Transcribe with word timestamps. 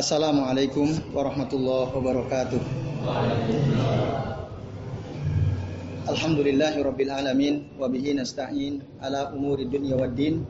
Assalamualaikum 0.00 1.12
warahmatullahi 1.12 1.92
wabarakatuh. 1.92 2.56
Alhamdulillahirabbil 6.08 7.12
alamin 7.12 7.68
wa 7.76 7.84
bihi 7.84 8.16
nasta'in 8.16 8.80
ala 9.04 9.28
umuri 9.36 9.68
dunya 9.68 10.00
waddin. 10.00 10.48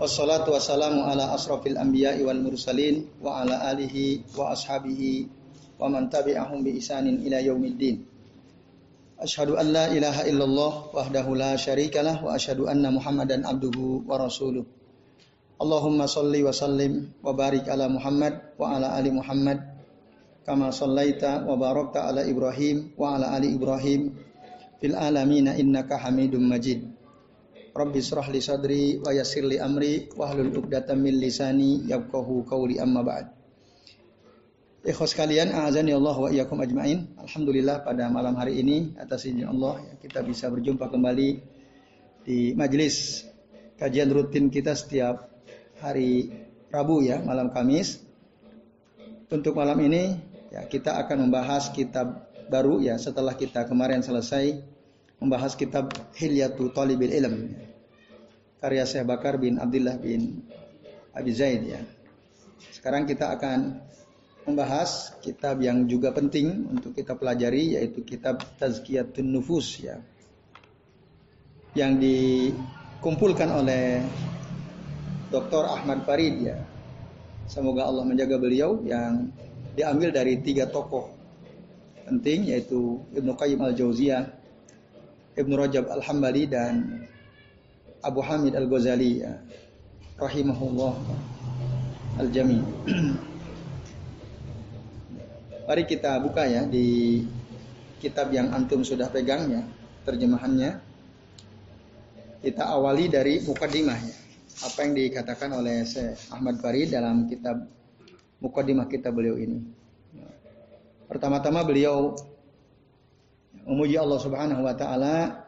Wassalatu 0.00 0.56
wassalamu 0.56 1.04
ala 1.04 1.36
asrafil 1.36 1.76
anbiya'i 1.76 2.24
wal 2.24 2.40
mursalin 2.40 3.12
wa 3.20 3.44
ala 3.44 3.60
alihi 3.76 4.24
wa 4.32 4.56
ashabihi 4.56 5.28
wa 5.76 5.92
man 5.92 6.08
tabi'ahum 6.08 6.64
bi 6.64 6.80
isanin 6.80 7.20
ila 7.20 7.44
yaumiddin. 7.44 8.08
Ashhadu 9.20 9.60
an 9.60 9.68
la 9.68 9.92
ilaha 9.92 10.24
illallah 10.24 10.88
wahdahu 10.96 11.36
la 11.36 11.60
syarikalah 11.60 12.24
wa 12.24 12.32
ashhadu 12.32 12.72
anna 12.72 12.88
Muhammadan 12.88 13.44
abduhu 13.44 14.08
wa 14.08 14.16
rasuluh. 14.16 14.79
Allahumma 15.60 16.08
salli 16.08 16.40
wa 16.40 16.56
sallim 16.56 17.20
wa 17.20 17.36
barik 17.36 17.68
ala 17.68 17.84
Muhammad 17.84 18.56
wa 18.56 18.80
ala 18.80 18.96
ali 18.96 19.12
Muhammad 19.12 19.60
kama 20.40 20.72
sallaita 20.72 21.44
wa 21.44 21.52
barakta 21.60 22.08
ala 22.08 22.24
Ibrahim 22.24 22.96
wa 22.96 23.20
ala 23.20 23.36
ali 23.36 23.52
Ibrahim 23.52 24.16
fil 24.80 24.96
alamin 24.96 25.52
innaka 25.52 26.00
Hamidum 26.00 26.48
Majid. 26.48 26.88
Rabbi 27.76 28.00
israh 28.00 28.24
li 28.32 28.40
sadri 28.40 28.84
wa 29.04 29.12
yassir 29.12 29.44
li 29.44 29.60
amri 29.60 30.08
wa 30.16 30.32
hlul 30.32 30.48
'uqdatam 30.48 30.96
min 30.96 31.20
lisani 31.20 31.84
yafqahu 31.86 32.48
qawli 32.48 32.80
amma 32.80 33.04
ba'd. 33.04 33.28
Ikhwas 34.80 35.12
sekalian, 35.12 35.52
azani 35.52 35.92
Allah 35.92 36.16
wa 36.16 36.32
iyyakum 36.32 36.56
ajmain. 36.64 37.12
Alhamdulillah 37.20 37.84
pada 37.84 38.08
malam 38.08 38.32
hari 38.32 38.64
ini 38.64 38.96
atas 38.96 39.28
izin 39.28 39.44
Allah 39.44 39.76
kita 40.00 40.24
bisa 40.24 40.48
berjumpa 40.48 40.88
kembali 40.88 41.28
di 42.24 42.56
majelis 42.56 43.28
kajian 43.76 44.08
rutin 44.08 44.48
kita 44.48 44.72
setiap 44.72 45.29
hari 45.80 46.30
Rabu 46.68 47.02
ya, 47.02 47.18
malam 47.24 47.50
Kamis. 47.50 48.04
Untuk 49.32 49.56
malam 49.56 49.80
ini 49.80 50.20
ya 50.52 50.66
kita 50.68 51.00
akan 51.00 51.26
membahas 51.26 51.72
kitab 51.72 52.30
baru 52.50 52.82
ya 52.82 52.98
setelah 52.98 53.38
kita 53.38 53.64
kemarin 53.64 54.02
selesai 54.02 54.58
membahas 55.22 55.54
kitab 55.54 55.94
Hilyatu 56.18 56.74
Talibil 56.74 57.14
Ilm 57.14 57.54
karya 58.60 58.84
Syekh 58.84 59.06
Bakar 59.08 59.40
bin 59.40 59.56
Abdullah 59.56 59.96
bin 59.96 60.44
Abi 61.16 61.32
Zaid 61.32 61.62
ya. 61.64 61.80
Sekarang 62.74 63.08
kita 63.08 63.32
akan 63.32 63.80
membahas 64.44 65.16
kitab 65.24 65.62
yang 65.64 65.88
juga 65.88 66.12
penting 66.12 66.68
untuk 66.68 66.92
kita 66.92 67.16
pelajari 67.16 67.78
yaitu 67.80 68.04
kitab 68.04 68.44
Tazkiyatun 68.60 69.30
Nufus 69.30 69.80
ya. 69.80 69.96
Yang 71.72 71.92
dikumpulkan 72.02 73.48
oleh 73.48 74.04
Dr. 75.30 75.62
Ahmad 75.62 76.02
Farid 76.02 76.42
ya. 76.42 76.58
Semoga 77.46 77.86
Allah 77.86 78.02
menjaga 78.02 78.34
beliau 78.38 78.82
yang 78.82 79.30
diambil 79.78 80.10
dari 80.10 80.42
tiga 80.42 80.66
tokoh 80.66 81.06
penting 82.06 82.50
yaitu 82.50 82.98
Ibnu 83.14 83.38
Qayyim 83.38 83.62
Al-Jauziyah, 83.62 84.26
Ibnu 85.38 85.54
Rajab 85.54 85.86
Al-Hambali 85.86 86.50
dan 86.50 87.06
Abu 88.02 88.18
Hamid 88.26 88.58
Al-Ghazali 88.58 89.22
ya. 89.22 89.38
rahimahullah 90.18 90.94
al-jami. 92.20 92.60
Mari 95.70 95.86
kita 95.86 96.18
buka 96.20 96.44
ya 96.44 96.66
di 96.66 97.22
kitab 98.02 98.34
yang 98.34 98.50
antum 98.50 98.82
sudah 98.82 99.06
pegang 99.08 99.48
ya 99.48 99.62
terjemahannya. 100.04 100.82
Kita 102.42 102.68
awali 102.68 103.08
dari 103.08 103.40
mukadimah 103.46 103.96
ya 103.96 104.19
apa 104.60 104.78
yang 104.84 104.92
dikatakan 104.92 105.50
oleh 105.54 105.86
Syekh 105.86 106.18
Ahmad 106.34 106.58
Farid 106.58 106.92
dalam 106.92 107.30
kitab 107.30 107.64
Mukaddimah 108.40 108.88
kitab 108.88 109.12
beliau 109.16 109.36
ini. 109.36 109.60
Pertama-tama 111.10 111.60
beliau 111.66 112.16
memuji 113.66 114.00
Allah 114.00 114.20
Subhanahu 114.20 114.62
wa 114.64 114.74
taala 114.78 115.44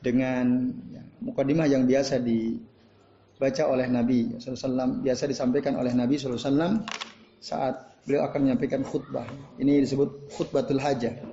dengan 0.00 0.74
mukadimah 1.20 1.68
yang 1.68 1.84
biasa 1.84 2.18
dibaca 2.18 3.62
oleh 3.68 3.86
Nabi 3.88 4.36
SAW, 4.40 5.04
biasa 5.04 5.28
disampaikan 5.28 5.76
oleh 5.76 5.92
Nabi 5.92 6.16
SAW 6.16 6.84
saat 7.40 7.74
beliau 8.04 8.26
akan 8.26 8.50
menyampaikan 8.50 8.82
khutbah. 8.84 9.28
Ini 9.60 9.84
disebut 9.84 10.34
khutbatul 10.34 10.80
hajah 10.80 11.29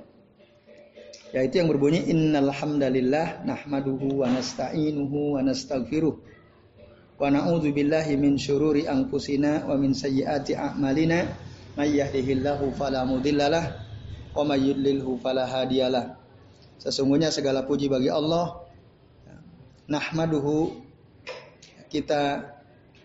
yaitu 1.38 1.62
yang 1.62 1.70
berbunyi 1.70 2.10
innal 2.10 2.50
hamdalillah 2.50 3.46
nahmaduhu 3.46 4.26
wa 4.26 4.34
nasta'inuhu 4.34 5.38
wa 5.38 5.46
nastaghfiruh 5.46 6.18
wa 6.18 7.30
na'udzu 7.30 7.78
billahi 7.78 8.18
min 8.18 8.42
syururi 8.42 8.90
anfusina 8.90 9.70
wa 9.70 9.78
min 9.78 9.94
sayyiati 9.94 10.58
a'malina. 10.58 11.30
May 11.78 11.94
yahdihillahu 12.02 12.74
fala 12.74 13.06
mudhillalah 13.06 13.86
wa 14.34 14.42
may 14.50 14.66
yudlilhu 14.66 15.22
fala 15.22 15.46
hadiyalah. 15.46 16.18
Sesungguhnya 16.82 17.30
segala 17.30 17.70
puji 17.70 17.86
bagi 17.86 18.10
Allah. 18.10 18.66
Nahmaduhu 19.86 20.74
kita 21.94 22.50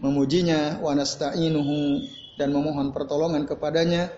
memujinya 0.00 0.80
wa 0.80 0.96
nasta'inuhu 0.96 2.00
dan 2.40 2.48
memohon 2.48 2.96
pertolongan 2.96 3.44
kepadanya. 3.44 4.08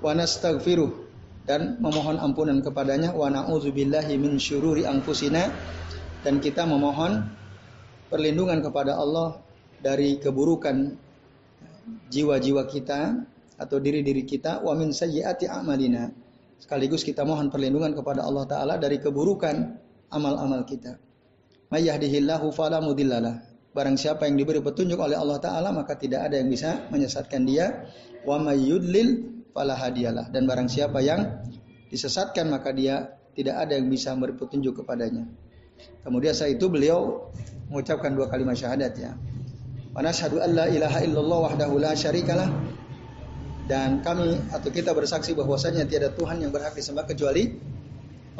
Wa 0.00 0.16
nastaghfiruh 0.16 1.09
dan 1.50 1.82
memohon 1.82 2.22
ampunan 2.22 2.62
kepadanya 2.62 3.10
wa 3.10 3.26
na'udzubillahi 3.26 4.14
min 4.22 4.38
syururi 4.38 4.86
anfusina. 4.86 5.50
Dan 6.22 6.38
kita 6.38 6.62
memohon 6.62 7.26
perlindungan 8.06 8.62
kepada 8.62 8.94
Allah 8.94 9.42
dari 9.82 10.22
keburukan 10.22 10.94
jiwa-jiwa 12.06 12.62
kita 12.70 13.26
atau 13.58 13.76
diri-diri 13.82 14.22
kita 14.22 14.62
wa 14.62 14.78
min 14.78 14.94
sayyiati 14.94 15.50
a'malina. 15.50 16.06
Sekaligus 16.62 17.02
kita 17.02 17.26
mohon 17.26 17.50
perlindungan 17.50 17.98
kepada 17.98 18.22
Allah 18.22 18.46
taala 18.46 18.74
dari 18.78 19.02
keburukan 19.02 19.74
amal-amal 20.14 20.62
kita. 20.62 21.02
May 21.74 21.90
yahdihillahu 21.90 22.54
fala 22.54 22.78
mudhillalah 22.78 23.50
barang 23.70 23.96
siapa 23.98 24.26
yang 24.26 24.38
diberi 24.38 24.62
petunjuk 24.62 24.98
oleh 24.98 25.18
Allah 25.18 25.38
taala 25.42 25.70
maka 25.74 25.98
tidak 25.98 26.30
ada 26.30 26.38
yang 26.38 26.46
bisa 26.46 26.86
menyesatkan 26.94 27.42
dia. 27.42 27.90
Wa 28.22 28.38
may 28.38 28.60
yudlil 28.60 29.39
fala 29.60 29.76
dan 30.32 30.42
barang 30.48 30.68
siapa 30.72 31.04
yang 31.04 31.44
disesatkan 31.92 32.48
maka 32.48 32.72
dia 32.72 33.20
tidak 33.36 33.60
ada 33.60 33.76
yang 33.76 33.92
bisa 33.92 34.16
memberi 34.16 34.40
petunjuk 34.40 34.80
kepadanya. 34.80 35.28
Kemudian 36.00 36.32
saat 36.32 36.56
itu 36.56 36.72
beliau 36.72 37.28
mengucapkan 37.68 38.16
dua 38.16 38.32
kalimat 38.32 38.56
syahadat 38.56 38.96
ya. 38.96 39.12
Wa 39.92 40.00
nashhadu 40.00 40.40
an 40.40 40.50
la 40.56 40.66
ilaha 40.72 41.04
illallah 41.04 41.38
wahdahu 41.50 41.76
la 41.76 41.92
syarikalah 41.92 42.48
dan 43.68 44.02
kami 44.02 44.38
atau 44.50 44.70
kita 44.72 44.96
bersaksi 44.96 45.36
bahwasanya 45.36 45.86
tiada 45.86 46.10
Tuhan 46.10 46.42
yang 46.42 46.50
berhak 46.50 46.74
disembah 46.74 47.06
kecuali 47.06 47.54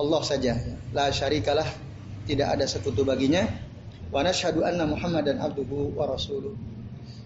Allah 0.01 0.23
saja. 0.25 0.57
La 0.97 1.13
syarikalah 1.13 1.67
tidak 2.25 2.49
ada 2.59 2.65
sekutu 2.67 3.05
baginya. 3.05 3.47
Wa 4.11 4.27
anna 4.27 4.91
Muhammadan 4.91 5.39
abduhu 5.39 5.95
wa 5.95 6.11
rasuluh. 6.11 6.59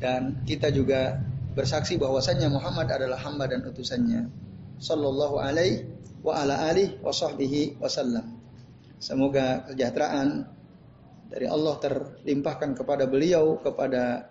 Dan 0.03 0.45
kita 0.45 0.69
juga 0.69 1.17
bersaksi 1.55 1.97
bahwasanya 1.97 2.51
Muhammad 2.51 2.91
adalah 2.91 3.19
hamba 3.23 3.47
dan 3.47 3.63
utusannya. 3.65 4.27
Sallallahu 4.83 5.39
alaihi 5.39 5.87
wa 6.21 6.35
ala 6.43 6.69
alihi 6.69 6.99
wa 7.01 7.15
sahbihi 7.15 7.79
wasallam. 7.79 8.43
Semoga 8.99 9.63
kesejahteraan 9.71 10.51
dari 11.31 11.47
Allah 11.47 11.75
terlimpahkan 11.79 12.75
kepada 12.75 13.07
beliau, 13.07 13.63
kepada 13.63 14.29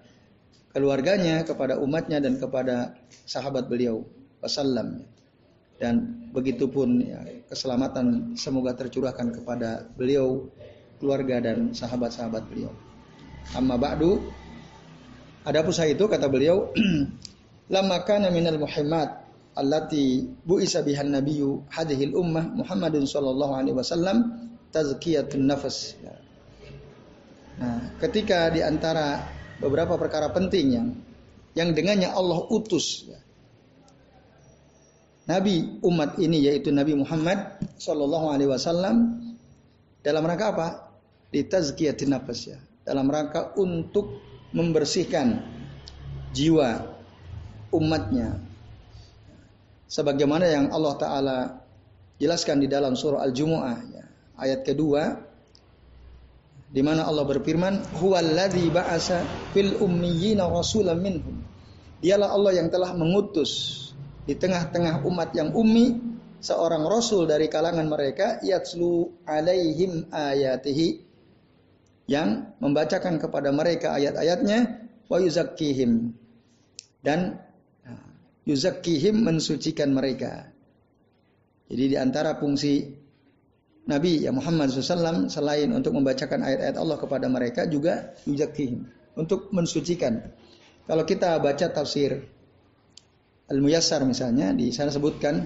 keluarganya, 0.75 1.47
kepada 1.47 1.79
umatnya 1.79 2.19
dan 2.19 2.37
kepada 2.37 2.97
sahabat 3.23 3.71
beliau 3.71 4.03
wasallam. 4.43 5.07
Dan 5.79 6.27
begitu 6.31 6.67
pun 6.69 7.01
ya, 7.01 7.23
keselamatan 7.49 8.35
semoga 8.35 8.75
tercurahkan 8.75 9.35
kepada 9.35 9.87
beliau, 9.95 10.47
keluarga 10.99 11.39
dan 11.43 11.71
sahabat-sahabat 11.71 12.43
beliau. 12.51 12.71
Amma 13.53 13.75
ba'du 13.75 14.23
ada 15.43 15.59
pusat 15.63 15.91
itu 15.91 16.07
kata 16.07 16.31
beliau, 16.31 16.71
lama 17.75 17.97
kana 18.07 18.31
minal 18.31 18.59
muhimmat 18.59 19.27
allati 19.53 20.25
bu'isa 20.47 20.81
bihan 20.81 21.13
nabiyyu 21.13 21.67
hadhil 21.69 22.15
ummah 22.17 22.47
Muhammadun 22.47 23.05
sallallahu 23.05 23.53
alaihi 23.53 23.75
wasallam 23.75 24.49
tazkiyatun 24.73 25.45
nafas. 25.45 25.99
Nah, 27.59 27.93
ketika 28.01 28.49
di 28.49 28.65
antara 28.65 29.21
beberapa 29.61 29.99
perkara 29.99 30.33
penting 30.33 30.65
yang 30.73 30.87
yang 31.53 31.69
dengannya 31.75 32.09
Allah 32.09 32.49
utus 32.49 33.05
ya, 33.05 33.19
Nabi 35.29 35.79
umat 35.85 36.17
ini 36.17 36.49
yaitu 36.49 36.73
Nabi 36.73 36.97
Muhammad 36.97 37.61
sallallahu 37.77 38.33
alaihi 38.33 38.49
wasallam 38.49 38.95
dalam 40.03 40.23
rangka 40.25 40.45
apa? 40.51 40.67
Di 41.29 41.45
tazkiyatin 41.45 42.11
nafas 42.11 42.39
ya. 42.49 42.59
Dalam 42.83 43.07
rangka 43.07 43.55
untuk 43.55 44.32
membersihkan 44.53 45.41
jiwa 46.33 46.93
umatnya 47.73 48.37
sebagaimana 49.89 50.45
yang 50.49 50.65
Allah 50.73 50.93
taala 50.97 51.37
jelaskan 52.17 52.61
di 52.61 52.67
dalam 52.69 52.97
surah 52.97 53.21
Al-Jumu'ah 53.25 53.77
ya, 53.93 54.03
ayat 54.37 54.65
kedua 54.65 55.33
di 56.73 56.81
mana 56.81 57.05
Allah 57.05 57.21
berfirman, 57.21 58.01
"Huwallazi 58.01 58.65
ba'asa 58.73 59.21
fil 59.53 59.77
ummiyina 59.77 60.49
rasulan 60.49 60.97
minhum." 60.97 61.37
Dialah 62.01 62.33
Allah 62.33 62.57
yang 62.57 62.73
telah 62.73 62.97
mengutus 62.97 63.77
di 64.25 64.33
tengah-tengah 64.33 65.05
umat 65.05 65.37
yang 65.37 65.53
ummi 65.53 66.01
seorang 66.41 66.83
rasul 66.89 67.29
dari 67.29 67.45
kalangan 67.47 67.85
mereka 67.85 68.41
yatslu 68.41 69.13
alaihim 69.23 70.09
ayatihi 70.09 71.12
yang 72.07 72.51
membacakan 72.59 73.19
kepada 73.19 73.49
mereka 73.55 73.95
ayat-ayatnya 73.95 74.89
wa 75.07 75.17
yuzakkihim 75.19 76.11
dan 77.03 77.39
nah, 77.83 78.07
yuzakkihim 78.43 79.23
mensucikan 79.23 79.95
mereka. 79.95 80.51
Jadi 81.71 81.95
di 81.95 81.97
antara 81.97 82.35
fungsi 82.35 82.91
Nabi 83.83 84.23
ya 84.23 84.31
Muhammad 84.31 84.71
SAW 84.71 85.27
selain 85.27 85.67
untuk 85.75 85.91
membacakan 85.95 86.39
ayat-ayat 86.43 86.75
Allah 86.79 86.97
kepada 86.99 87.27
mereka 87.27 87.67
juga 87.67 88.15
yuzakkihim 88.23 88.87
untuk 89.19 89.51
mensucikan. 89.51 90.23
Kalau 90.83 91.03
kita 91.07 91.39
baca 91.39 91.67
tafsir 91.71 92.23
Al-Muyassar 93.47 94.03
misalnya 94.07 94.55
di 94.55 94.71
sana 94.71 94.91
sebutkan 94.91 95.43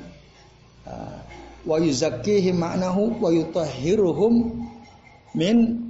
uh, 0.86 1.18
wa 1.66 1.78
yuzakkihim 1.82 2.62
ma'nahu 2.62 3.18
wa 3.18 3.30
yutahhiruhum 3.34 4.34
min 5.34 5.87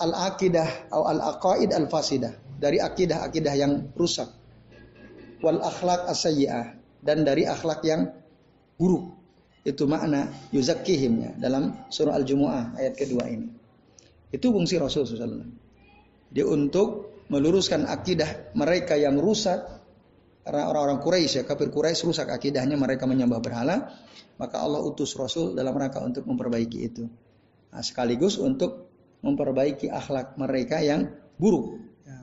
al-aqidah 0.00 0.88
atau 0.88 1.04
al-aqaid 1.04 1.70
al-fasidah. 1.76 2.32
Dari 2.60 2.80
akidah-akidah 2.80 3.54
yang 3.56 3.72
rusak. 3.96 4.28
Wal 5.40 5.60
akhlak 5.64 6.08
as 6.08 6.28
dan 7.00 7.24
dari 7.24 7.48
akhlak 7.48 7.80
yang 7.84 8.12
buruk. 8.76 9.16
Itu 9.60 9.84
makna 9.84 10.32
yuzakkihim 10.56 11.12
ya 11.20 11.30
dalam 11.36 11.88
surah 11.92 12.16
Al-Jumu'ah 12.16 12.80
ayat 12.80 12.96
kedua 12.96 13.28
ini. 13.28 13.48
Itu 14.32 14.52
fungsi 14.52 14.80
Rasul 14.80 15.04
SAW. 15.04 15.44
Dia 16.32 16.46
untuk 16.48 17.20
meluruskan 17.28 17.84
akidah 17.84 18.56
mereka 18.56 18.96
yang 18.96 19.20
rusak. 19.20 19.80
Karena 20.40 20.72
orang-orang 20.72 21.04
Quraisy 21.04 21.34
ya 21.40 21.44
kafir 21.44 21.68
Quraisy 21.68 22.08
rusak 22.08 22.32
akidahnya 22.32 22.80
mereka 22.80 23.04
menyembah 23.04 23.40
berhala. 23.44 23.92
Maka 24.40 24.64
Allah 24.64 24.80
utus 24.80 25.12
Rasul 25.12 25.52
dalam 25.52 25.76
rangka 25.76 26.00
untuk 26.00 26.24
memperbaiki 26.24 26.78
itu. 26.80 27.04
Nah, 27.70 27.84
sekaligus 27.84 28.40
untuk 28.40 28.89
memperbaiki 29.20 29.92
akhlak 29.92 30.36
mereka 30.40 30.80
yang 30.80 31.08
buruk. 31.36 31.80
Ya. 32.04 32.18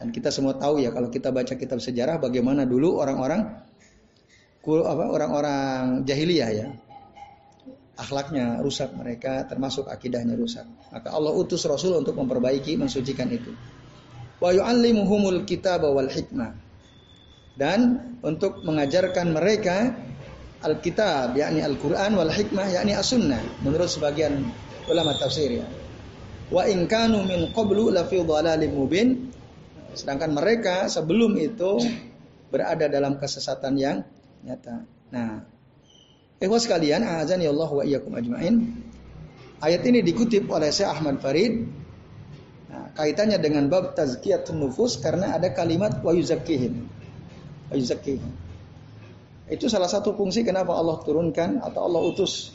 dan 0.00 0.08
kita 0.12 0.28
semua 0.28 0.56
tahu 0.56 0.80
ya 0.80 0.92
kalau 0.92 1.08
kita 1.08 1.32
baca 1.32 1.54
kitab 1.56 1.80
sejarah 1.80 2.20
bagaimana 2.20 2.68
dulu 2.68 3.00
orang-orang 3.00 3.64
apa 4.64 5.04
orang-orang 5.12 6.04
jahiliyah 6.08 6.50
ya. 6.52 6.68
Akhlaknya 7.94 8.58
rusak 8.58 8.90
mereka 8.96 9.46
termasuk 9.46 9.86
akidahnya 9.86 10.34
rusak. 10.34 10.66
Maka 10.90 11.14
Allah 11.14 11.30
utus 11.30 11.62
Rasul 11.62 11.94
untuk 11.94 12.18
memperbaiki 12.18 12.74
mensucikan 12.74 13.30
itu. 13.30 13.54
Wa 14.42 14.50
yu'allimuhumul 14.50 15.46
kitab 15.46 15.86
wal 15.86 16.10
hikmah. 16.10 16.58
Dan 17.54 18.18
untuk 18.18 18.66
mengajarkan 18.66 19.30
mereka 19.30 19.94
Alkitab 20.64 21.38
yakni 21.38 21.62
Al-Qur'an 21.62 22.18
wal 22.18 22.32
hikmah 22.32 22.66
yakni 22.72 22.96
as-sunnah 22.96 23.38
menurut 23.62 23.86
sebagian 23.86 24.42
ulama 24.88 25.12
tafsir 25.14 25.60
ya 25.60 25.66
wa 26.52 26.62
in 26.68 26.84
kanu 26.84 27.24
min 27.24 27.52
qablu 27.52 27.88
la 27.88 28.04
fi 28.04 28.20
dhalalim 28.20 28.72
mubin 28.76 29.32
sedangkan 29.94 30.34
mereka 30.34 30.90
sebelum 30.90 31.38
itu 31.38 31.78
berada 32.50 32.86
dalam 32.90 33.18
kesesatan 33.18 33.74
yang 33.78 33.96
nyata. 34.44 34.86
Nah, 35.10 35.42
ikhwas 36.38 36.66
sekalian, 36.66 37.02
azan 37.02 37.42
ya 37.42 37.50
Allah 37.50 37.70
wa 37.70 37.82
iyyakum 37.82 38.14
ajmain. 38.14 38.54
Ayat 39.58 39.82
ini 39.88 40.04
dikutip 40.04 40.50
oleh 40.50 40.68
Syekh 40.68 40.90
Ahmad 40.90 41.18
Farid. 41.18 41.66
Nah, 42.68 42.90
kaitannya 42.94 43.38
dengan 43.40 43.70
bab 43.70 43.96
tazkiyatun 43.96 44.60
nufus 44.60 45.00
karena 45.00 45.34
ada 45.34 45.50
kalimat 45.54 46.02
wa 46.02 46.12
yuzakkihim. 46.12 46.84
Wa 47.70 47.74
yuzakkihim. 47.74 48.30
Itu 49.48 49.66
salah 49.70 49.88
satu 49.88 50.14
fungsi 50.14 50.42
kenapa 50.46 50.74
Allah 50.74 51.00
turunkan 51.02 51.62
atau 51.62 51.90
Allah 51.90 52.02
utus 52.06 52.54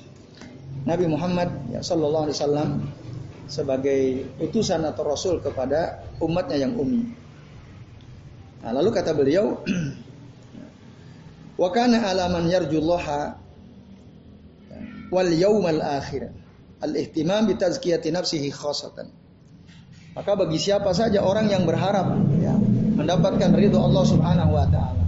Nabi 0.85 1.06
Muhammad 1.12 1.69
ya 1.69 1.83
sallallahu 1.83 2.30
alaihi 2.30 2.38
wasallam 2.39 2.69
sebagai 3.49 4.29
utusan 4.37 4.85
atau 4.85 5.03
rasul 5.03 5.41
kepada 5.41 6.05
umatnya 6.21 6.69
yang 6.69 6.77
ummi. 6.77 7.09
Nah, 8.63 8.71
lalu 8.77 8.89
kata 8.93 9.11
beliau 9.17 9.59
Wa 11.59 11.75
kana 11.75 12.07
alaman 12.07 12.47
yarjullaha 12.47 13.35
wal 15.11 15.31
yaumal 15.35 15.83
akhir. 15.83 16.31
Al-ihtimam 16.79 17.51
bi 17.51 17.59
tazkiyati 17.59 18.15
nafsihi 18.15 18.47
khasatan. 18.47 19.11
Maka 20.15 20.31
bagi 20.39 20.55
siapa 20.55 20.95
saja 20.95 21.19
orang 21.19 21.51
yang 21.51 21.67
berharap 21.67 22.15
ya, 22.39 22.55
mendapatkan 22.95 23.51
ridho 23.51 23.75
Allah 23.75 24.03
Subhanahu 24.07 24.55
wa 24.55 24.65
taala. 24.71 25.03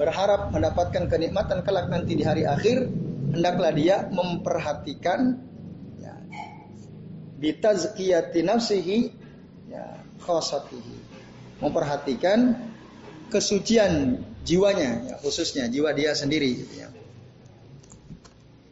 Berharap 0.00 0.48
mendapatkan 0.56 1.12
kenikmatan 1.12 1.60
kelak 1.60 1.92
nanti 1.92 2.16
di 2.16 2.24
hari 2.24 2.48
akhir, 2.48 2.88
hendaklah 3.36 3.76
dia 3.76 4.08
memperhatikan 4.08 5.36
bitazkiyati 7.40 8.44
nafsihi 8.44 8.98
ya, 9.72 9.98
khasatihi. 10.20 11.08
Memperhatikan 11.60 12.56
kesucian 13.32 14.20
jiwanya, 14.44 15.12
ya, 15.12 15.14
khususnya 15.20 15.68
jiwa 15.68 15.92
dia 15.96 16.12
sendiri. 16.12 16.64
Gitu 16.64 16.74
ya. 16.84 16.88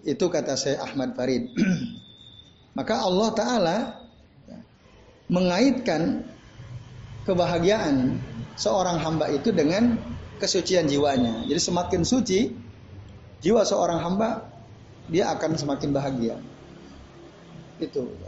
Itu 0.04 0.28
kata 0.28 0.56
saya 0.56 0.84
Ahmad 0.84 1.16
Farid. 1.16 1.52
Maka 2.78 2.94
Allah 3.02 3.28
Taala 3.34 3.78
ya, 4.48 4.58
mengaitkan 5.28 6.24
kebahagiaan 7.28 8.16
seorang 8.56 9.00
hamba 9.04 9.28
itu 9.28 9.52
dengan 9.52 10.00
kesucian 10.40 10.88
jiwanya. 10.88 11.44
Jadi 11.44 11.60
semakin 11.60 12.02
suci 12.06 12.40
jiwa 13.44 13.62
seorang 13.68 14.00
hamba, 14.00 14.48
dia 15.12 15.28
akan 15.34 15.60
semakin 15.60 15.90
bahagia. 15.92 16.36
Itu. 17.78 18.08
Ya. 18.22 18.27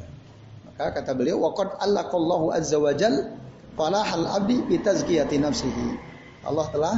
Maka 0.80 1.04
kata 1.04 1.12
beliau, 1.12 1.44
waqad 1.44 1.76
allaqallahu 1.76 2.56
azza 2.56 2.80
wajal 2.80 3.36
falahal 3.76 4.24
abdi 4.24 4.64
bi 4.64 4.80
tazkiyati 4.80 5.36
nafsihi. 5.36 5.92
Allah 6.40 6.66
telah 6.72 6.94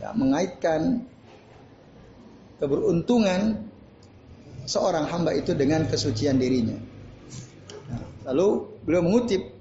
ya, 0.00 0.16
mengaitkan 0.16 1.04
keberuntungan 2.56 3.60
seorang 4.64 5.04
hamba 5.12 5.36
itu 5.36 5.52
dengan 5.52 5.84
kesucian 5.84 6.40
dirinya. 6.40 6.80
Nah, 7.92 8.32
lalu 8.32 8.72
beliau 8.88 9.04
mengutip 9.04 9.52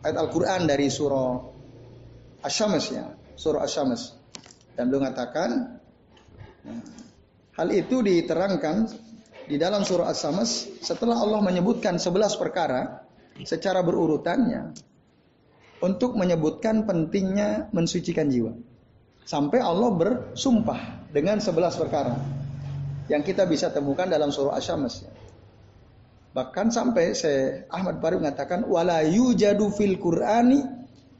ayat 0.00 0.16
Al-Quran 0.16 0.64
dari 0.64 0.88
surah 0.88 1.36
Asyams 2.48 2.96
ya, 2.96 3.12
surah 3.36 3.68
Asyams. 3.68 4.16
Dan 4.72 4.88
beliau 4.88 5.04
mengatakan, 5.04 5.76
nah, 6.64 6.80
hal 7.60 7.68
itu 7.76 8.00
diterangkan 8.00 8.88
di 9.44 9.60
dalam 9.60 9.84
surah 9.84 10.08
Asyams 10.08 10.80
setelah 10.80 11.20
Allah 11.20 11.44
menyebutkan 11.44 12.00
sebelas 12.00 12.40
perkara 12.40 13.01
secara 13.40 13.80
berurutannya 13.80 14.76
untuk 15.82 16.14
menyebutkan 16.14 16.86
pentingnya 16.86 17.72
mensucikan 17.74 18.30
jiwa. 18.30 18.54
Sampai 19.26 19.58
Allah 19.58 19.90
bersumpah 19.90 21.10
dengan 21.10 21.38
sebelas 21.38 21.78
perkara 21.78 22.18
yang 23.10 23.22
kita 23.26 23.46
bisa 23.46 23.70
temukan 23.70 24.06
dalam 24.06 24.30
surah 24.30 24.58
Asyams. 24.58 25.06
Bahkan 26.32 26.72
sampai 26.72 27.12
saya 27.12 27.68
Ahmad 27.68 28.00
Bari 28.00 28.16
mengatakan 28.16 28.64
wala 28.64 29.04
yujadu 29.04 29.68
fil 29.74 30.00
Qur'ani 30.00 30.64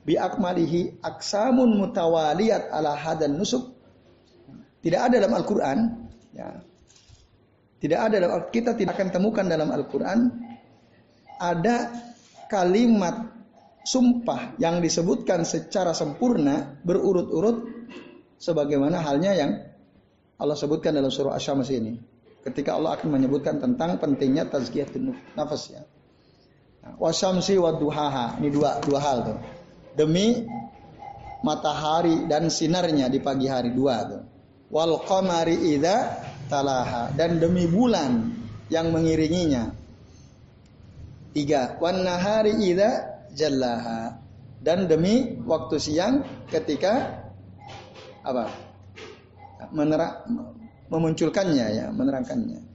bi 0.03 0.17
akmalihi 0.17 1.05
aksamun 1.05 1.79
mutawaliyat 1.79 2.73
ala 2.73 2.97
hadan 2.97 3.37
nusuk. 3.37 3.77
Tidak 4.83 4.99
ada 4.99 5.21
dalam 5.21 5.37
Al-Qur'an 5.37 5.79
ya. 6.35 6.49
Tidak 7.83 7.99
ada 7.99 8.17
dalam 8.19 8.47
kita 8.51 8.79
tidak 8.79 8.95
akan 8.99 9.11
temukan 9.11 9.47
dalam 9.47 9.69
Al-Qur'an 9.71 10.52
ada 11.43 11.91
kalimat 12.47 13.35
sumpah 13.83 14.55
yang 14.63 14.79
disebutkan 14.79 15.43
secara 15.43 15.91
sempurna 15.91 16.79
berurut-urut 16.87 17.67
sebagaimana 18.39 19.03
halnya 19.03 19.35
yang 19.35 19.51
Allah 20.39 20.55
sebutkan 20.55 20.95
dalam 20.95 21.11
surah 21.11 21.39
Asy-Syams 21.39 21.71
ini. 21.75 21.99
Ketika 22.43 22.75
Allah 22.75 22.99
akan 22.99 23.15
menyebutkan 23.15 23.63
tentang 23.63 23.99
pentingnya 24.03 24.51
tazkiyatun 24.51 25.15
nafas 25.39 25.71
ya. 25.71 25.83
Nah, 26.83 26.99
wasyamsi 26.99 27.55
wa 27.63 27.71
duhaha. 27.79 28.43
Ini 28.43 28.51
dua 28.51 28.83
dua 28.83 28.99
hal 28.99 29.19
tuh. 29.23 29.39
Demi 29.95 30.43
matahari 31.47 32.27
dan 32.27 32.51
sinarnya 32.51 33.07
di 33.07 33.23
pagi 33.23 33.47
hari 33.47 33.71
dua 33.71 33.97
tuh. 34.11 34.23
Wal 34.75 34.99
qamari 35.07 35.79
idza 35.79 36.19
talaha 36.51 37.15
dan 37.15 37.39
demi 37.39 37.71
bulan 37.71 38.35
yang 38.67 38.91
mengiringinya. 38.91 39.82
Tiga. 41.33 41.81
Wan 41.81 42.05
nahari 42.05 42.57
idza 42.61 43.25
jallaha 43.33 44.21
dan 44.61 44.87
demi 44.87 45.41
waktu 45.43 45.81
siang 45.81 46.23
ketika 46.53 47.25
apa 48.23 48.53
menerak 49.73 50.29
memunculkannya 50.93 51.67
ya 51.73 51.87
menerangkannya 51.91 52.73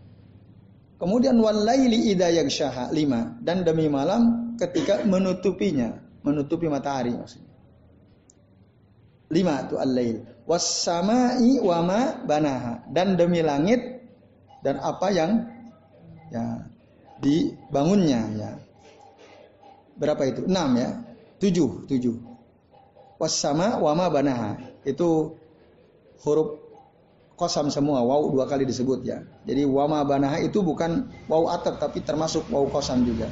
Kemudian 0.97 1.37
walaili 1.37 2.09
idza 2.09 2.33
yaghshaha 2.33 2.89
lima 2.89 3.37
dan 3.45 3.61
demi 3.61 3.85
malam 3.85 4.53
ketika 4.57 5.05
menutupinya, 5.05 5.93
menutupi 6.25 6.65
matahari 6.65 7.13
maksudnya. 7.13 7.53
Lima 9.29 9.61
itu 9.69 9.77
al-lail. 9.77 10.25
Was-sama'i 10.49 11.61
wa 11.61 11.85
ma 11.85 12.01
banaha 12.25 12.89
dan 12.89 13.13
demi 13.13 13.45
langit 13.45 14.09
dan 14.65 14.81
apa 14.81 15.07
yang 15.13 15.45
ya 16.33 16.65
dibangunnya 17.21 18.21
ya. 18.33 18.51
Berapa 19.97 20.23
itu? 20.29 20.45
Enam 20.45 20.77
ya. 20.77 20.89
Tujuh, 21.41 21.89
tujuh. 21.89 22.15
Was-sama 23.17 23.81
wa 23.81 23.91
ma 23.97 24.09
banaha. 24.09 24.61
Itu 24.85 25.37
huruf 26.21 26.67
kosam 27.37 27.69
semua, 27.69 28.01
waw 28.01 28.33
dua 28.33 28.49
kali 28.49 28.65
disebut 28.65 29.05
ya. 29.05 29.21
Jadi 29.45 29.63
wama 29.63 30.01
banaha 30.01 30.41
itu 30.41 30.65
bukan 30.65 31.05
waw 31.29 31.53
atap 31.53 31.77
tapi 31.77 32.01
termasuk 32.01 32.49
waw 32.49 32.65
kosam 32.67 33.05
juga. 33.05 33.29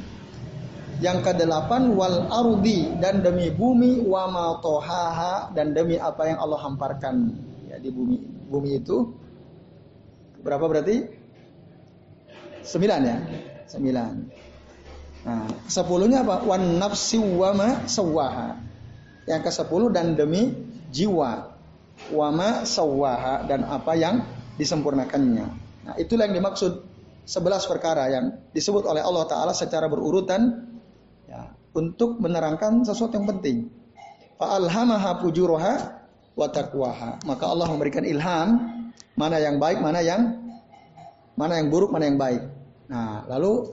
Yang 1.02 1.28
kedelapan 1.28 1.92
wal 1.92 2.24
ardi 2.30 2.88
dan 3.02 3.20
demi 3.20 3.52
bumi 3.52 4.00
wama 4.06 4.62
tohaha 4.64 5.52
dan 5.52 5.76
demi 5.76 6.00
apa 6.00 6.24
yang 6.24 6.38
Allah 6.40 6.56
hamparkan 6.62 7.36
ya 7.68 7.76
di 7.82 7.90
bumi. 7.92 8.22
Bumi 8.46 8.80
itu 8.80 9.12
berapa 10.40 10.62
berarti? 10.70 11.18
Sembilan 12.62 13.00
ya, 13.06 13.16
sembilan. 13.66 14.12
Nah, 15.26 15.46
sepuluhnya 15.66 16.22
apa? 16.22 16.46
Wan 16.46 16.78
nafsi 16.78 17.18
wama 17.18 17.86
sawaha. 17.90 18.54
Yang 19.26 19.40
ke 19.42 19.50
sepuluh 19.50 19.90
dan 19.90 20.14
demi 20.14 20.54
jiwa 20.94 21.50
wama 22.14 22.62
sawaha 22.62 23.42
dan 23.50 23.66
apa 23.66 23.92
yang 23.98 24.22
disempurnakannya. 24.54 25.46
Nah, 25.86 25.94
itulah 25.98 26.30
yang 26.30 26.38
dimaksud 26.38 26.82
sebelas 27.26 27.66
perkara 27.66 28.06
yang 28.06 28.38
disebut 28.54 28.86
oleh 28.86 29.02
Allah 29.02 29.26
Taala 29.26 29.50
secara 29.50 29.90
berurutan 29.90 30.70
ya, 31.26 31.50
untuk 31.74 32.22
menerangkan 32.22 32.86
sesuatu 32.86 33.18
yang 33.18 33.26
penting. 33.26 33.66
Fa'alhamaha 34.38 35.18
fujuraha 35.26 35.74
wa 36.38 36.46
taqwaha. 36.46 37.26
Maka 37.26 37.44
Allah 37.50 37.66
memberikan 37.66 38.06
ilham 38.06 38.48
mana 39.18 39.42
yang 39.42 39.58
baik, 39.58 39.82
mana 39.82 40.06
yang 40.06 40.38
mana 41.34 41.58
yang 41.58 41.68
buruk, 41.68 41.90
mana 41.90 42.06
yang 42.06 42.20
baik. 42.20 42.46
Nah, 42.86 43.26
lalu 43.26 43.66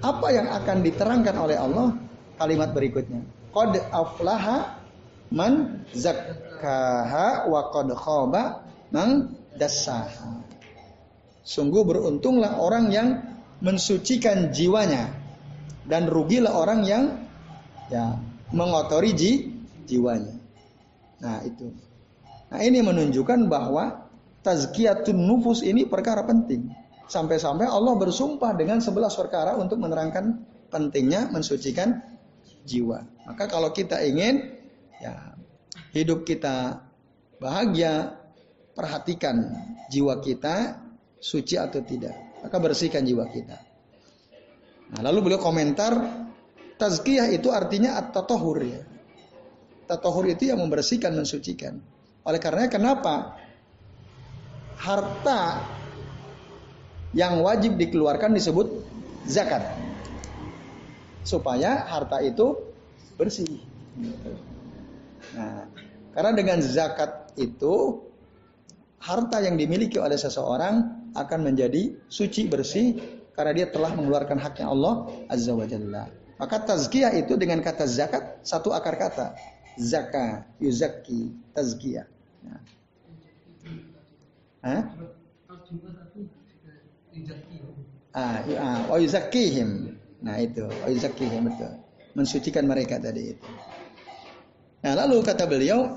apa 0.00 0.26
yang 0.32 0.48
akan 0.48 0.76
diterangkan 0.84 1.36
oleh 1.36 1.56
Allah? 1.60 1.96
Kalimat 2.40 2.74
berikutnya. 2.74 3.22
Qad 3.54 3.78
aflaha 3.94 4.82
man 5.30 5.84
zakkaha 5.94 7.46
wa 7.46 7.60
qad 7.70 7.88
khaba 7.94 8.42
man 8.90 9.38
dassaha. 9.54 10.42
Sungguh 11.44 11.84
beruntunglah 11.84 12.58
orang 12.58 12.88
yang 12.90 13.08
mensucikan 13.60 14.50
jiwanya 14.50 15.12
dan 15.84 16.08
rugilah 16.08 16.56
orang 16.56 16.80
yang 16.88 17.04
ya 17.92 18.16
mengotori 18.50 19.12
ji, 19.12 19.32
jiwanya. 19.84 20.40
Nah, 21.20 21.44
itu. 21.44 21.68
Nah, 22.48 22.60
ini 22.64 22.80
menunjukkan 22.80 23.48
bahwa 23.48 24.08
tazkiyatun 24.44 25.16
nufus 25.16 25.64
ini 25.64 25.84
perkara 25.88 26.24
penting. 26.24 26.83
Sampai-sampai 27.04 27.68
Allah 27.68 27.94
bersumpah 28.00 28.56
dengan 28.56 28.80
sebelas 28.80 29.12
perkara 29.12 29.56
untuk 29.60 29.76
menerangkan 29.76 30.40
pentingnya 30.72 31.28
mensucikan 31.28 32.00
jiwa. 32.64 33.04
Maka 33.28 33.44
kalau 33.46 33.70
kita 33.70 34.00
ingin 34.00 34.56
ya 34.98 35.36
hidup 35.92 36.24
kita 36.24 36.80
bahagia, 37.38 38.16
perhatikan 38.72 39.52
jiwa 39.92 40.18
kita 40.24 40.80
suci 41.20 41.60
atau 41.60 41.84
tidak. 41.84 42.40
Maka 42.40 42.56
bersihkan 42.60 43.04
jiwa 43.04 43.24
kita. 43.28 43.56
Nah, 44.92 45.00
lalu 45.00 45.30
beliau 45.30 45.40
komentar 45.40 45.96
tazkiyah 46.76 47.32
itu 47.32 47.48
artinya 47.48 47.96
at-tatahur 48.00 48.58
ya. 48.64 48.82
Tatahur 49.84 50.28
itu 50.28 50.48
yang 50.48 50.60
membersihkan, 50.60 51.12
mensucikan. 51.12 51.80
Oleh 52.24 52.40
karenanya 52.40 52.72
kenapa 52.72 53.36
harta 54.80 55.60
yang 57.14 57.40
wajib 57.40 57.78
dikeluarkan 57.78 58.34
disebut 58.34 58.68
zakat. 59.24 59.62
Supaya 61.24 61.88
harta 61.88 62.20
itu 62.20 62.58
bersih. 63.16 63.62
Nah, 65.32 65.64
karena 66.12 66.30
dengan 66.36 66.58
zakat 66.60 67.32
itu 67.40 68.04
harta 69.00 69.40
yang 69.40 69.56
dimiliki 69.56 69.96
oleh 69.96 70.18
seseorang 70.18 71.06
akan 71.14 71.40
menjadi 71.40 71.96
suci 72.10 72.50
bersih 72.50 72.98
karena 73.32 73.52
dia 73.64 73.66
telah 73.70 73.94
mengeluarkan 73.94 74.36
haknya 74.36 74.68
Allah 74.68 75.08
Azza 75.30 75.54
wa 75.54 75.64
Jalla. 75.64 76.10
Maka 76.34 76.66
tazkiyah 76.66 77.14
itu 77.14 77.38
dengan 77.38 77.62
kata 77.62 77.86
zakat 77.86 78.42
satu 78.42 78.74
akar 78.74 78.98
kata. 78.98 79.38
Zaka, 79.74 80.46
yuzaki, 80.62 81.34
tazkiyah. 81.50 82.06
Nah. 82.46 82.62
Hah? 84.62 84.82
Ah, 88.14 88.42
ah. 88.58 88.80
Nah 90.24 90.36
itu, 90.40 90.64
oh 90.64 90.90
itu. 90.90 91.68
Mensucikan 92.14 92.64
mereka 92.64 93.02
tadi 93.02 93.34
itu. 93.34 93.48
Nah, 94.84 94.92
lalu 95.00 95.24
kata 95.24 95.48
beliau, 95.48 95.96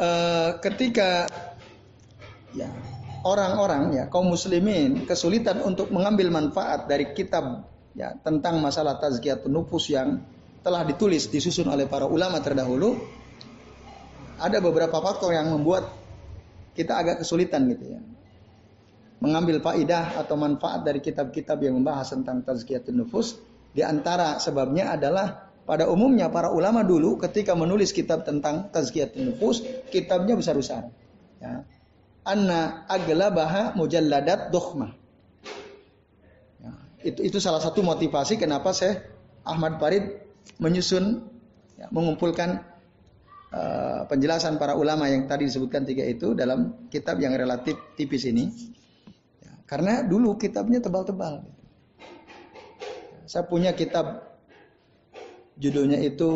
uh, 0.00 0.50
ketika 0.64 1.28
ya 2.56 2.66
orang-orang 3.22 3.92
ya 3.92 4.04
kaum 4.08 4.32
muslimin 4.32 5.04
kesulitan 5.04 5.60
untuk 5.60 5.92
mengambil 5.92 6.32
manfaat 6.32 6.88
dari 6.88 7.12
kitab 7.12 7.68
ya 7.92 8.16
tentang 8.24 8.58
masalah 8.64 8.96
tazkiyatun 8.96 9.52
nufus 9.52 9.92
yang 9.92 10.24
telah 10.64 10.82
ditulis 10.88 11.30
disusun 11.30 11.70
oleh 11.70 11.86
para 11.86 12.08
ulama 12.08 12.42
terdahulu, 12.42 12.98
ada 14.42 14.58
beberapa 14.58 14.98
faktor 14.98 15.36
yang 15.36 15.54
membuat 15.54 15.86
kita 16.74 16.98
agak 16.98 17.16
kesulitan 17.22 17.68
gitu 17.70 17.94
ya. 17.94 18.00
Mengambil 19.18 19.58
faidah 19.58 20.14
atau 20.14 20.38
manfaat 20.38 20.86
dari 20.86 21.02
kitab-kitab 21.02 21.58
yang 21.58 21.74
membahas 21.78 22.14
tentang 22.14 22.46
tazkiyatun 22.46 23.02
nufus, 23.02 23.38
di 23.74 23.82
antara 23.82 24.38
sebabnya 24.38 24.94
adalah 24.94 25.50
pada 25.68 25.84
umumnya 25.90 26.32
para 26.32 26.48
ulama 26.48 26.80
dulu 26.80 27.20
ketika 27.20 27.52
menulis 27.52 27.92
kitab 27.92 28.24
tentang 28.24 28.70
tazkiyatun 28.70 29.34
nufus, 29.34 29.60
kitabnya 29.90 30.38
besar-besar. 30.38 30.88
Ya. 31.42 31.66
Anna 32.24 32.86
aglabaha 32.86 33.74
mujalladat 33.74 34.54
dokhmah. 34.54 34.92
Ya. 36.62 36.72
Itu, 37.02 37.20
itu 37.26 37.38
salah 37.42 37.60
satu 37.60 37.82
motivasi 37.82 38.38
kenapa 38.38 38.70
saya 38.70 39.02
Ahmad 39.42 39.82
Farid 39.82 40.24
menyusun, 40.62 41.26
ya, 41.76 41.90
mengumpulkan 41.92 42.64
uh, 43.52 44.04
penjelasan 44.08 44.56
para 44.56 44.76
ulama 44.76 45.08
yang 45.08 45.28
tadi 45.28 45.48
disebutkan 45.48 45.84
tiga 45.84 46.04
itu 46.04 46.32
dalam 46.32 46.88
kitab 46.88 47.20
yang 47.20 47.36
relatif 47.36 47.76
tipis 47.96 48.24
ini. 48.28 48.76
Karena 49.68 50.00
dulu 50.00 50.40
kitabnya 50.40 50.80
tebal-tebal. 50.80 51.44
Saya 53.28 53.44
punya 53.44 53.76
kitab 53.76 54.24
judulnya 55.60 56.00
itu 56.00 56.30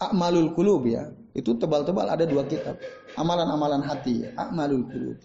Akmalul 0.00 0.56
Kulub 0.56 0.88
ya. 0.88 1.12
Itu 1.36 1.60
tebal-tebal 1.60 2.08
ada 2.08 2.24
dua 2.24 2.48
kitab. 2.48 2.80
Amalan-amalan 3.20 3.84
hati. 3.84 4.24
Akmalul 4.40 4.88
Kulub. 4.88 5.20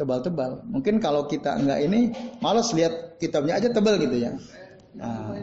Tebal-tebal. 0.00 0.64
Mungkin 0.64 1.04
kalau 1.04 1.28
kita 1.28 1.60
enggak 1.60 1.84
ini 1.84 2.16
malas 2.40 2.72
lihat 2.72 3.20
kitabnya 3.20 3.60
aja 3.60 3.68
tebal 3.68 4.00
gitu 4.00 4.16
ya. 4.16 4.32
Nah, 4.96 5.36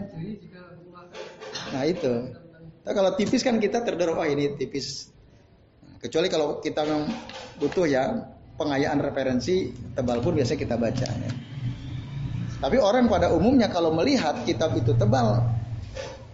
nah 1.70 1.84
itu. 1.86 2.34
Nah, 2.82 2.94
kalau 2.98 3.14
tipis 3.14 3.46
kan 3.46 3.62
kita 3.62 3.86
terdorong 3.86 4.18
oh 4.18 4.26
ini 4.26 4.58
tipis. 4.58 5.14
Kecuali 6.02 6.34
kalau 6.34 6.58
kita 6.66 6.82
memang 6.82 7.14
butuh 7.62 7.86
ya 7.86 8.26
pengayaan 8.60 9.00
referensi 9.00 9.72
tebal 9.96 10.20
pun 10.20 10.36
biasa 10.36 10.60
kita 10.60 10.76
baca 10.76 11.08
ya. 11.08 11.32
Tapi 12.60 12.76
orang 12.76 13.08
pada 13.08 13.32
umumnya 13.32 13.72
kalau 13.72 13.96
melihat 13.96 14.44
kitab 14.44 14.76
itu 14.76 14.92
tebal, 14.92 15.48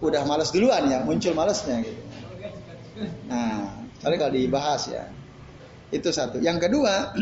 udah 0.01 0.22
males 0.25 0.50
duluan 0.50 0.89
ya, 0.89 1.05
muncul 1.05 1.38
malesnya 1.38 1.86
gitu. 1.86 2.01
Nah, 3.29 3.86
kali 4.01 4.15
kalau 4.17 4.34
dibahas 4.34 4.89
ya. 4.89 5.05
Itu 5.94 6.10
satu. 6.10 6.41
Yang 6.41 6.65
kedua, 6.65 7.13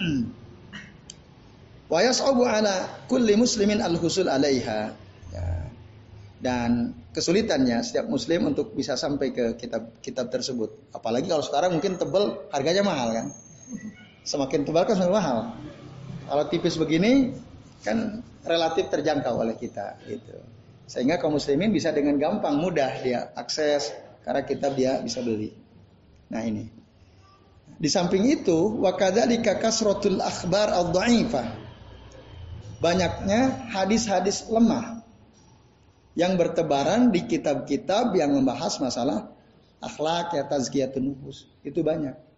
wa 1.94 2.00
yas'abu 2.00 2.48
ala 2.48 3.04
kulli 3.12 3.36
muslimin 3.36 3.84
al-husul 3.84 4.32
'alaiha. 4.32 4.96
Ya. 5.36 5.48
Dan 6.40 6.96
kesulitannya 7.12 7.84
setiap 7.84 8.08
muslim 8.08 8.56
untuk 8.56 8.72
bisa 8.72 8.96
sampai 8.96 9.36
ke 9.36 9.60
kitab-kitab 9.60 10.32
tersebut. 10.32 10.96
Apalagi 10.96 11.28
kalau 11.28 11.44
sekarang 11.44 11.76
mungkin 11.76 12.00
tebel 12.00 12.40
harganya 12.56 12.88
mahal 12.88 13.12
kan. 13.12 13.28
Semakin 14.24 14.63
tebal 14.63 14.88
kan 14.88 14.96
semakin 14.96 15.15
mahal. 15.15 15.39
Kalau 16.27 16.44
tipis 16.48 16.80
begini 16.80 17.36
kan 17.84 18.24
relatif 18.48 18.88
terjangkau 18.88 19.36
oleh 19.39 19.60
kita 19.60 20.00
gitu. 20.08 20.39
Sehingga 20.88 21.20
kaum 21.20 21.36
muslimin 21.36 21.72
bisa 21.72 21.92
dengan 21.92 22.15
gampang 22.20 22.60
mudah 22.60 23.03
dia 23.03 23.32
akses 23.36 23.92
karena 24.24 24.44
kitab 24.48 24.75
dia 24.75 25.00
bisa 25.03 25.20
beli. 25.20 25.51
Nah 26.32 26.44
ini. 26.44 26.65
Di 27.74 27.89
samping 27.92 28.24
itu, 28.30 28.80
wa 28.80 28.96
kadzalika 28.96 29.60
kasratul 29.60 30.24
akhbar 30.24 30.72
ad-dha'ifah. 30.72 31.48
banyaknya 32.84 33.72
hadis-hadis 33.72 34.44
lemah 34.51 35.00
yang 36.20 36.36
bertebaran 36.36 37.15
di 37.15 37.24
kitab-kitab 37.24 38.12
yang 38.12 38.36
membahas 38.36 38.75
masalah 38.84 39.32
akhlak 39.80 40.36
ya 40.36 40.44
tazkiyatun 40.44 41.15
nufus. 41.15 41.48
Itu 41.63 41.80
banyak. 41.80 42.33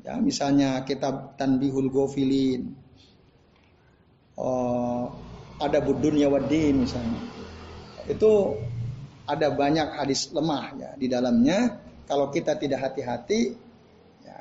Ya, 0.00 0.16
misalnya 0.16 0.80
kitab 0.88 1.36
Tanbihul 1.36 1.92
Ghafilin. 1.92 2.72
Oh, 4.40 5.12
ada 5.60 5.78
budunya 5.84 6.32
wadin 6.32 6.88
misalnya. 6.88 7.20
Itu 8.08 8.56
ada 9.28 9.52
banyak 9.52 10.00
hadis 10.00 10.32
lemah 10.32 10.64
ya 10.80 10.90
di 10.96 11.06
dalamnya. 11.06 11.78
Kalau 12.08 12.32
kita 12.32 12.58
tidak 12.58 12.90
hati-hati, 12.90 13.54
ya 14.24 14.40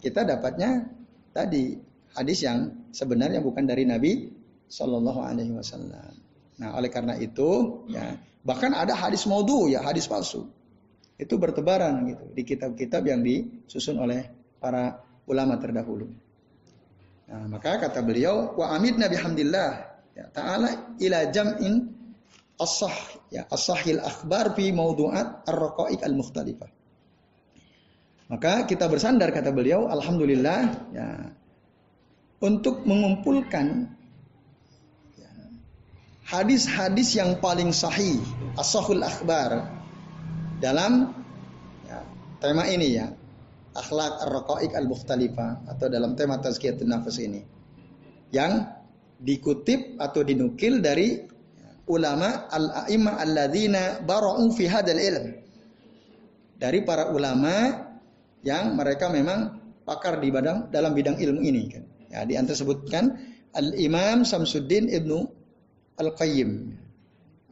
kita 0.00 0.24
dapatnya 0.24 0.88
tadi 1.34 1.76
hadis 2.16 2.46
yang 2.46 2.88
sebenarnya 2.94 3.44
bukan 3.44 3.68
dari 3.68 3.84
Nabi 3.84 4.30
Shallallahu 4.70 5.20
Alaihi 5.20 5.52
Wasallam. 5.52 6.12
Nah, 6.58 6.74
oleh 6.74 6.88
karena 6.88 7.18
itu, 7.20 7.82
ya, 7.92 8.16
bahkan 8.46 8.72
ada 8.72 8.96
hadis 8.96 9.28
maudhu 9.28 9.68
ya, 9.68 9.84
hadis 9.84 10.08
palsu. 10.08 10.48
Itu 11.18 11.36
bertebaran 11.36 12.08
gitu 12.14 12.24
di 12.30 12.42
kitab-kitab 12.46 13.02
yang 13.04 13.20
disusun 13.26 13.98
oleh 13.98 14.37
para 14.58 15.02
ulama 15.26 15.56
terdahulu. 15.58 16.10
Nah, 17.28 17.44
maka 17.48 17.78
kata 17.78 18.00
beliau, 18.00 18.56
wa 18.56 18.72
amid 18.72 18.96
nabi 18.96 19.16
hamdillah 19.18 19.70
ya, 20.16 20.26
ta'ala 20.32 20.96
ila 20.98 21.18
jam'in 21.28 21.92
as-sah 22.58 22.96
ya 23.28 23.44
as-sahil 23.52 24.00
akhbar 24.00 24.56
fi 24.56 24.72
maudu'at 24.72 25.46
ar-raqaiq 25.46 26.00
al-mukhtalifah. 26.02 26.70
Maka 28.28 28.68
kita 28.68 28.88
bersandar 28.88 29.32
kata 29.32 29.52
beliau, 29.52 29.88
alhamdulillah 29.88 30.60
ya 30.92 31.08
untuk 32.38 32.86
mengumpulkan 32.86 33.98
hadis-hadis 36.28 37.16
yang 37.16 37.40
paling 37.40 37.72
sahih, 37.72 38.20
asahul 38.60 39.00
akhbar 39.00 39.64
dalam 40.60 41.16
ya, 41.88 42.04
tema 42.44 42.68
ini 42.68 43.00
ya, 43.00 43.08
akhlak 43.78 44.26
ar-raqaiq 44.26 44.74
al-mukhtalifah 44.74 45.70
atau 45.70 45.86
dalam 45.86 46.18
tema 46.18 46.42
tazkiyatun 46.42 46.90
nafas 46.90 47.22
ini. 47.22 47.46
Yang 48.34 48.66
dikutip 49.22 49.96
atau 50.02 50.26
dinukil 50.26 50.82
dari 50.82 51.22
ulama 51.88 52.50
al-a'imah 52.50 53.14
alladzina 53.22 53.82
bara'u 54.04 54.50
fi 54.52 54.64
hadal 54.68 55.00
ilm. 55.00 55.26
Dari 56.58 56.82
para 56.82 57.14
ulama 57.14 57.86
yang 58.42 58.74
mereka 58.74 59.08
memang 59.08 59.58
pakar 59.86 60.18
di 60.18 60.28
bidang 60.28 60.68
dalam 60.68 60.92
bidang 60.92 61.16
ilmu 61.16 61.40
ini 61.40 61.62
kan. 61.70 61.84
Ya, 62.08 62.24
di 62.24 62.34
sebutkan 62.36 63.20
Al-Imam 63.52 64.24
Samsuddin 64.24 64.88
Ibnu 64.88 65.18
Al-Qayyim 65.96 66.50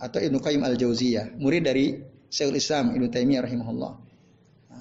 atau 0.01 0.19
Ibnu 0.21 0.39
Qayyim 0.41 0.63
Al-Jauziyah, 0.65 1.37
murid 1.41 1.65
dari 1.65 1.97
Syekhul 2.29 2.61
Islam 2.61 2.93
Ibnu 2.93 3.09
Taimiyah 3.09 3.45
rahimahullah. 3.45 3.93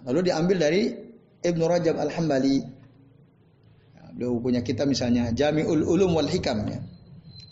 Lalu 0.06 0.20
diambil 0.32 0.58
dari 0.60 1.05
Ibnu 1.46 1.64
Rajab 1.70 2.02
Al-Hambali. 2.02 2.58
Nah, 3.94 4.10
beliau 4.18 4.42
punya 4.42 4.66
kitab 4.66 4.90
misalnya 4.90 5.30
Jami'ul 5.30 5.86
Ulum 5.86 6.18
wal 6.18 6.26
Hikam 6.26 6.66
ya. 6.66 6.82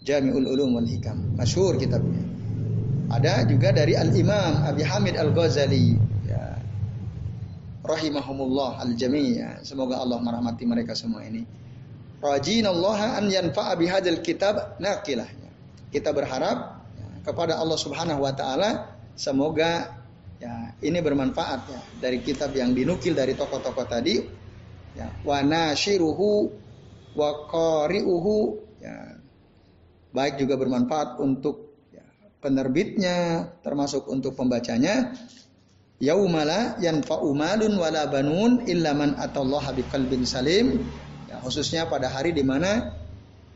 Jami'ul 0.04 0.50
Ulum 0.50 0.74
wal 0.74 0.90
Hikam, 0.90 1.38
masyhur 1.38 1.78
kitabnya. 1.78 2.26
Ada 3.14 3.46
juga 3.46 3.70
dari 3.70 3.94
Al-Imam 3.94 4.66
Abi 4.66 4.82
Hamid 4.82 5.14
Al-Ghazali 5.14 5.94
ya. 6.26 6.58
Rahimahumullah 7.86 8.82
al-jami' 8.82 9.38
ya. 9.38 9.62
Semoga 9.62 10.02
Allah 10.02 10.18
merahmati 10.18 10.66
mereka 10.66 10.98
semua 10.98 11.22
ini. 11.22 11.46
Rajinallaha 12.24 13.22
an 13.22 13.30
yanfa'a 13.30 13.76
bihadzal 13.76 14.24
kitab 14.24 14.80
naqilah 14.80 15.28
kita 15.94 16.10
berharap 16.10 16.82
ya, 16.98 17.08
kepada 17.22 17.62
Allah 17.62 17.78
Subhanahu 17.78 18.26
wa 18.26 18.34
taala 18.34 18.98
semoga 19.14 20.02
ya 20.44 20.76
ini 20.84 21.00
bermanfaat 21.00 21.62
ya 21.72 21.82
dari 22.04 22.20
kitab 22.20 22.52
yang 22.52 22.76
dinukil 22.76 23.16
dari 23.16 23.32
tokoh-tokoh 23.32 23.88
tadi. 23.88 24.20
Ya 24.94 25.08
wa 25.24 25.40
nashiruhu 25.40 26.52
wa 27.16 27.30
qari'uhu. 27.48 28.36
Ya 28.84 29.24
baik 30.12 30.44
juga 30.44 30.60
bermanfaat 30.60 31.18
untuk 31.24 31.80
ya, 31.96 32.04
penerbitnya 32.44 33.48
termasuk 33.64 34.12
untuk 34.12 34.36
pembacanya. 34.36 35.16
Yaumala 36.04 36.76
yanfa'u 36.84 37.32
malun 37.32 37.80
wala 37.80 38.12
banun 38.12 38.68
illa 38.68 38.92
man 38.92 39.16
atallaha 39.16 39.72
biqalbin 39.72 40.28
salim. 40.28 40.84
Ya, 41.32 41.40
khususnya 41.40 41.88
pada 41.88 42.12
hari 42.12 42.36
di 42.36 42.44
mana 42.44 42.92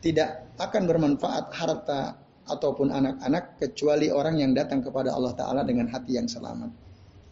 tidak 0.00 0.48
akan 0.56 0.88
bermanfaat 0.88 1.52
harta 1.52 2.16
ataupun 2.48 2.90
anak-anak 2.90 3.60
kecuali 3.60 4.08
orang 4.08 4.40
yang 4.40 4.56
datang 4.56 4.80
kepada 4.80 5.12
Allah 5.12 5.36
Taala 5.36 5.62
dengan 5.62 5.92
hati 5.92 6.16
yang 6.16 6.26
selamat. 6.26 6.72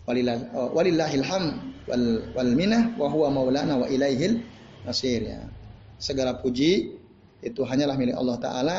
Walillahil 0.06 1.24
ham 1.26 1.74
wal, 1.90 2.06
wal 2.36 2.52
minah 2.54 2.94
wa 2.94 3.28
maulana 3.32 3.82
wa 3.82 3.86
ilaihil 3.90 4.38
nasir 4.86 5.24
ya. 5.24 5.42
Segala 5.98 6.38
puji 6.38 6.94
itu 7.42 7.60
hanyalah 7.64 7.96
milik 7.98 8.14
Allah 8.14 8.36
Taala. 8.38 8.78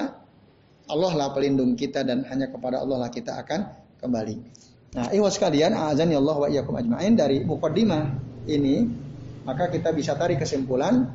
Allah 0.88 1.12
lah 1.19 1.36
pelindung 1.36 1.76
kita 1.76 2.08
dan 2.08 2.23
hanya 2.32 2.47
kepada 2.47 2.80
Allah 2.80 3.04
lah 3.04 3.12
kita 3.12 3.36
akan 3.43 3.60
kembali. 4.00 4.36
Nah, 4.95 5.12
ikhwas 5.12 5.36
sekalian, 5.36 5.76
azan 5.76 6.15
ya 6.15 6.23
Allah 6.23 6.38
wa 6.39 6.47
iyyakum 6.47 6.80
ajmain 6.80 7.12
dari 7.12 7.43
mukaddimah 7.43 8.08
ini 8.47 8.88
maka 9.43 9.67
kita 9.67 9.91
bisa 9.91 10.15
tarik 10.15 10.39
kesimpulan 10.43 11.12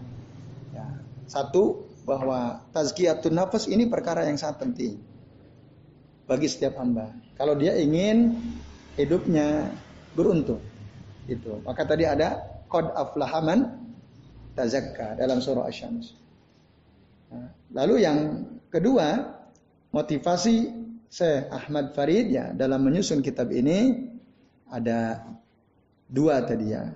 ya, 0.72 0.84
satu 1.28 1.88
bahwa 2.08 2.64
tazkiyatun 2.72 3.32
nafas 3.36 3.68
ini 3.68 3.88
perkara 3.88 4.24
yang 4.24 4.36
sangat 4.40 4.64
penting 4.64 5.00
bagi 6.26 6.48
setiap 6.48 6.78
hamba. 6.78 7.10
Kalau 7.36 7.58
dia 7.58 7.74
ingin 7.78 8.38
hidupnya 8.96 9.72
beruntung. 10.12 10.60
Itu. 11.30 11.62
Maka 11.62 11.86
tadi 11.86 12.02
ada 12.02 12.42
qad 12.66 12.90
aflahaman 12.92 13.78
tazakka 14.58 15.16
dalam 15.16 15.38
surah 15.38 15.70
Asy-Syams. 15.70 16.18
Nah, 17.32 17.48
lalu 17.72 18.04
yang 18.04 18.18
kedua, 18.68 19.38
motivasi 19.94 20.82
Syekh 21.12 21.48
Ahmad 21.52 21.92
Farid 21.92 22.32
ya 22.32 22.56
dalam 22.56 22.88
menyusun 22.88 23.20
kitab 23.20 23.52
ini 23.52 24.08
ada 24.72 25.24
dua 26.08 26.40
tadi 26.44 26.72
ya. 26.72 26.88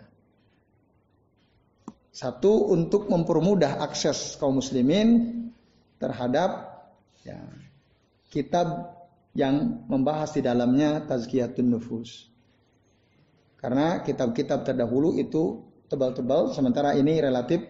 Satu 2.16 2.72
untuk 2.72 3.12
mempermudah 3.12 3.84
akses 3.84 4.40
kaum 4.40 4.56
muslimin 4.56 5.36
terhadap 6.00 6.80
ya, 7.20 7.36
kitab 8.32 8.95
yang 9.36 9.84
membahas 9.84 10.32
di 10.32 10.40
dalamnya 10.40 11.04
tazkiyatun 11.04 11.68
nufus. 11.68 12.32
Karena 13.60 14.00
kitab-kitab 14.00 14.64
terdahulu 14.64 15.20
itu 15.20 15.60
tebal-tebal, 15.92 16.56
sementara 16.56 16.96
ini 16.96 17.20
relatif 17.20 17.60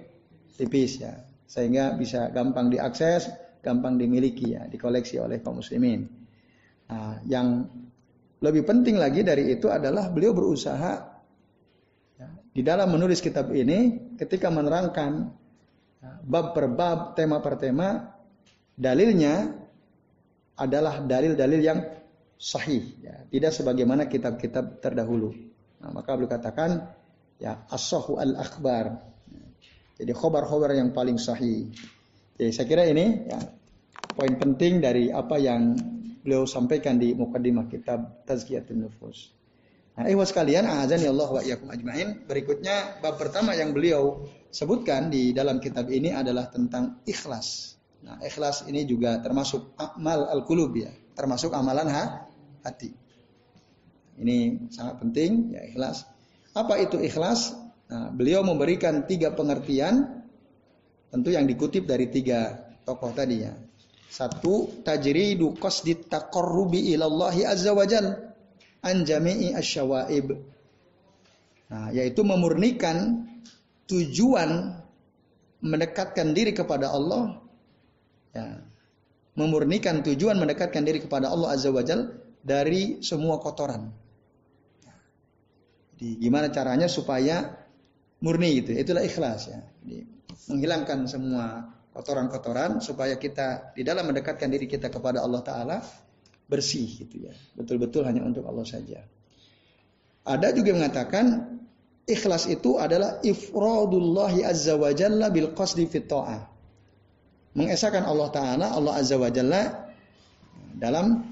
tipis 0.55 1.03
ya, 1.03 1.27
sehingga 1.51 1.99
bisa 1.99 2.31
gampang 2.31 2.71
diakses, 2.71 3.27
gampang 3.61 3.99
dimiliki 3.99 4.55
ya, 4.55 4.71
dikoleksi 4.71 5.19
oleh 5.19 5.43
kaum 5.43 5.59
muslimin. 5.59 6.07
Nah, 6.87 7.19
yang 7.27 7.67
lebih 8.39 8.63
penting 8.63 8.95
lagi 8.95 9.27
dari 9.27 9.51
itu 9.51 9.67
adalah 9.67 10.07
beliau 10.07 10.31
berusaha 10.31 10.95
ya, 12.15 12.29
di 12.55 12.63
dalam 12.63 12.95
menulis 12.95 13.19
kitab 13.19 13.51
ini, 13.51 14.15
ketika 14.15 14.55
menerangkan 14.55 15.35
ya, 15.99 16.11
bab 16.23 16.55
per 16.55 16.71
bab, 16.71 17.19
tema 17.19 17.43
per 17.43 17.59
tema, 17.59 18.15
dalilnya 18.79 19.66
adalah 20.57 21.05
dalil-dalil 21.05 21.61
yang 21.61 21.79
sahih, 22.37 22.97
ya. 23.01 23.25
tidak 23.29 23.53
sebagaimana 23.53 24.09
kitab-kitab 24.09 24.81
terdahulu. 24.81 25.33
Nah, 25.81 25.93
maka 25.93 26.17
beliau 26.17 26.33
katakan 26.33 26.97
ya 27.37 27.65
asohu 27.69 28.17
al 28.17 28.37
akbar. 28.41 29.05
Jadi 29.97 30.13
khobar-khobar 30.13 30.77
yang 30.77 30.93
paling 30.93 31.17
sahih. 31.17 31.73
Jadi 32.37 32.53
saya 32.53 32.67
kira 32.69 32.85
ini 32.85 33.29
ya, 33.29 33.41
poin 34.13 34.37
penting 34.37 34.85
dari 34.85 35.09
apa 35.09 35.41
yang 35.41 35.73
beliau 36.21 36.45
sampaikan 36.45 37.01
di 37.01 37.17
mukadimah 37.17 37.69
kitab 37.69 38.25
Tazkiyatun 38.29 38.85
Nufus. 38.85 39.33
Nah, 39.97 40.13
ikhwas 40.13 40.37
sekalian, 40.37 40.69
azan 40.69 41.01
ya 41.01 41.09
Allah 41.09 41.31
wa 41.33 41.41
iyyakum 41.41 41.73
ajmain. 41.73 42.29
Berikutnya 42.29 43.01
bab 43.01 43.17
pertama 43.17 43.57
yang 43.57 43.73
beliau 43.73 44.29
sebutkan 44.53 45.09
di 45.09 45.33
dalam 45.33 45.57
kitab 45.57 45.89
ini 45.89 46.13
adalah 46.13 46.53
tentang 46.53 47.01
ikhlas. 47.09 47.76
Nah, 48.07 48.23
ikhlas 48.23 48.63
ini 48.71 48.87
juga 48.87 49.19
termasuk 49.19 49.75
amal 49.75 50.31
al-qulub 50.31 50.71
ya, 50.79 50.95
termasuk 51.19 51.51
amalan 51.51 51.91
ha, 51.91 52.31
hati. 52.63 52.95
Ini 54.23 54.71
sangat 54.71 55.03
penting 55.03 55.59
ya 55.59 55.67
ikhlas. 55.67 56.07
Apa 56.55 56.79
itu 56.79 57.03
ikhlas? 57.03 57.59
Nah, 57.91 58.15
beliau 58.15 58.47
memberikan 58.47 59.03
tiga 59.11 59.35
pengertian 59.35 60.23
tentu 61.11 61.35
yang 61.35 61.51
dikutip 61.51 61.83
dari 61.83 62.07
tiga 62.07 62.71
tokoh 62.87 63.11
tadi 63.11 63.43
ya. 63.43 63.59
Satu, 64.07 64.87
tajridu 64.87 65.59
qasdi 65.59 66.07
taqarrubi 66.07 66.95
ilallahi 66.95 67.43
azza 67.43 67.75
wajal 67.75 68.07
an 68.87 68.97
jami'i 69.03 69.51
asyawaib. 69.51 70.31
Nah, 71.67 71.91
yaitu 71.91 72.23
memurnikan 72.23 73.27
tujuan 73.91 74.79
mendekatkan 75.59 76.31
diri 76.31 76.55
kepada 76.55 76.95
Allah 76.95 77.43
ya, 78.37 78.61
memurnikan 79.37 80.05
tujuan 80.05 80.37
mendekatkan 80.37 80.85
diri 80.85 81.01
kepada 81.01 81.33
Allah 81.33 81.57
Azza 81.57 81.73
wa 81.73 81.81
Jal 81.81 82.13
dari 82.45 83.01
semua 83.01 83.41
kotoran. 83.41 83.89
Jadi 85.97 86.21
gimana 86.21 86.53
caranya 86.53 86.87
supaya 86.93 87.57
murni 88.21 88.61
gitu. 88.61 88.77
Itulah 88.77 89.01
ikhlas 89.01 89.49
ya. 89.49 89.61
Jadi, 89.81 90.05
menghilangkan 90.53 91.09
semua 91.09 91.73
kotoran-kotoran 91.97 92.85
supaya 92.85 93.17
kita 93.17 93.73
di 93.73 93.81
dalam 93.81 94.05
mendekatkan 94.05 94.53
diri 94.53 94.69
kita 94.69 94.93
kepada 94.93 95.25
Allah 95.25 95.41
taala 95.41 95.77
bersih 96.47 96.87
gitu 97.01 97.27
ya. 97.27 97.33
Betul-betul 97.57 98.05
hanya 98.05 98.23
untuk 98.23 98.45
Allah 98.45 98.69
saja. 98.69 99.01
Ada 100.27 100.53
juga 100.53 100.75
yang 100.75 100.85
mengatakan 100.85 101.57
ikhlas 102.05 102.47
itu 102.51 102.77
adalah 102.77 103.19
ifradullahi 103.25 104.45
azza 104.45 104.77
wa 104.77 104.93
jalla 104.93 105.33
bil 105.33 105.57
qasdi 105.57 105.89
fit 105.89 106.07
ta'ah. 106.07 106.56
Mengesahkan 107.57 108.05
Allah 108.05 108.29
taala, 108.29 108.67
Allah 108.69 108.93
azza 109.01 109.17
wa 109.17 109.33
jalla 109.33 109.89
dalam 110.77 111.25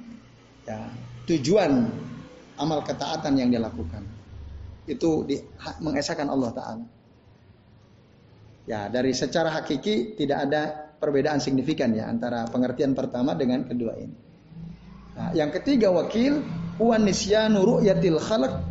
ya, 0.64 0.88
tujuan 1.28 1.84
amal 2.56 2.80
ketaatan 2.80 3.36
yang 3.36 3.52
dilakukan. 3.52 4.00
Itu 4.88 5.28
di, 5.28 5.36
mengesahkan 5.84 6.28
Allah 6.32 6.50
taala. 6.56 6.84
Ya, 8.64 8.88
dari 8.88 9.12
secara 9.12 9.52
hakiki 9.52 10.16
tidak 10.16 10.48
ada 10.48 10.62
perbedaan 10.96 11.36
signifikan 11.36 11.92
ya 11.92 12.08
antara 12.08 12.48
pengertian 12.48 12.96
pertama 12.96 13.36
dengan 13.36 13.68
kedua 13.68 13.92
ini. 14.00 14.16
Nah, 15.14 15.30
yang 15.36 15.52
ketiga 15.52 15.92
wakil 15.92 16.40
huwa 16.80 16.96
nisyanu 16.96 17.60
ru'yatil 17.60 18.16
khalq 18.16 18.64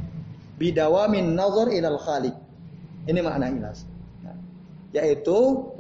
bidawamin 0.58 1.38
nazar 1.38 1.70
ilal 1.70 2.02
khaliq. 2.02 2.34
Ini 3.06 3.20
makna 3.22 3.54
ikhlas. 3.54 3.86
Nah, 4.26 4.34
yaitu 4.96 5.38
ya, 5.38 5.73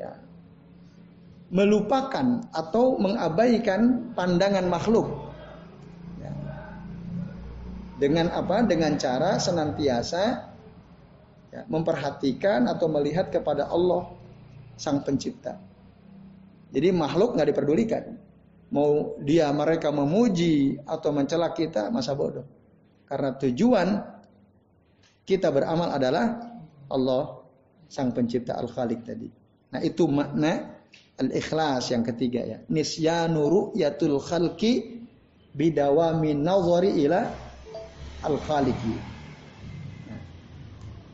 melupakan 1.53 2.41
atau 2.49 2.97
mengabaikan 2.97 4.11
pandangan 4.17 4.65
makhluk. 4.65 5.05
Ya. 6.17 6.33
Dengan 8.01 8.33
apa? 8.33 8.65
Dengan 8.65 8.97
cara 8.97 9.37
senantiasa 9.37 10.49
ya, 11.53 11.61
memperhatikan 11.69 12.65
atau 12.65 12.89
melihat 12.89 13.29
kepada 13.29 13.69
Allah 13.69 14.09
sang 14.73 15.05
pencipta. 15.05 15.61
Jadi 16.73 16.89
makhluk 16.89 17.37
nggak 17.37 17.53
diperdulikan. 17.53 18.03
Mau 18.73 19.21
dia 19.21 19.53
mereka 19.53 19.93
memuji 19.93 20.81
atau 20.89 21.13
mencela 21.13 21.53
kita 21.53 21.93
masa 21.93 22.17
bodoh. 22.17 22.49
Karena 23.05 23.37
tujuan 23.37 24.01
kita 25.21 25.53
beramal 25.53 25.93
adalah 25.93 26.49
Allah 26.89 27.45
sang 27.85 28.09
pencipta 28.09 28.57
al-khaliq 28.57 29.05
tadi. 29.05 29.29
Nah 29.69 29.81
itu 29.85 30.09
makna 30.09 30.72
al-ikhlas 31.19 31.93
yang 31.93 32.01
ketiga 32.01 32.41
ya. 32.41 32.57
Nisyanu 32.69 33.41
ru'yatul 33.49 34.17
khalqi 34.17 35.03
bidawami 35.53 36.33
nazari 36.33 37.05
ila 37.05 37.29
al-khaliqi. 38.25 38.95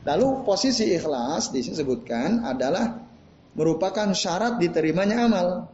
Lalu 0.00 0.26
posisi 0.48 0.96
ikhlas 0.96 1.52
disebutkan 1.52 2.48
adalah 2.48 3.04
merupakan 3.52 4.08
syarat 4.16 4.56
diterimanya 4.56 5.28
amal. 5.28 5.68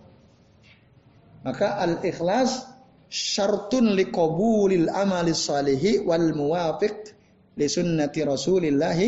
Maka 1.47 1.79
al-ikhlas 1.79 2.67
syartun 3.07 3.95
liqabulil 3.95 4.91
amali 4.91 5.31
salihi 5.31 6.03
wal 6.03 6.35
muwafiq 6.35 7.15
li 7.55 7.67
sunnati 7.71 8.27
Rasulillah 8.27 8.99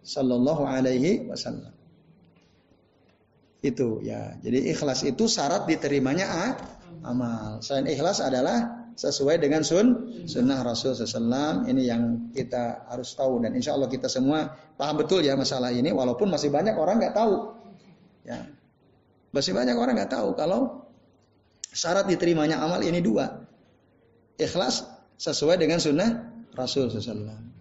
sallallahu 0.00 0.64
alaihi 0.64 1.28
wasallam. 1.28 1.81
Itu 3.62 4.02
ya. 4.02 4.34
Jadi 4.42 4.74
ikhlas 4.74 5.06
itu 5.06 5.30
syarat 5.30 5.70
diterimanya 5.70 6.58
amal. 7.06 7.62
Selain 7.62 7.86
ikhlas 7.86 8.18
adalah 8.18 8.90
sesuai 8.92 9.40
dengan 9.40 9.64
sun 9.64 10.10
sunnah 10.28 10.60
Rasul 10.60 10.92
SAW 10.92 11.64
ini 11.64 11.88
yang 11.88 12.34
kita 12.34 12.90
harus 12.92 13.16
tahu 13.16 13.40
dan 13.40 13.56
insya 13.56 13.72
Allah 13.72 13.88
kita 13.88 14.04
semua 14.10 14.52
paham 14.76 15.00
betul 15.00 15.24
ya 15.24 15.32
masalah 15.32 15.72
ini 15.72 15.88
walaupun 15.94 16.28
masih 16.28 16.50
banyak 16.50 16.74
orang 16.74 16.98
nggak 16.98 17.14
tahu. 17.14 17.54
Ya. 18.26 18.50
Masih 19.32 19.56
banyak 19.56 19.78
orang 19.78 19.96
nggak 19.96 20.12
tahu 20.12 20.34
kalau 20.36 20.90
syarat 21.72 22.10
diterimanya 22.10 22.60
amal 22.60 22.82
ini 22.82 22.98
dua. 22.98 23.46
Ikhlas 24.36 24.84
sesuai 25.22 25.56
dengan 25.62 25.78
sunnah 25.78 26.34
Rasul 26.52 26.90
SAW 26.90 27.52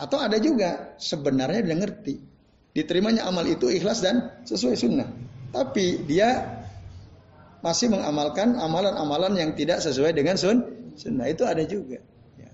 atau 0.00 0.16
ada 0.16 0.40
juga 0.40 0.96
sebenarnya 0.96 1.60
dia 1.60 1.76
ngerti 1.76 2.14
diterimanya 2.76 3.26
amal 3.26 3.42
itu 3.46 3.66
ikhlas 3.70 4.02
dan 4.02 4.30
sesuai 4.46 4.76
sunnah 4.78 5.08
tapi 5.50 6.06
dia 6.06 6.60
masih 7.60 7.92
mengamalkan 7.92 8.56
amalan-amalan 8.56 9.36
yang 9.36 9.50
tidak 9.52 9.84
sesuai 9.84 10.16
dengan 10.16 10.38
sun 10.40 10.64
sunnah 10.96 11.28
itu 11.28 11.44
ada 11.44 11.62
juga. 11.66 12.00
Ya. 12.40 12.52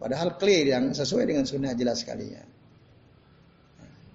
Padahal 0.00 0.40
clear 0.40 0.78
yang 0.78 0.84
sesuai 0.96 1.28
dengan 1.28 1.44
sunnah 1.44 1.76
jelas 1.76 2.02
sekali 2.02 2.26
ya. 2.32 2.44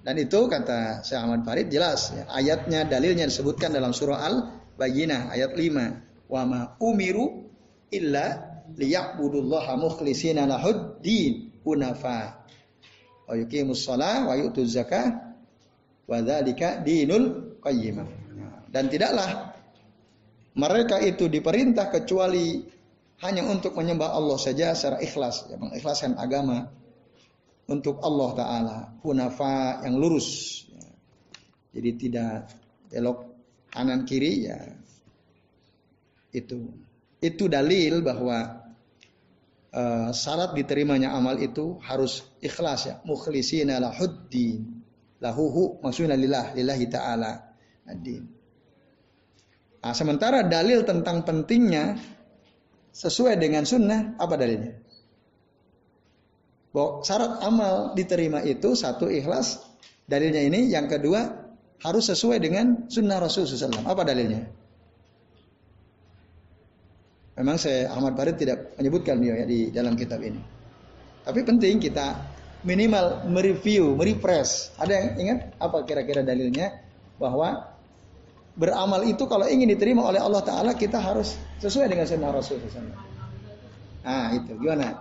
Dan 0.03 0.19
itu 0.19 0.51
kata 0.51 0.99
Syekh 1.05 1.19
Ahmad 1.19 1.47
Farid 1.47 1.71
jelas 1.71 2.11
ya. 2.11 2.27
ayatnya 2.27 2.83
dalilnya 2.83 3.23
disebutkan 3.23 3.71
dalam 3.71 3.95
surah 3.95 4.19
Al 4.19 4.35
Bayyinah 4.75 5.31
ayat 5.31 5.55
5 5.55 6.27
wa 6.27 6.41
ma 6.43 6.61
umiru 6.83 7.47
illa 7.87 8.51
liya'budullaha 8.75 9.79
mukhlishina 9.79 10.43
lahud 10.43 10.99
din 10.99 11.55
unafa 11.63 12.42
wa 13.27 13.33
yuqimus 13.37 13.85
shalah 13.85 14.27
wa 14.27 14.33
yu'tuz 14.35 14.75
zakah 14.75 15.35
wa 16.09 16.17
dzalika 16.19 16.81
dinul 16.83 17.57
qayyimah. 17.63 18.07
Dan 18.73 18.89
tidaklah 18.89 19.53
mereka 20.57 20.97
itu 21.01 21.29
diperintah 21.29 21.93
kecuali 21.93 22.65
hanya 23.21 23.45
untuk 23.45 23.77
menyembah 23.77 24.11
Allah 24.11 24.35
saja 24.41 24.73
secara 24.73 24.99
ikhlas, 24.99 25.47
ya, 25.47 25.55
mengikhlaskan 25.55 26.17
agama 26.17 26.67
untuk 27.69 28.01
Allah 28.03 28.29
Taala, 28.35 28.77
hunafa 29.05 29.85
yang 29.85 29.95
lurus. 29.95 30.61
Ya. 30.67 30.89
Jadi 31.79 31.89
tidak 31.95 32.51
belok 32.91 33.33
kanan 33.73 34.05
kiri 34.05 34.45
ya 34.45 34.59
itu 36.33 36.69
itu 37.21 37.45
dalil 37.49 38.05
bahwa 38.05 38.69
uh, 39.73 40.09
syarat 40.13 40.53
diterimanya 40.57 41.13
amal 41.13 41.41
itu 41.41 41.81
harus 41.81 42.25
ikhlas 42.43 42.81
ya 42.91 42.95
mukhlisina 43.07 43.79
lahuddin 43.79 44.83
lahuhu 45.23 45.79
maksudnya 45.79 46.19
lillah 46.19 46.51
lillahi 46.51 46.85
taala 46.91 47.31
ad-din 47.87 48.43
Nah, 49.83 49.91
sementara 49.91 50.47
dalil 50.47 50.87
tentang 50.87 51.27
pentingnya 51.27 51.99
sesuai 52.95 53.35
dengan 53.35 53.67
sunnah, 53.67 54.15
apa 54.15 54.39
dalilnya? 54.39 54.79
Bahwa 56.71 57.03
syarat 57.03 57.43
amal 57.43 57.91
diterima 57.91 58.39
itu 58.47 58.79
satu 58.79 59.11
ikhlas, 59.11 59.59
dalilnya 60.07 60.39
ini. 60.39 60.71
Yang 60.71 60.97
kedua 60.97 61.27
harus 61.83 62.07
sesuai 62.07 62.39
dengan 62.39 62.87
sunnah 62.87 63.19
Rasul 63.19 63.43
SAW. 63.43 63.83
Apa 63.83 64.07
dalilnya? 64.07 64.47
Memang 67.43 67.59
saya 67.59 67.91
Ahmad 67.91 68.15
Farid 68.15 68.39
tidak 68.39 68.79
menyebutkan 68.79 69.19
dia 69.19 69.43
ya 69.43 69.45
di 69.45 69.67
dalam 69.67 69.99
kitab 69.99 70.23
ini. 70.23 70.39
Tapi 71.27 71.43
penting 71.43 71.83
kita 71.83 72.32
minimal 72.63 73.27
mereview, 73.27 73.95
merefresh. 73.95 74.73
Ada 74.79 74.93
yang 74.95 75.07
ingat 75.19 75.39
apa 75.59 75.83
kira-kira 75.83 76.23
dalilnya 76.23 76.83
bahwa 77.19 77.75
beramal 78.55 79.03
itu 79.03 79.27
kalau 79.27 79.45
ingin 79.45 79.69
diterima 79.71 80.07
oleh 80.07 80.23
Allah 80.23 80.41
Taala 80.41 80.71
kita 80.73 80.99
harus 80.99 81.35
sesuai 81.59 81.91
dengan 81.91 82.07
sunnah 82.07 82.31
Rasul. 82.31 82.59
Nah 84.03 84.35
itu 84.35 84.51
gimana? 84.57 84.99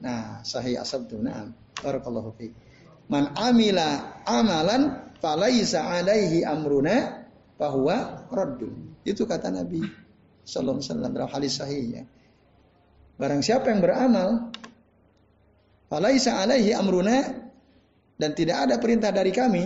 Nah 0.00 0.44
sahih 0.44 0.80
asab 0.80 1.08
tuh. 1.08 1.20
Nah, 1.20 1.48
barakallahu 1.80 2.36
fi. 2.36 2.52
Man 3.06 3.32
amila 3.38 4.20
amalan 4.26 5.14
falaisa 5.22 5.86
alaihi 5.88 6.44
amruna 6.44 7.26
bahwa 7.56 8.28
raddun. 8.28 9.00
Itu 9.06 9.24
kata 9.24 9.48
Nabi 9.54 9.80
Sallallahu 10.46 10.82
Alaihi 10.82 10.88
Wasallam 10.90 11.12
dalam 11.14 11.30
hadis 11.30 11.52
sahihnya. 11.58 12.02
Barang 13.16 13.40
siapa 13.40 13.72
yang 13.72 13.80
beramal, 13.80 14.52
falaisa 15.96 16.44
alaihi 16.44 16.76
amruna 16.76 17.24
dan 18.20 18.36
tidak 18.36 18.68
ada 18.68 18.76
perintah 18.76 19.08
dari 19.08 19.32
kami, 19.32 19.64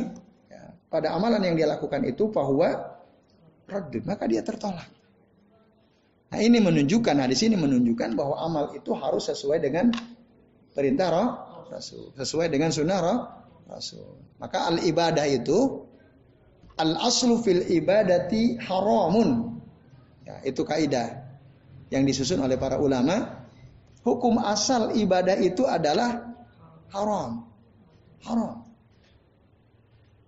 pada 0.87 1.11
amalan 1.15 1.43
yang 1.43 1.59
dia 1.59 1.67
lakukan 1.67 2.07
itu 2.07 2.31
bahwa 2.31 2.99
raddud, 3.67 4.07
maka 4.07 4.31
dia 4.31 4.43
tertolak. 4.47 4.87
Nah 6.31 6.39
ini 6.39 6.63
menunjukkan, 6.63 7.15
nah 7.19 7.27
di 7.27 7.35
sini 7.35 7.59
menunjukkan 7.59 8.15
bahwa 8.15 8.39
amal 8.39 8.65
itu 8.79 8.95
harus 8.95 9.27
sesuai 9.27 9.59
dengan 9.59 9.91
perintah 10.71 11.11
roh 11.11 11.29
Rasul, 11.71 12.15
sesuai 12.15 12.47
dengan 12.51 12.71
sunnah 12.71 12.99
roh 13.03 13.19
Rasul. 13.67 14.39
Maka 14.39 14.71
al 14.71 14.83
ibadah 14.83 15.27
itu 15.27 15.87
al 16.79 16.95
aslu 17.03 17.43
fil 17.43 17.67
ibadati 17.67 18.59
haramun. 18.63 19.59
Ya, 20.27 20.39
itu 20.47 20.63
kaidah 20.63 21.27
yang 21.91 22.07
disusun 22.07 22.43
oleh 22.43 22.55
para 22.55 22.79
ulama. 22.79 23.40
Hukum 24.01 24.41
asal 24.41 24.97
ibadah 24.97 25.37
itu 25.37 25.69
adalah 25.69 26.33
haram. 26.89 27.45
Haram. 28.25 28.71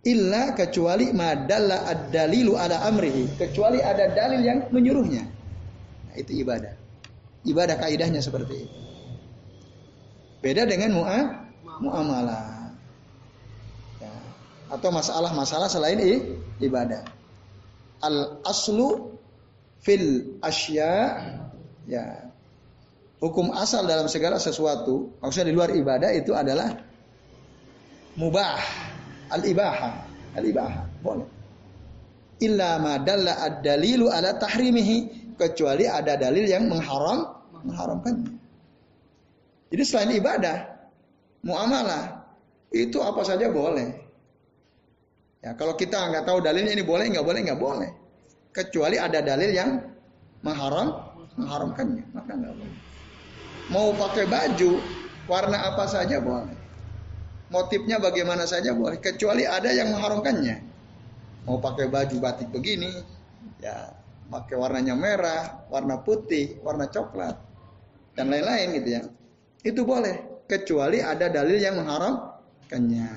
illa 0.02 0.50
kecuali 0.58 1.14
madalla 1.14 1.86
ad-dalilu 1.86 2.58
ala 2.58 2.82
amrihi, 2.90 3.38
kecuali 3.38 3.78
ada 3.78 4.10
dalil 4.10 4.42
yang 4.42 4.58
menyuruhnya. 4.74 5.22
Nah, 6.10 6.14
itu 6.18 6.42
ibadah. 6.42 6.74
Ibadah 7.46 7.78
kaidahnya 7.78 8.18
seperti 8.18 8.66
itu. 8.66 8.78
Beda 10.42 10.66
dengan 10.66 10.90
mu'a, 10.98 11.20
muamalah. 11.78 12.74
Ya. 14.02 14.14
Atau 14.74 14.90
masalah-masalah 14.90 15.70
selain 15.70 16.02
i, 16.02 16.34
ibadah. 16.58 17.06
Al 18.02 18.42
aslu 18.42 19.14
fil 19.78 20.38
asya 20.42 20.94
ya 21.86 22.31
hukum 23.22 23.54
asal 23.54 23.86
dalam 23.86 24.10
segala 24.10 24.42
sesuatu 24.42 25.14
maksudnya 25.22 25.54
di 25.54 25.54
luar 25.54 25.70
ibadah 25.70 26.10
itu 26.10 26.34
adalah 26.34 26.74
mubah 28.18 28.58
al 29.30 29.42
ibaha 29.46 29.90
al 30.34 30.44
ibaha 30.44 30.82
boleh. 30.98 31.28
Illa 32.42 32.82
ma 32.82 32.98
dalla 32.98 33.38
ad 33.38 33.62
dalilu 33.62 34.10
ala 34.10 34.34
tahrimihi 34.34 35.30
kecuali 35.38 35.86
ada 35.86 36.18
dalil 36.18 36.42
yang 36.50 36.66
mengharam 36.66 37.22
mengharamkannya 37.62 38.34
jadi 39.70 39.82
selain 39.86 40.18
ibadah 40.18 40.66
muamalah 41.46 42.26
itu 42.74 42.98
apa 43.00 43.22
saja 43.22 43.48
boleh. 43.48 43.88
Ya 45.40 45.54
kalau 45.54 45.78
kita 45.78 45.96
nggak 46.12 46.26
tahu 46.26 46.42
dalilnya 46.44 46.74
ini 46.74 46.84
boleh 46.84 47.08
nggak 47.08 47.24
boleh 47.24 47.40
nggak 47.46 47.60
boleh. 47.60 47.90
Kecuali 48.52 49.00
ada 49.00 49.24
dalil 49.24 49.48
yang 49.54 49.80
mengharam 50.44 50.92
mengharamkannya 51.40 52.04
maka 52.12 52.36
nggak 52.36 52.52
boleh 52.52 52.91
Mau 53.70 53.94
pakai 53.94 54.26
baju 54.26 54.82
warna 55.30 55.70
apa 55.70 55.84
saja 55.86 56.18
boleh. 56.18 56.58
Motifnya 57.52 58.00
bagaimana 58.00 58.48
saja 58.48 58.72
boleh, 58.72 58.96
kecuali 58.96 59.44
ada 59.44 59.68
yang 59.68 59.92
mengharamkannya. 59.92 60.56
Mau 61.44 61.60
pakai 61.60 61.92
baju 61.92 62.16
batik 62.16 62.48
begini, 62.48 62.88
ya 63.60 63.92
pakai 64.32 64.56
warnanya 64.56 64.96
merah, 64.96 65.68
warna 65.68 66.00
putih, 66.00 66.56
warna 66.64 66.88
coklat, 66.88 67.36
dan 68.16 68.32
lain-lain 68.32 68.80
gitu 68.80 68.88
ya. 68.88 69.02
Itu 69.60 69.84
boleh, 69.84 70.46
kecuali 70.48 71.04
ada 71.04 71.28
dalil 71.28 71.60
yang 71.60 71.76
mengharamkannya. 71.76 73.10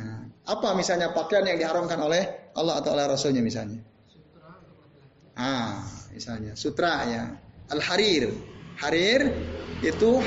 Apa 0.46 0.76
misalnya 0.76 1.16
pakaian 1.16 1.48
yang 1.48 1.58
diharamkan 1.58 1.98
oleh 1.98 2.52
Allah 2.60 2.84
atau 2.84 2.92
oleh 2.92 3.08
Rasulnya 3.08 3.40
misalnya? 3.40 3.80
Ah, 5.36 5.80
misalnya 6.12 6.60
sutra 6.60 7.08
ya, 7.08 7.24
al-harir. 7.72 8.55
Harir 8.80 9.32
itu 9.84 10.20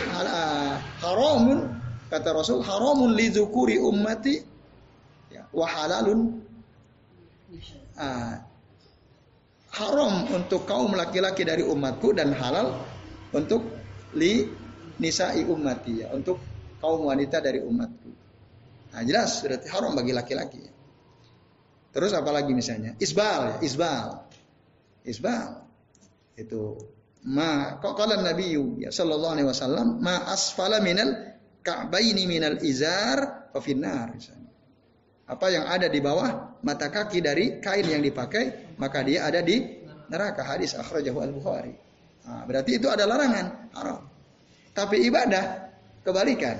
haramun 1.03 1.69
kata 2.09 2.33
Rasul 2.33 2.65
haramun 2.65 3.13
li 3.13 3.29
dzukuri 3.29 3.77
ummati 3.77 4.41
ya, 5.29 5.45
wa 5.53 5.67
halalun 5.69 6.41
ah, 8.01 8.41
haram 9.77 10.13
untuk 10.33 10.65
kaum 10.65 10.97
laki-laki 10.97 11.45
dari 11.45 11.61
umatku 11.61 12.17
dan 12.17 12.33
halal 12.33 12.81
untuk 13.37 13.65
li 14.17 14.49
nisa'i 14.97 15.45
ummati 15.45 16.05
ya 16.05 16.13
untuk 16.17 16.41
kaum 16.81 17.07
wanita 17.07 17.45
dari 17.45 17.61
umatku. 17.61 18.11
Nah, 18.95 19.03
jelas 19.05 19.45
berarti 19.45 19.69
haram 19.69 19.93
bagi 19.93 20.13
laki-laki. 20.17 20.65
Terus 21.93 22.13
apalagi 22.17 22.53
misalnya? 22.57 22.97
Isbal 22.97 23.43
ya, 23.43 23.55
isbal. 23.65 24.09
Isbal. 25.05 25.49
Itu 26.39 26.79
ma 27.29 27.77
qala 27.81 28.25
Nabi 28.25 28.57
ya 28.81 28.89
sallallahu 28.89 29.33
alaihi 29.37 29.49
wasallam 29.49 30.01
ma 30.01 30.33
asfala 30.33 30.81
minal 30.81 31.37
ka'baini 31.61 32.25
minal 32.25 32.57
izar 32.65 33.53
fa 33.53 33.61
finnar 33.61 34.17
apa 35.29 35.47
yang 35.53 35.69
ada 35.69 35.93
di 35.93 36.01
bawah 36.01 36.57
mata 36.65 36.89
kaki 36.89 37.21
dari 37.21 37.61
kain 37.61 37.85
yang 37.85 38.01
dipakai 38.01 38.77
maka 38.81 39.05
dia 39.05 39.29
ada 39.29 39.45
di 39.45 39.61
neraka. 40.09 40.43
Hadis 40.45 40.75
akhrajahu 40.75 41.21
al-Bukhari. 41.21 41.73
Nah, 42.25 42.45
berarti 42.49 42.81
itu 42.81 42.89
ada 42.89 43.05
larangan 43.05 43.73
haram. 43.77 44.01
Tapi 44.73 45.05
ibadah 45.09 45.45
kebalikan. 46.05 46.57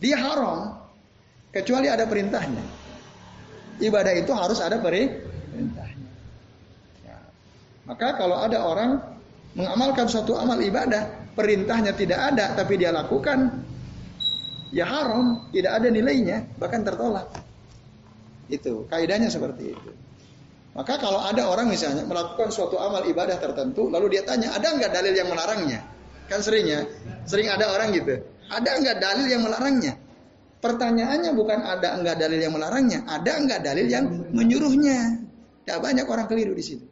Dia 0.00 0.16
haram 0.16 0.80
kecuali 1.52 1.88
ada 1.88 2.04
perintahnya. 2.08 2.64
Ibadah 3.80 4.12
itu 4.16 4.32
harus 4.36 4.60
ada 4.60 4.76
perintahnya. 4.76 6.08
Ya. 7.04 7.18
maka 7.88 8.16
kalau 8.20 8.36
ada 8.36 8.60
orang 8.60 9.19
mengamalkan 9.54 10.06
suatu 10.06 10.38
amal 10.38 10.58
ibadah, 10.62 11.34
perintahnya 11.34 11.94
tidak 11.94 12.34
ada 12.34 12.54
tapi 12.54 12.78
dia 12.78 12.94
lakukan, 12.94 13.62
ya 14.70 14.86
haram, 14.86 15.50
tidak 15.50 15.72
ada 15.82 15.88
nilainya, 15.90 16.46
bahkan 16.58 16.86
tertolak. 16.86 17.26
Itu 18.50 18.86
kaidahnya 18.90 19.30
seperti 19.30 19.74
itu. 19.74 19.90
Maka 20.70 21.02
kalau 21.02 21.18
ada 21.18 21.50
orang 21.50 21.66
misalnya 21.66 22.06
melakukan 22.06 22.54
suatu 22.54 22.78
amal 22.78 23.02
ibadah 23.02 23.42
tertentu, 23.42 23.90
lalu 23.90 24.18
dia 24.18 24.22
tanya, 24.22 24.54
ada 24.54 24.70
nggak 24.70 24.90
dalil 24.94 25.14
yang 25.14 25.26
melarangnya? 25.26 25.82
Kan 26.30 26.46
seringnya, 26.46 26.86
sering 27.26 27.50
ada 27.50 27.74
orang 27.74 27.90
gitu. 27.90 28.22
Ada 28.50 28.70
nggak 28.78 28.96
dalil 29.02 29.26
yang 29.26 29.42
melarangnya? 29.42 29.98
Pertanyaannya 30.60 31.30
bukan 31.34 31.58
ada 31.66 31.98
nggak 31.98 32.16
dalil 32.22 32.38
yang 32.38 32.54
melarangnya, 32.54 33.02
ada 33.10 33.32
nggak 33.34 33.60
dalil 33.66 33.86
yang 33.90 34.04
menyuruhnya? 34.30 35.26
Ya 35.66 35.82
banyak 35.82 36.06
orang 36.06 36.30
keliru 36.30 36.54
di 36.54 36.62
situ 36.62 36.89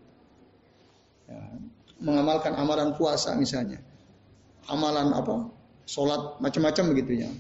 mengamalkan 1.98 2.54
amalan 2.54 2.94
puasa 2.94 3.34
misalnya. 3.34 3.82
Amalan 4.70 5.14
apa? 5.14 5.50
Sholat 5.88 6.38
macam-macam 6.38 6.84
begitu 6.92 7.24
ya. 7.24 7.30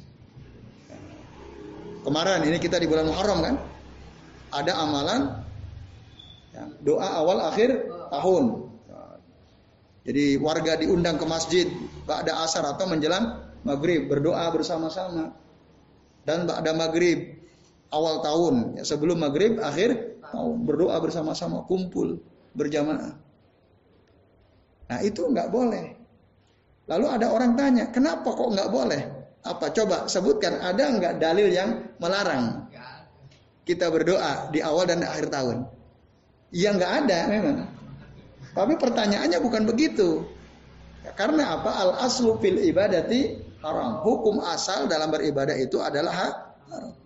Kemarin 2.02 2.40
ini 2.48 2.56
kita 2.56 2.80
di 2.80 2.88
bulan 2.88 3.04
Muharram 3.04 3.44
kan? 3.44 3.54
Ada 4.48 4.72
amalan 4.80 5.20
ya, 6.56 6.64
doa 6.80 7.08
awal 7.20 7.38
akhir 7.52 7.84
tahun. 8.08 8.44
Jadi 10.08 10.40
warga 10.40 10.80
diundang 10.80 11.20
ke 11.20 11.26
masjid 11.28 11.68
pada 12.08 12.40
asar 12.40 12.64
atau 12.64 12.88
menjelang 12.88 13.44
maghrib 13.60 14.08
berdoa 14.08 14.48
bersama-sama. 14.48 15.36
Dan 16.24 16.48
pada 16.48 16.72
maghrib 16.72 17.44
awal 17.92 18.24
tahun 18.24 18.80
ya, 18.80 18.88
sebelum 18.88 19.20
maghrib 19.20 19.60
akhir 19.60 20.16
tahun 20.24 20.64
berdoa 20.64 20.96
bersama-sama 21.04 21.68
kumpul 21.68 22.24
berjamaah. 22.56 23.27
Nah 24.88 24.98
itu 25.04 25.28
nggak 25.28 25.48
boleh. 25.52 25.86
Lalu 26.88 27.06
ada 27.06 27.26
orang 27.28 27.52
tanya, 27.52 27.92
kenapa 27.92 28.32
kok 28.32 28.48
nggak 28.48 28.70
boleh? 28.72 29.02
Apa? 29.44 29.68
Coba 29.76 30.08
sebutkan, 30.08 30.56
ada 30.60 30.88
nggak 30.88 31.20
dalil 31.20 31.52
yang 31.52 31.84
melarang 32.00 32.68
kita 33.68 33.92
berdoa 33.92 34.48
di 34.48 34.64
awal 34.64 34.88
dan 34.88 35.04
di 35.04 35.08
akhir 35.08 35.28
tahun? 35.28 35.68
Ya 36.48 36.72
nggak 36.72 36.92
ada 37.04 37.18
memang. 37.28 37.68
Tapi 38.56 38.74
pertanyaannya 38.80 39.38
bukan 39.44 39.68
begitu. 39.68 40.24
Ya, 41.04 41.12
karena 41.12 41.60
apa? 41.60 41.68
Al 41.76 41.90
aslu 42.08 42.40
fil 42.40 42.56
ibadati 42.64 43.36
haram. 43.60 44.00
Hukum 44.00 44.40
asal 44.40 44.88
dalam 44.88 45.12
beribadah 45.12 45.52
itu 45.60 45.84
adalah 45.84 46.12
haram. 46.16 46.96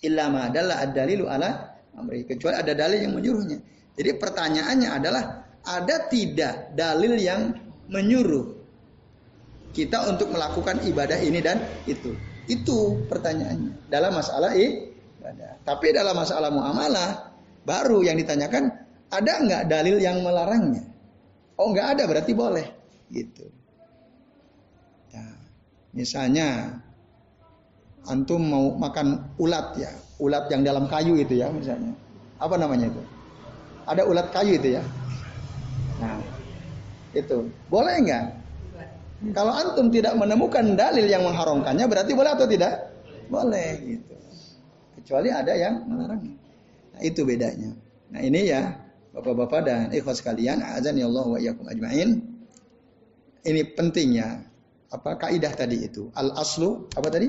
Illa 0.00 0.32
ma 0.32 0.48
ad-dalilu 0.48 1.28
ala 1.28 1.76
amri. 1.92 2.24
Kecuali 2.24 2.56
ada 2.56 2.72
dalil 2.72 3.04
yang 3.04 3.12
menyuruhnya. 3.12 3.60
Jadi 3.92 4.10
pertanyaannya 4.16 4.88
adalah 4.88 5.22
ada 5.68 6.08
tidak 6.08 6.72
dalil 6.72 7.20
yang 7.20 7.52
menyuruh 7.92 8.56
kita 9.76 10.08
untuk 10.08 10.32
melakukan 10.32 10.80
ibadah 10.88 11.20
ini 11.20 11.44
dan 11.44 11.60
itu? 11.84 12.16
Itu 12.48 13.04
pertanyaannya 13.12 13.92
dalam 13.92 14.16
masalah 14.16 14.56
ibadah. 14.56 15.60
Tapi 15.68 15.92
dalam 15.92 16.16
masalah 16.16 16.48
muamalah 16.48 17.36
baru 17.68 18.00
yang 18.00 18.16
ditanyakan 18.16 18.72
ada 19.12 19.32
nggak 19.44 19.62
dalil 19.68 20.00
yang 20.00 20.24
melarangnya? 20.24 20.88
Oh 21.60 21.68
nggak 21.68 22.00
ada 22.00 22.02
berarti 22.08 22.32
boleh 22.32 22.66
gitu. 23.12 23.44
Ya, 25.12 25.24
misalnya 25.92 26.80
antum 28.08 28.40
mau 28.40 28.72
makan 28.80 29.36
ulat 29.36 29.76
ya, 29.76 29.92
ulat 30.16 30.48
yang 30.48 30.64
dalam 30.64 30.88
kayu 30.88 31.20
itu 31.20 31.36
ya 31.36 31.52
misalnya. 31.52 31.92
Apa 32.40 32.56
namanya 32.56 32.88
itu? 32.88 33.02
Ada 33.84 34.08
ulat 34.08 34.32
kayu 34.32 34.56
itu 34.56 34.80
ya. 34.80 34.82
Nah, 35.98 36.18
itu 37.14 37.50
boleh 37.68 37.96
nggak? 38.06 38.24
Kalau 39.34 39.50
antum 39.50 39.90
tidak 39.90 40.14
menemukan 40.14 40.78
dalil 40.78 41.06
yang 41.10 41.26
mengharamkannya, 41.26 41.90
berarti 41.90 42.12
boleh 42.14 42.32
atau 42.38 42.46
tidak? 42.46 42.94
Boleh 43.26 43.68
gitu. 43.82 44.14
Kecuali 45.02 45.28
ada 45.34 45.52
yang 45.58 45.82
melarang. 45.90 46.22
Nah, 46.94 47.00
itu 47.02 47.26
bedanya. 47.26 47.74
Nah, 48.14 48.20
ini 48.22 48.46
ya 48.46 48.88
Bapak-bapak 49.18 49.60
dan 49.66 49.90
ikhwas 49.90 50.22
sekalian, 50.22 50.62
azan 50.62 50.94
ya 50.94 51.10
Allah 51.10 51.26
wa 51.26 51.38
iyyakum 51.42 51.66
ajmain. 51.66 52.22
Ini 53.42 53.74
pentingnya 53.74 54.46
apa 54.94 55.18
kaidah 55.18 55.52
tadi 55.58 55.90
itu. 55.90 56.12
Al 56.14 56.36
aslu 56.38 56.86
apa 56.94 57.08
tadi? 57.10 57.26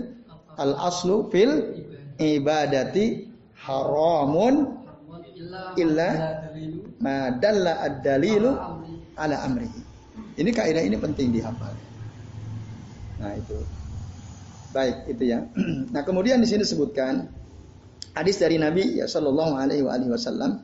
Al 0.60 0.76
aslu 0.76 1.34
fil 1.34 1.82
ibadati 2.22 3.32
haramun 3.58 4.76
illa 5.80 6.46
ma 7.00 7.32
dalla 7.36 7.84
ad-dalilu 7.84 8.52
ala 9.16 9.36
amrihi. 9.44 9.82
Ini 10.40 10.50
kaidah 10.56 10.84
ini 10.84 10.96
penting 10.96 11.36
dihafal. 11.36 11.76
Nah, 13.20 13.36
itu. 13.36 13.60
Baik, 14.72 15.12
itu 15.12 15.24
ya. 15.28 15.44
Nah, 15.94 16.02
kemudian 16.08 16.40
di 16.40 16.48
sini 16.48 16.64
disebutkan 16.64 17.28
hadis 18.16 18.40
dari 18.40 18.56
Nabi 18.56 19.00
ya 19.00 19.08
sallallahu 19.08 19.60
alaihi 19.60 19.84
wasallam 19.84 20.64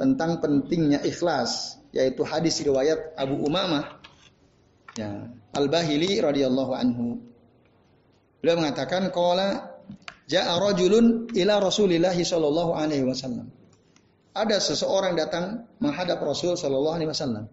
tentang 0.00 0.40
pentingnya 0.40 1.04
ikhlas 1.04 1.78
yaitu 1.92 2.24
hadis 2.24 2.58
riwayat 2.64 3.12
Abu 3.20 3.38
Umamah 3.44 4.00
ya 4.96 5.28
Al-Bahili 5.52 6.16
radhiyallahu 6.20 6.72
anhu. 6.72 7.20
Beliau 8.40 8.58
mengatakan 8.58 9.12
qala 9.12 9.76
ja'a 10.26 10.56
rajulun 10.58 11.30
ila 11.36 11.60
Rasulillah 11.60 12.16
sallallahu 12.16 12.72
alaihi 12.72 13.04
wasallam. 13.04 13.46
Ada 14.32 14.56
seseorang 14.64 15.12
datang 15.12 15.68
menghadap 15.76 16.24
Rasul 16.24 16.56
sallallahu 16.56 16.96
alaihi 16.96 17.10
wasallam. 17.12 17.52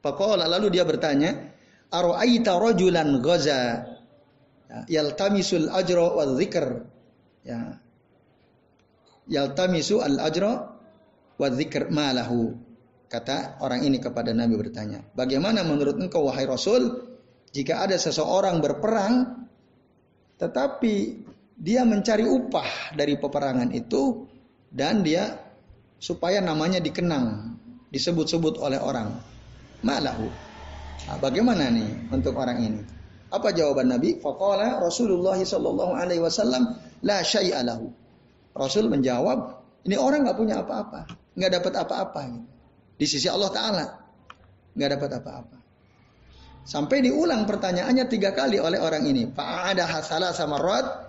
Faqala 0.00 0.48
lalu 0.48 0.72
dia 0.72 0.88
bertanya, 0.88 1.52
"Ara'aita 1.92 2.56
rajulan 2.56 3.20
ghaza 3.20 3.84
ya, 4.72 4.78
yaltamisul 4.88 5.68
ajra 5.68 6.06
wa 6.16 6.24
dzikr." 6.24 6.64
Ya. 7.44 7.76
Yaltamisu 9.28 10.00
al 10.00 10.16
ajra 10.22 10.52
wa 11.36 11.48
dzikr 11.52 11.92
malahu. 11.92 12.56
Kata 13.06 13.62
orang 13.62 13.86
ini 13.86 14.02
kepada 14.02 14.34
Nabi 14.34 14.58
bertanya, 14.58 14.98
bagaimana 15.14 15.62
menurut 15.62 15.94
engkau 15.94 16.26
wahai 16.26 16.42
Rasul 16.42 17.06
jika 17.54 17.86
ada 17.86 17.94
seseorang 17.94 18.58
berperang 18.58 19.46
tetapi 20.42 20.94
dia 21.56 21.86
mencari 21.86 22.26
upah 22.26 22.92
dari 22.98 23.16
peperangan 23.16 23.70
itu 23.72 24.26
dan 24.68 25.06
dia 25.06 25.45
supaya 26.00 26.40
namanya 26.44 26.80
dikenang, 26.80 27.56
disebut-sebut 27.90 28.60
oleh 28.60 28.80
orang. 28.80 29.16
Malahu. 29.84 30.28
Nah, 31.06 31.16
bagaimana 31.22 31.70
nih 31.70 32.10
untuk 32.10 32.34
orang 32.34 32.58
ini? 32.58 32.80
Apa 33.30 33.52
jawaban 33.52 33.90
Nabi? 33.90 34.18
Faqala 34.18 34.80
Rasulullah 34.80 35.36
sallallahu 35.38 35.92
alaihi 35.94 36.22
wasallam 36.22 36.78
la 37.02 37.20
syai'a. 37.22 37.62
Rasul 38.56 38.88
menjawab, 38.88 39.60
ini 39.84 40.00
orang 40.00 40.24
nggak 40.24 40.38
punya 40.40 40.64
apa-apa, 40.64 41.04
nggak 41.36 41.50
dapat 41.60 41.72
apa-apa. 41.76 42.20
Di 42.96 43.04
sisi 43.04 43.28
Allah 43.28 43.52
Ta'ala. 43.52 43.86
Nggak 44.72 44.90
dapat 44.96 45.10
apa-apa. 45.20 45.56
Sampai 46.66 46.98
diulang 47.04 47.46
pertanyaannya 47.46 48.04
tiga 48.10 48.34
kali 48.34 48.58
oleh 48.58 48.80
orang 48.80 49.06
ini. 49.06 49.30
Fa'ada 49.30 49.86
hasala 49.86 50.34
sama 50.34 50.58
rad 50.58 51.05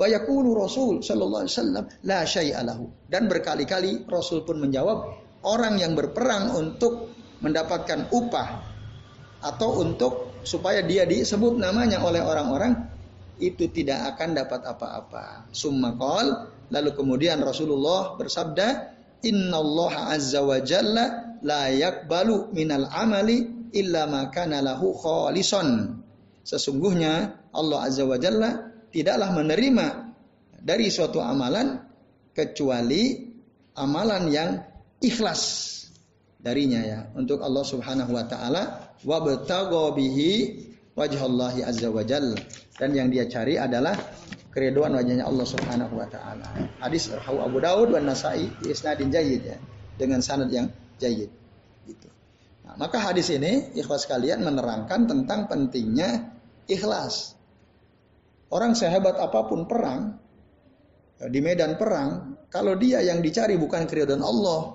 wa 0.00 0.56
Rasul 0.56 1.04
sallallahu 1.04 1.44
alaihi 1.44 1.54
wasallam 1.60 1.84
la 2.08 2.20
syai'alahu. 2.24 2.84
Dan 3.04 3.28
berkali-kali 3.28 4.08
Rasul 4.08 4.48
pun 4.48 4.56
menjawab, 4.56 5.12
orang 5.44 5.76
yang 5.76 5.92
berperang 5.92 6.56
untuk 6.56 7.12
mendapatkan 7.44 8.08
upah 8.08 8.48
atau 9.44 9.80
untuk 9.84 10.40
supaya 10.44 10.80
dia 10.80 11.04
disebut 11.04 11.60
namanya 11.60 12.00
oleh 12.00 12.20
orang-orang 12.20 12.88
itu 13.40 13.68
tidak 13.72 14.16
akan 14.16 14.36
dapat 14.36 14.60
apa-apa. 14.68 15.48
Summa 15.52 15.96
lalu 16.70 16.90
kemudian 16.92 17.40
Rasulullah 17.40 18.16
bersabda, 18.20 18.96
Inna 19.24 19.60
Allah 19.60 20.16
azza 20.16 20.40
wa 20.40 20.60
jalla 20.60 21.36
la 21.44 21.68
yakbalu 21.68 22.52
minal 22.56 22.88
amali 22.88 23.68
illa 23.72 24.08
ma 24.08 24.28
kana 24.32 24.64
lahu 24.64 24.96
khalison. 24.96 26.00
Sesungguhnya 26.44 27.36
Allah 27.52 27.78
azza 27.84 28.04
wa 28.08 28.16
jalla 28.16 28.69
tidaklah 28.90 29.30
menerima 29.34 29.86
dari 30.60 30.92
suatu 30.92 31.22
amalan 31.22 31.80
kecuali 32.36 33.30
amalan 33.78 34.22
yang 34.30 34.50
ikhlas 35.00 35.68
darinya 36.40 36.80
ya 36.82 37.00
untuk 37.16 37.40
Allah 37.40 37.64
Subhanahu 37.64 38.12
wa 38.12 38.24
taala 38.28 38.62
wa 39.06 39.18
bihi 39.94 40.32
wajhallahi 40.92 41.64
azza 41.64 41.88
wa 41.88 42.04
jalla 42.04 42.36
dan 42.76 42.92
yang 42.92 43.08
dia 43.08 43.28
cari 43.28 43.56
adalah 43.56 43.96
keriduan 44.50 44.92
wajahnya 44.94 45.24
Allah 45.26 45.46
Subhanahu 45.46 45.94
wa 45.94 46.06
taala. 46.10 46.46
Hadis 46.82 47.08
rawahu 47.10 47.46
Abu 47.46 47.58
Daud 47.62 47.88
dan 47.94 48.10
Nasai 48.10 48.50
isnadin 48.66 49.08
jayyid 49.08 49.42
ya, 49.46 49.58
dengan 49.96 50.20
sanad 50.20 50.50
yang 50.50 50.66
jayyid. 50.98 51.30
Gitu. 51.86 52.08
Nah, 52.66 52.74
maka 52.76 52.98
hadis 52.98 53.30
ini 53.30 53.70
ikhlas 53.78 54.10
kalian 54.10 54.42
menerangkan 54.42 55.06
tentang 55.06 55.46
pentingnya 55.46 56.34
ikhlas. 56.66 57.38
Orang 58.50 58.74
sehebat 58.74 59.14
apa 59.14 59.46
pun 59.46 59.64
perang 59.70 60.18
di 61.20 61.38
medan 61.38 61.76
perang, 61.76 62.40
kalau 62.50 62.74
dia 62.74 63.04
yang 63.04 63.20
dicari 63.20 63.54
bukan 63.60 63.84
keriduan 63.86 64.24
Allah, 64.24 64.74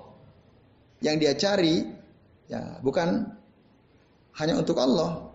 yang 1.04 1.20
dia 1.20 1.34
cari 1.36 1.82
ya 2.46 2.78
bukan 2.80 3.26
hanya 4.40 4.54
untuk 4.56 4.78
Allah, 4.78 5.28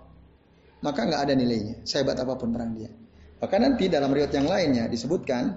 maka 0.82 1.06
nggak 1.06 1.22
ada 1.28 1.34
nilainya. 1.38 1.86
Sehebat 1.86 2.18
apa 2.18 2.34
pun 2.40 2.50
perang 2.56 2.72
dia. 2.74 2.90
Maka 3.42 3.56
nanti 3.60 3.90
dalam 3.90 4.14
riwayat 4.14 4.34
yang 4.34 4.48
lainnya 4.50 4.86
disebutkan, 4.90 5.52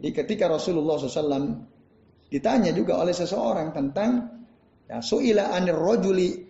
jadi 0.00 0.08
ketika 0.24 0.48
Rasulullah 0.48 0.96
SAW 0.96 1.60
ditanya 2.32 2.72
juga 2.72 2.96
oleh 2.96 3.12
seseorang 3.12 3.74
tentang 3.76 4.40
ya, 4.88 5.04
suila 5.04 5.52
anir 5.52 5.76
rojuli 5.76 6.40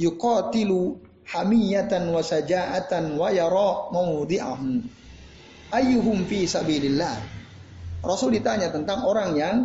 yuqatilu 0.00 1.03
hamiyatan 1.28 2.10
wa 2.10 2.20
saja'atan 2.20 3.16
wa 3.16 3.28
yara 3.32 3.90
mawdi'ahum 3.92 4.84
ayyuhum 5.72 6.24
fi 6.28 6.44
sabilillah. 6.48 7.16
Rasul 8.04 8.36
ditanya 8.36 8.68
tentang 8.68 9.08
orang 9.08 9.30
yang 9.34 9.56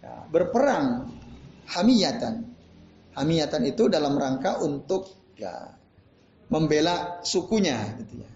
ya, 0.00 0.24
berperang 0.32 1.12
hamiyatan. 1.68 2.48
Hamiyatan 3.14 3.62
itu 3.68 3.86
dalam 3.86 4.18
rangka 4.18 4.58
untuk 4.64 5.06
ya 5.38 5.70
membela 6.50 7.22
sukunya 7.22 7.78
gitu 8.00 8.24
ya 8.24 8.34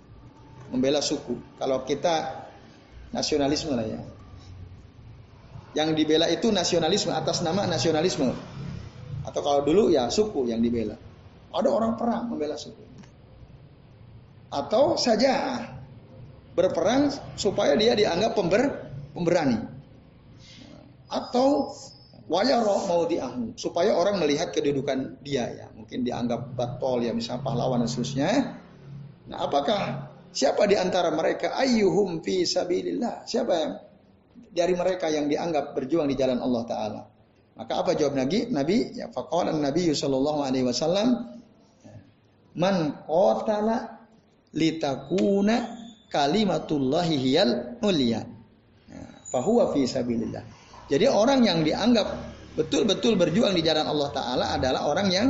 membela 0.73 1.01
suku. 1.01 1.37
Kalau 1.57 1.85
kita 1.85 2.45
nasionalisme 3.13 3.73
lah 3.73 3.87
ya. 3.89 4.01
Yang 5.77 6.01
dibela 6.01 6.27
itu 6.33 6.49
nasionalisme 6.49 7.13
atas 7.13 7.45
nama 7.45 7.69
nasionalisme. 7.69 8.33
Atau 9.25 9.41
kalau 9.45 9.65
dulu 9.65 9.93
ya 9.93 10.09
suku 10.09 10.49
yang 10.49 10.65
dibela. 10.65 10.97
Ada 11.55 11.69
orang 11.69 11.97
perang 11.97 12.29
membela 12.29 12.57
suku. 12.57 12.85
Atau 14.49 14.97
saja 14.97 15.65
berperang 16.57 17.13
supaya 17.37 17.77
dia 17.77 17.97
dianggap 17.97 18.33
pember, 18.37 18.91
pemberani. 19.13 19.61
Atau 21.09 21.73
wayaro 22.29 22.85
mau 22.85 23.03
diahu 23.09 23.57
supaya 23.57 23.97
orang 23.97 24.21
melihat 24.21 24.53
kedudukan 24.53 25.17
dia 25.25 25.49
ya 25.49 25.67
mungkin 25.73 26.05
dianggap 26.05 26.53
batol 26.53 27.01
ya 27.01 27.17
misalnya 27.17 27.41
pahlawan 27.41 27.81
dan 27.81 27.89
seterusnya 27.89 28.29
nah 29.33 29.49
apakah 29.49 30.13
Siapa 30.29 30.69
di 30.69 30.77
antara 30.77 31.09
mereka 31.09 31.57
ayyuhum 31.57 32.21
fi 32.21 32.45
sabilillah? 32.45 33.25
Siapa 33.25 33.53
yang 33.57 33.73
dari 34.53 34.75
mereka 34.77 35.09
yang 35.09 35.27
dianggap 35.27 35.73
berjuang 35.73 36.09
di 36.09 36.17
jalan 36.19 36.39
Allah 36.39 36.63
taala? 36.69 37.03
Maka 37.59 37.73
apa 37.83 37.97
jawab 37.97 38.15
Nabi? 38.15 38.47
Nabi 38.53 38.95
ya 38.95 39.09
faqala 39.11 39.51
Nabi 39.57 39.91
sallallahu 39.91 40.41
alaihi 40.45 40.69
wasallam 40.69 41.38
man 42.57 43.05
qatala 43.05 44.09
litakuna 44.55 45.77
kalimatullahi 46.09 47.15
hiyal 47.19 47.81
mulia. 47.85 48.25
Fahuwa 49.29 49.77
fi 49.77 49.85
sabilillah. 49.85 50.41
Jadi 50.89 51.05
orang 51.05 51.45
yang 51.45 51.61
dianggap 51.61 52.09
betul-betul 52.57 53.21
berjuang 53.21 53.53
di 53.53 53.61
jalan 53.61 53.85
Allah 53.85 54.09
taala 54.17 54.45
adalah 54.57 54.89
orang 54.89 55.09
yang 55.13 55.29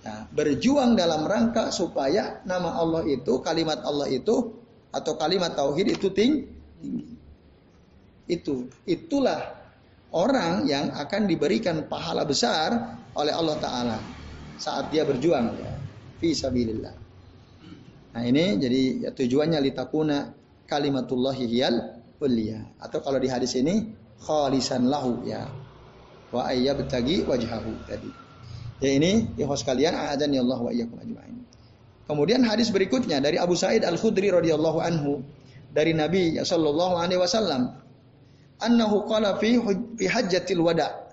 Nah, 0.00 0.24
berjuang 0.32 0.96
dalam 0.96 1.28
rangka 1.28 1.68
supaya 1.68 2.40
nama 2.48 2.80
Allah 2.80 3.04
itu, 3.04 3.36
kalimat 3.44 3.84
Allah 3.84 4.08
itu 4.08 4.56
atau 4.88 5.12
kalimat 5.20 5.52
tauhid 5.52 6.00
itu 6.00 6.08
tinggi. 6.08 6.48
Itu, 8.24 8.70
itulah 8.88 9.60
orang 10.16 10.64
yang 10.64 10.96
akan 10.96 11.28
diberikan 11.28 11.84
pahala 11.84 12.24
besar 12.24 12.96
oleh 13.12 13.32
Allah 13.34 13.56
taala 13.60 13.98
saat 14.56 14.88
dia 14.88 15.04
berjuang 15.04 15.46
ya. 15.52 15.69
Fi 16.20 16.36
sabilillah. 16.36 16.94
Nah, 18.10 18.22
ini 18.26 18.60
jadi 18.60 19.08
ya, 19.08 19.10
tujuannya 19.16 19.58
litakuna 19.64 20.36
kalimatullahi 20.68 21.48
hiyal 21.48 21.98
ulia 22.20 22.62
atau 22.76 23.00
kalau 23.00 23.16
di 23.16 23.32
hadis 23.32 23.56
ini 23.56 23.96
khalisan 24.20 24.86
lahu 24.86 25.24
ya. 25.24 25.48
Wa 26.30 26.52
ayyabtagi 26.52 27.26
wajhahu 27.26 27.72
tadi. 27.88 28.10
Ya 28.80 28.96
ini 28.96 29.32
ikhwas 29.36 29.64
kalian 29.66 29.92
a'adzani 29.92 30.38
Allah 30.38 30.58
wa 30.60 30.70
iyyakum 30.70 31.00
ajma'in. 31.00 31.42
Kemudian 32.06 32.42
hadis 32.42 32.74
berikutnya 32.74 33.22
dari 33.22 33.38
Abu 33.38 33.54
Sa'id 33.54 33.86
Al-Khudri 33.86 34.30
radhiyallahu 34.34 34.78
anhu 34.82 35.22
dari 35.70 35.94
Nabi 35.94 36.38
sallallahu 36.42 36.98
alaihi 36.98 37.22
wasallam 37.22 37.78
annahu 38.58 39.06
qala 39.06 39.38
fi 39.38 39.58
fi 39.96 40.04
hajjatil 40.10 40.60
wada. 40.60 41.09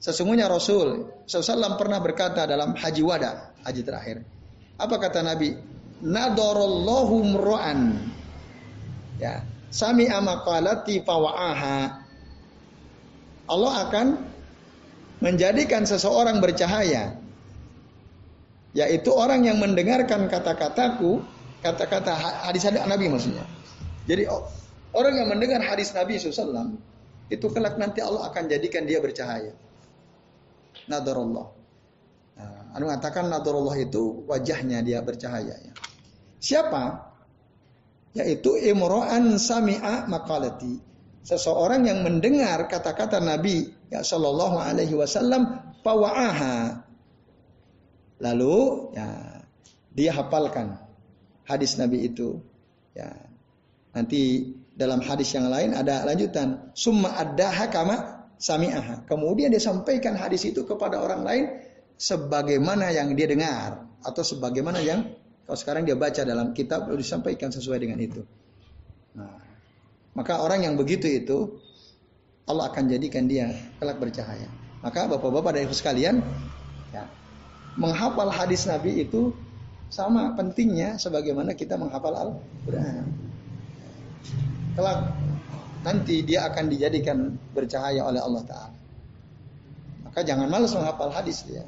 Sesungguhnya 0.00 0.48
Rasul 0.48 1.12
SAW 1.28 1.76
pernah 1.76 2.00
berkata 2.00 2.48
dalam 2.48 2.72
haji 2.72 3.02
wada, 3.04 3.52
haji 3.62 3.82
terakhir. 3.84 4.24
Apa 4.80 4.96
kata 4.96 5.20
Nabi? 5.20 5.52
Nadarallahu 6.00 7.36
mra'an. 7.36 7.80
Ya, 9.20 9.44
sami 9.68 10.08
amaqalati 10.08 11.04
fawa'aha. 11.04 11.78
Allah 13.44 13.74
akan 13.84 14.06
menjadikan 15.20 15.84
seseorang 15.84 16.40
bercahaya 16.40 17.20
yaitu 18.72 19.10
orang 19.10 19.44
yang 19.44 19.58
mendengarkan 19.58 20.30
kata-kataku 20.30 21.20
kata-kata 21.60 22.14
hadis 22.46 22.64
hadis 22.64 22.80
Nabi 22.86 23.10
maksudnya 23.10 23.42
jadi 24.06 24.30
Orang 24.90 25.14
yang 25.14 25.30
mendengar 25.30 25.62
hadis 25.62 25.94
Nabi 25.94 26.18
SAW 26.18 26.74
itu 27.30 27.46
kelak 27.54 27.78
nanti 27.78 28.02
Allah 28.02 28.26
akan 28.26 28.50
jadikan 28.50 28.82
dia 28.90 28.98
bercahaya. 28.98 29.54
Nadarullah. 30.90 31.46
Nah, 32.40 32.74
anu 32.74 32.90
mengatakan 32.90 33.30
nadarullah 33.30 33.78
itu 33.78 34.26
wajahnya 34.26 34.82
dia 34.82 34.98
bercahaya. 35.06 35.54
Ya. 35.54 35.72
Siapa? 36.42 37.14
Yaitu 38.16 38.58
imro'an 38.58 39.38
sami'a 39.38 40.10
makalati. 40.10 40.82
Seseorang 41.22 41.86
yang 41.86 42.02
mendengar 42.02 42.66
kata-kata 42.66 43.22
Nabi 43.22 43.70
ya 43.92 44.02
Shallallahu 44.02 44.56
Alaihi 44.58 44.98
Wasallam 44.98 45.76
pawaaha. 45.86 46.82
Lalu 48.18 48.56
ya 48.98 49.08
dia 49.94 50.10
hafalkan 50.16 50.80
hadis 51.46 51.78
Nabi 51.78 52.08
itu. 52.10 52.42
Ya. 52.96 53.14
Nanti 53.94 54.54
dalam 54.74 55.04
hadis 55.04 55.30
yang 55.36 55.46
lain 55.52 55.76
ada 55.76 56.02
lanjutan. 56.08 56.72
Summa 56.74 57.14
addaha 57.14 57.68
kama 57.68 58.19
sami'aha. 58.40 59.04
Kemudian 59.04 59.52
dia 59.52 59.60
sampaikan 59.60 60.16
hadis 60.16 60.48
itu 60.48 60.64
kepada 60.64 60.98
orang 60.98 61.22
lain 61.22 61.44
sebagaimana 62.00 62.88
yang 62.90 63.12
dia 63.12 63.28
dengar 63.28 63.84
atau 64.00 64.24
sebagaimana 64.24 64.80
yang 64.80 65.12
kalau 65.44 65.58
sekarang 65.58 65.84
dia 65.84 65.98
baca 65.98 66.24
dalam 66.24 66.56
kitab 66.56 66.88
lalu 66.88 67.04
disampaikan 67.04 67.52
sesuai 67.52 67.78
dengan 67.84 68.00
itu. 68.00 68.24
Nah, 69.12 69.36
maka 70.16 70.40
orang 70.40 70.64
yang 70.64 70.74
begitu 70.80 71.04
itu 71.04 71.60
Allah 72.48 72.72
akan 72.72 72.88
jadikan 72.88 73.28
dia 73.28 73.52
kelak 73.76 74.00
bercahaya. 74.00 74.48
Maka 74.80 75.04
bapak-bapak 75.12 75.60
dan 75.60 75.68
ibu 75.68 75.76
sekalian, 75.76 76.24
ya, 76.88 77.04
menghafal 77.76 78.32
hadis 78.32 78.64
Nabi 78.64 79.04
itu 79.04 79.36
sama 79.92 80.32
pentingnya 80.38 80.96
sebagaimana 80.96 81.52
kita 81.52 81.76
menghafal 81.76 82.14
Al-Quran 82.14 83.04
kelak 84.78 84.98
nanti 85.80 86.20
dia 86.24 86.44
akan 86.48 86.64
dijadikan 86.68 87.36
bercahaya 87.56 88.04
oleh 88.04 88.20
Allah 88.20 88.42
Ta'ala. 88.44 88.78
Maka 90.04 90.20
jangan 90.26 90.50
malas 90.50 90.74
menghafal 90.74 91.12
hadis 91.14 91.46
dia. 91.46 91.64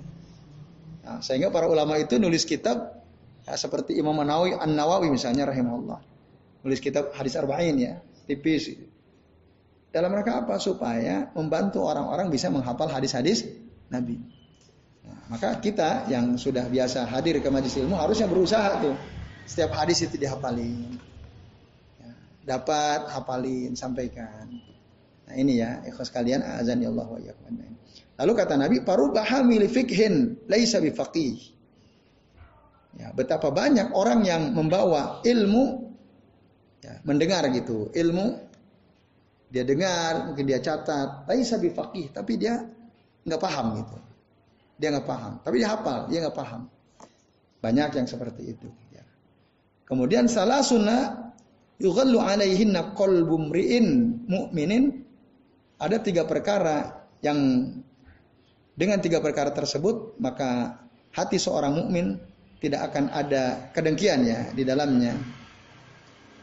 Nah, 1.03 1.19
sehingga 1.23 1.51
para 1.51 1.67
ulama 1.67 1.99
itu 1.99 2.19
nulis 2.19 2.45
kitab 2.45 3.03
ya, 3.47 3.55
seperti 3.55 3.97
Imam 3.99 4.15
Nawawi 4.19 4.59
An 4.59 4.75
Nawawi 4.75 5.11
misalnya 5.11 5.49
rahimahullah. 5.49 6.01
Nulis 6.63 6.79
kitab 6.79 7.11
hadis 7.15 7.35
arba'in 7.35 7.75
ya, 7.79 7.95
tipis. 8.27 8.71
Dalam 9.91 10.15
rangka 10.15 10.47
apa? 10.47 10.57
Supaya 10.63 11.31
membantu 11.35 11.85
orang-orang 11.85 12.31
bisa 12.31 12.49
menghafal 12.49 12.89
hadis-hadis 12.89 13.45
Nabi. 13.91 14.19
Nah, 15.03 15.37
maka 15.37 15.59
kita 15.59 16.07
yang 16.07 16.39
sudah 16.39 16.71
biasa 16.71 17.05
hadir 17.11 17.43
ke 17.43 17.49
majlis 17.51 17.75
ilmu 17.83 17.99
harusnya 17.99 18.31
berusaha 18.31 18.79
tuh 18.79 18.95
setiap 19.43 19.75
hadis 19.75 20.07
itu 20.07 20.15
dihafalin 20.15 21.12
dapat 22.43 23.07
hafalin 23.11 23.75
sampaikan. 23.79 24.51
Nah 25.27 25.35
ini 25.39 25.63
ya 25.63 25.83
ikhlas 25.87 26.11
kalian 26.11 26.43
azan 26.43 26.83
ya 26.83 26.91
Allah 26.91 27.09
wa 27.09 27.21
Lalu 28.23 28.33
kata 28.37 28.55
Nabi 28.55 28.85
parubaha 28.85 29.43
mili 29.43 29.67
fikhin 29.67 30.47
laisa 30.47 30.79
bifaqih. 30.79 31.53
Ya, 32.93 33.09
betapa 33.17 33.49
banyak 33.49 33.97
orang 33.97 34.21
yang 34.21 34.53
membawa 34.53 35.25
ilmu 35.25 35.97
ya, 36.85 37.01
mendengar 37.09 37.49
gitu, 37.49 37.89
ilmu 37.89 38.37
dia 39.49 39.65
dengar, 39.65 40.29
mungkin 40.29 40.45
dia 40.45 40.61
catat, 40.61 41.25
laisa 41.25 41.57
bifaqih, 41.57 42.13
tapi 42.13 42.37
dia 42.37 42.69
nggak 43.25 43.41
paham 43.41 43.81
gitu. 43.81 43.97
Dia 44.77 44.93
nggak 44.93 45.09
paham, 45.09 45.33
tapi 45.41 45.55
dia 45.65 45.69
hafal, 45.73 45.99
dia 46.13 46.19
nggak 46.21 46.37
paham. 46.37 46.69
Banyak 47.65 47.91
yang 47.97 48.07
seperti 48.09 48.53
itu. 48.53 48.69
Ya. 48.93 49.05
Kemudian 49.89 50.29
salah 50.29 50.61
sunnah 50.61 51.32
yughallu 51.81 52.21
alaihinna 52.21 52.93
qalbu 52.93 53.53
mri'in 53.53 53.87
mu'minin 54.27 55.03
ada 55.79 55.97
tiga 55.99 56.29
perkara 56.29 57.09
yang 57.23 57.71
dengan 58.73 58.99
tiga 58.99 59.21
perkara 59.21 59.53
tersebut 59.53 60.17
maka 60.19 60.81
hati 61.13 61.37
seorang 61.37 61.77
mukmin 61.77 62.17
tidak 62.63 62.95
akan 62.95 63.11
ada 63.11 63.75
kedengkian 63.75 64.23
ya 64.23 64.41
di 64.55 64.63
dalamnya. 64.63 65.19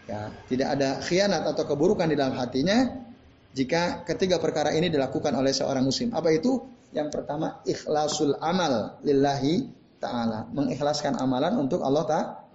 Ya, 0.10 0.34
tidak 0.50 0.68
ada 0.76 0.90
khianat 1.06 1.46
atau 1.46 1.64
keburukan 1.70 2.10
di 2.10 2.18
dalam 2.18 2.34
hatinya 2.34 2.82
jika 3.54 4.04
ketiga 4.04 4.42
perkara 4.42 4.74
ini 4.74 4.90
dilakukan 4.90 5.32
oleh 5.38 5.54
seorang 5.54 5.86
muslim. 5.86 6.12
Apa 6.12 6.34
itu? 6.34 6.60
Yang 6.90 7.14
pertama 7.14 7.62
ikhlasul 7.64 8.34
amal 8.42 8.98
lillahi 9.06 9.70
taala, 10.02 10.50
mengikhlaskan 10.50 11.16
amalan 11.22 11.56
untuk 11.62 11.86
Allah 11.86 12.04
taala. 12.10 12.49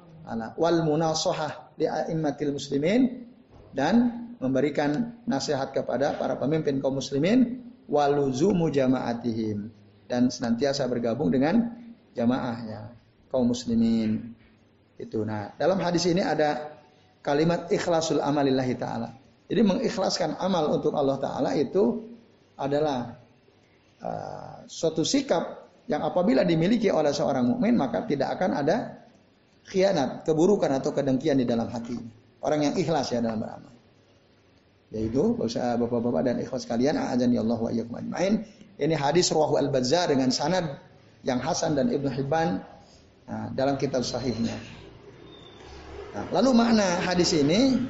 Wal 0.57 0.81
munasohah 0.85 1.77
di 1.77 1.85
a'immatil 1.85 2.57
muslimin 2.57 3.29
dan 3.77 4.25
memberikan 4.41 5.21
nasihat 5.29 5.73
kepada 5.77 6.17
para 6.17 6.41
pemimpin 6.41 6.81
kaum 6.81 6.97
muslimin 6.97 7.61
waluzumu 7.89 8.73
jama'atihim 8.73 9.69
dan 10.09 10.33
senantiasa 10.33 10.89
bergabung 10.89 11.29
dengan 11.29 11.77
jamaahnya 12.17 12.97
kaum 13.29 13.53
muslimin. 13.53 14.33
Itu. 14.95 15.27
Nah, 15.27 15.53
dalam 15.59 15.83
hadis 15.83 16.07
ini 16.07 16.23
ada 16.23 16.79
kalimat 17.21 17.67
ikhlasul 17.69 18.23
amalillahi 18.23 18.75
taala. 18.79 19.11
Jadi 19.51 19.61
mengikhlaskan 19.61 20.41
amal 20.41 20.73
untuk 20.73 20.97
Allah 20.97 21.19
taala 21.21 21.51
itu 21.53 22.15
adalah 22.57 23.19
uh, 24.01 24.65
suatu 24.71 25.03
sikap 25.03 25.67
yang 25.91 26.01
apabila 26.01 26.47
dimiliki 26.47 26.89
oleh 26.89 27.13
seorang 27.13 27.45
mukmin 27.45 27.77
maka 27.77 28.09
tidak 28.09 28.41
akan 28.41 28.65
ada 28.65 29.04
khianat, 29.69 30.29
keburukan 30.29 30.71
atau 30.71 30.93
kedengkian 30.93 31.41
di 31.41 31.47
dalam 31.49 31.69
hati. 31.73 31.97
Orang 32.45 32.61
yang 32.65 32.75
ikhlas 32.77 33.13
ya 33.13 33.25
dalam 33.25 33.41
beramal. 33.41 33.73
Yaitu 34.95 35.35
bapak-bapak 35.41 36.23
dan 36.23 36.37
ikhlas 36.39 36.69
kalian, 36.69 36.95
ya 36.95 37.41
Allah 37.43 37.59
wa 37.59 37.71
iyyakum 37.73 37.99
ajmain. 37.99 38.47
Ini 38.75 38.95
hadis 38.95 39.31
Rawahu 39.31 39.59
Al-Bazzar 39.59 40.11
dengan 40.11 40.35
sanad 40.35 40.67
yang 41.25 41.41
Hasan 41.41 41.75
dan 41.75 41.89
Ibnu 41.91 42.11
Hibban 42.11 42.61
nah, 43.27 43.49
dalam 43.55 43.81
kitab 43.81 44.05
sahihnya. 44.05 44.55
Nah, 46.15 46.25
lalu 46.31 46.55
makna 46.55 46.87
hadis 47.03 47.35
ini 47.35 47.81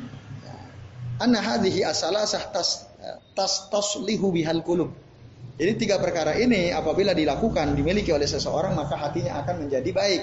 anna 1.20 1.40
hadhihi 1.40 1.84
asalasah 1.84 2.52
tas 2.52 2.88
tas 3.36 3.68
taslihu 3.68 4.32
bihal 4.32 4.64
kulub. 4.64 4.92
Jadi 5.54 5.86
tiga 5.86 6.02
perkara 6.02 6.34
ini 6.34 6.74
apabila 6.74 7.14
dilakukan 7.14 7.78
dimiliki 7.78 8.10
oleh 8.10 8.26
seseorang 8.26 8.74
maka 8.74 8.96
hatinya 8.98 9.44
akan 9.44 9.66
menjadi 9.66 9.90
baik. 9.92 10.22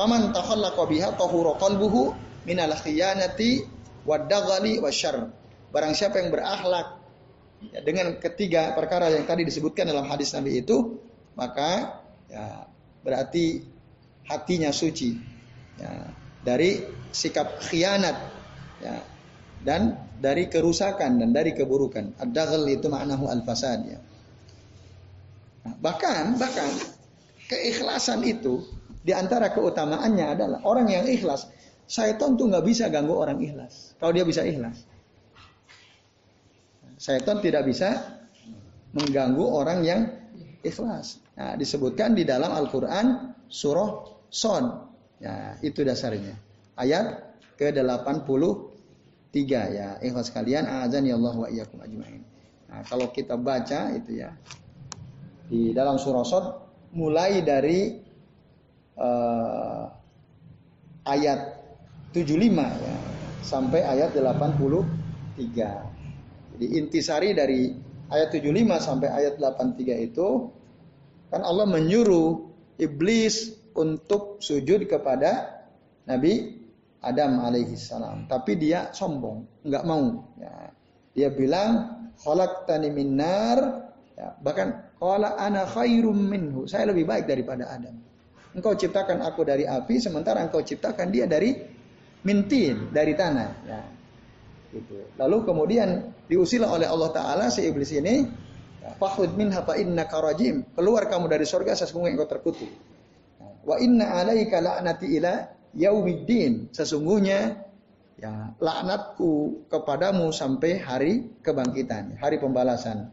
Paman 0.00 0.32
takhallaqa 0.32 0.80
biha 0.88 1.12
tahura 1.12 1.60
qalbuhu 1.60 2.16
minal 2.48 2.72
khiyanati 2.72 3.68
wadaghali 4.08 4.80
wasyarr. 4.80 5.28
Barang 5.68 5.92
siapa 5.92 6.24
yang 6.24 6.32
berakhlak 6.32 7.04
ya, 7.68 7.84
dengan 7.84 8.16
ketiga 8.16 8.72
perkara 8.72 9.12
yang 9.12 9.28
tadi 9.28 9.44
disebutkan 9.44 9.84
dalam 9.84 10.08
hadis 10.08 10.32
Nabi 10.32 10.64
itu, 10.64 11.04
maka 11.36 12.00
ya, 12.32 12.64
berarti 13.04 13.60
hatinya 14.24 14.72
suci 14.72 15.20
ya, 15.76 16.08
dari 16.40 16.80
sikap 17.12 17.60
khianat 17.60 18.16
ya, 18.80 19.04
dan 19.60 20.00
dari 20.16 20.48
kerusakan 20.48 21.20
dan 21.20 21.36
dari 21.36 21.52
keburukan. 21.52 22.16
Ad-daghal 22.16 22.64
itu 22.72 22.88
maknahu 22.88 23.28
al-fasad 23.28 23.84
ya. 23.84 24.00
Nah, 25.68 25.76
bahkan 25.76 26.40
bahkan 26.40 26.72
keikhlasan 27.52 28.24
itu 28.24 28.79
di 29.00 29.12
antara 29.16 29.48
keutamaannya 29.48 30.26
adalah 30.36 30.60
orang 30.68 30.88
yang 30.92 31.04
ikhlas. 31.08 31.48
Syaitan 31.90 32.36
tuh 32.38 32.46
nggak 32.52 32.62
bisa 32.62 32.86
ganggu 32.92 33.16
orang 33.16 33.40
ikhlas. 33.40 33.96
Kalau 33.98 34.12
dia 34.12 34.22
bisa 34.22 34.44
ikhlas. 34.44 34.84
Syaitan 37.00 37.40
tidak 37.40 37.64
bisa 37.64 37.96
mengganggu 38.92 39.42
orang 39.42 39.80
yang 39.82 40.00
ikhlas. 40.60 41.18
Nah, 41.34 41.56
disebutkan 41.56 42.12
di 42.12 42.28
dalam 42.28 42.52
Al-Quran 42.52 43.32
surah 43.48 43.90
Son. 44.28 44.64
Ya, 45.18 45.56
itu 45.64 45.80
dasarnya. 45.82 46.36
Ayat 46.76 47.34
ke-83 47.56 49.34
ya. 49.50 49.96
Ikhlas 50.04 50.28
kalian 50.30 50.68
azan 50.68 51.08
ya 51.08 51.16
Allah 51.16 51.34
wa 51.34 51.48
iyyakum 51.48 51.80
ajmain. 51.80 52.22
Nah, 52.70 52.84
kalau 52.86 53.10
kita 53.10 53.34
baca 53.34 53.90
itu 53.96 54.20
ya 54.20 54.30
di 55.50 55.74
dalam 55.74 55.98
surah 55.98 56.22
Son 56.22 56.44
mulai 56.94 57.42
dari 57.42 58.09
uh, 59.00 59.88
ayat 61.08 61.56
75 62.12 62.36
ya 62.60 62.96
sampai 63.40 63.80
ayat 63.82 64.12
83. 64.12 64.60
Jadi 66.54 66.66
intisari 66.76 67.32
dari 67.32 67.72
ayat 68.12 68.28
75 68.34 68.78
sampai 68.78 69.08
ayat 69.08 69.40
83 69.40 70.06
itu 70.12 70.28
kan 71.32 71.40
Allah 71.46 71.64
menyuruh 71.64 72.50
iblis 72.76 73.54
untuk 73.72 74.42
sujud 74.42 74.84
kepada 74.90 75.62
Nabi 76.04 76.60
Adam 77.00 77.40
alaihi 77.40 77.78
salam. 77.80 78.28
Tapi 78.28 78.60
dia 78.60 78.92
sombong, 78.92 79.64
nggak 79.64 79.84
mau. 79.88 80.20
Ya. 80.36 80.52
Dia 81.16 81.28
bilang, 81.32 81.72
khalaqtani 82.20 82.92
min 82.92 83.16
nar. 83.16 83.88
Ya. 84.18 84.36
Bahkan, 84.36 85.00
qala 85.00 85.38
ana 85.40 85.64
khairum 85.64 86.18
minhu. 86.28 86.68
Saya 86.68 86.92
lebih 86.92 87.08
baik 87.08 87.24
daripada 87.24 87.72
Adam. 87.72 88.09
Engkau 88.50 88.74
ciptakan 88.74 89.22
aku 89.22 89.46
dari 89.46 89.62
api, 89.62 90.02
sementara 90.02 90.42
engkau 90.42 90.62
ciptakan 90.62 91.14
dia 91.14 91.30
dari 91.30 91.54
mintin, 92.26 92.90
dari 92.90 93.14
tanah. 93.14 93.50
Ya. 93.62 93.80
Gitu. 94.70 95.06
Lalu 95.18 95.36
kemudian 95.46 96.14
diusir 96.26 96.62
oleh 96.62 96.86
Allah 96.86 97.10
Taala 97.10 97.46
si 97.50 97.66
iblis 97.66 97.90
ini, 97.94 98.26
Fahud 98.80 99.36
min 99.36 99.52
hapa 99.52 99.76
inna 99.76 100.08
karajim. 100.08 100.66
Keluar 100.72 101.06
kamu 101.06 101.30
dari 101.30 101.44
surga 101.46 101.76
sesungguhnya 101.76 102.16
engkau 102.16 102.28
terkutuk. 102.28 102.70
Wa 103.62 103.76
inna 103.76 104.24
alaika 104.24 104.58
la'nati 104.58 105.06
ila 105.20 105.46
yaumiddin. 105.76 106.72
Sesungguhnya 106.72 107.60
ya 108.16 108.56
laknatku 108.56 109.64
kepadamu 109.68 110.32
sampai 110.32 110.80
hari 110.80 111.12
kebangkitan, 111.44 112.16
hari 112.18 112.40
pembalasan. 112.40 113.12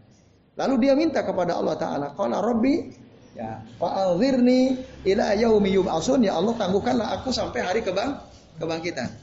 Lalu 0.57 0.87
dia 0.87 0.93
minta 0.97 1.21
kepada 1.21 1.59
Allah 1.59 1.75
Taala, 1.77 2.07
"Qala 2.17 2.41
Rabbi 2.41 3.06
ya 3.37 3.61
fa'anzirni 3.77 4.81
ila 5.05 5.37
yaumi 5.37 5.77
yub'atsun." 5.77 6.25
Ya 6.25 6.33
Allah, 6.33 6.57
tangguhkanlah 6.57 7.21
aku 7.21 7.29
sampai 7.29 7.61
hari 7.61 7.81
kebang 7.85 8.17
kebangkitan. 8.57 9.13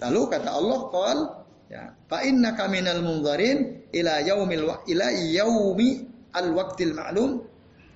Lalu 0.00 0.20
kata 0.32 0.48
Allah, 0.56 0.78
"Qal 0.88 1.18
ya, 1.68 1.92
fa 2.08 2.24
innaka 2.24 2.64
minal 2.72 3.04
munzarin 3.04 3.84
ila 3.92 4.24
yaumil 4.24 4.64
ila 4.88 5.06
yaumi 5.12 6.08
al 6.32 6.48
waqtil 6.56 6.96
ma'lum." 6.96 7.44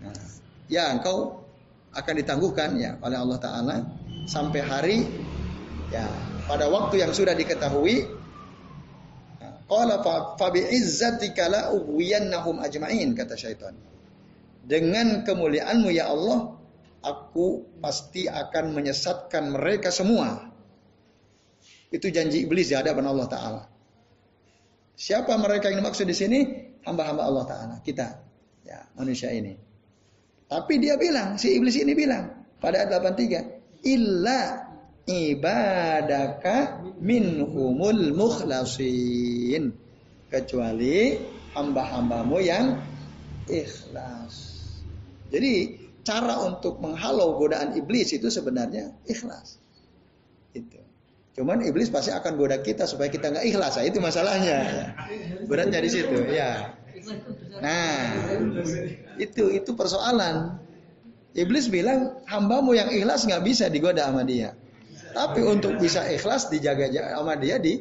Nah, 0.05 0.13
ya 0.69 0.93
engkau 0.93 1.43
akan 1.93 2.15
ditangguhkan 2.17 2.71
ya 2.81 2.97
oleh 3.05 3.19
Allah 3.21 3.39
taala 3.39 3.77
sampai 4.25 4.61
hari 4.65 4.99
ya 5.93 6.09
pada 6.49 6.67
waktu 6.73 7.05
yang 7.05 7.13
sudah 7.13 7.37
diketahui 7.37 8.09
nah, 9.39 9.53
Qala 9.69 10.01
fa 10.03 10.49
bi 10.49 10.65
la 11.53 11.71
ajma'in 12.65 13.09
kata 13.13 13.37
syaitan. 13.37 13.77
Dengan 14.63 15.27
kemuliaanmu 15.27 15.91
ya 15.91 16.11
Allah, 16.11 16.55
aku 17.03 17.79
pasti 17.83 18.31
akan 18.31 18.79
menyesatkan 18.79 19.51
mereka 19.51 19.91
semua. 19.91 20.49
Itu 21.93 22.09
janji 22.09 22.47
iblis 22.47 22.71
di 22.71 22.79
hadapan 22.79 23.05
Allah 23.11 23.27
Taala. 23.29 23.63
Siapa 24.97 25.35
mereka 25.37 25.69
yang 25.69 25.83
dimaksud 25.83 26.07
di 26.07 26.17
sini? 26.17 26.41
Hamba-hamba 26.87 27.23
Allah 27.27 27.45
Taala, 27.45 27.77
kita, 27.83 28.09
ya 28.63 28.87
manusia 28.95 29.35
ini. 29.35 29.59
Tapi 30.47 30.79
dia 30.79 30.95
bilang, 31.01 31.37
si 31.37 31.59
iblis 31.59 31.77
ini 31.81 31.93
bilang 31.93 32.29
pada 32.63 32.87
ayat 32.87 33.03
83, 33.03 33.89
illa 33.89 34.41
ibadaka 35.09 36.87
minhumul 37.03 38.15
mukhlasin. 38.15 39.75
Kecuali 40.33 41.19
hamba-hambamu 41.53 42.39
yang 42.41 42.81
ikhlas. 43.49 44.52
Jadi 45.33 45.53
cara 46.05 46.45
untuk 46.45 46.79
menghalau 46.83 47.41
godaan 47.41 47.73
iblis 47.79 48.13
itu 48.13 48.29
sebenarnya 48.29 48.93
ikhlas. 49.09 49.57
Itu. 50.53 50.83
Cuman 51.33 51.65
iblis 51.65 51.89
pasti 51.89 52.13
akan 52.13 52.37
goda 52.37 52.61
kita 52.61 52.85
supaya 52.85 53.09
kita 53.09 53.33
nggak 53.33 53.47
ikhlas. 53.49 53.81
Nah, 53.81 53.85
itu 53.89 53.99
masalahnya. 54.05 54.59
Beratnya 55.49 55.81
di 55.81 55.89
situ, 55.89 56.29
ya. 56.29 56.77
Nah, 57.65 58.13
itu 59.17 59.49
itu 59.49 59.71
persoalan. 59.73 60.61
Iblis 61.33 61.73
bilang 61.73 62.21
hambamu 62.29 62.77
yang 62.77 62.93
ikhlas 62.93 63.25
nggak 63.25 63.41
bisa 63.41 63.73
digoda 63.73 64.13
sama 64.13 64.29
dia. 64.29 64.53
Tapi 65.17 65.41
untuk 65.41 65.81
bisa 65.81 66.05
ikhlas 66.05 66.53
dijaga 66.53 66.93
sama 66.93 67.41
dia 67.41 67.57
di 67.57 67.81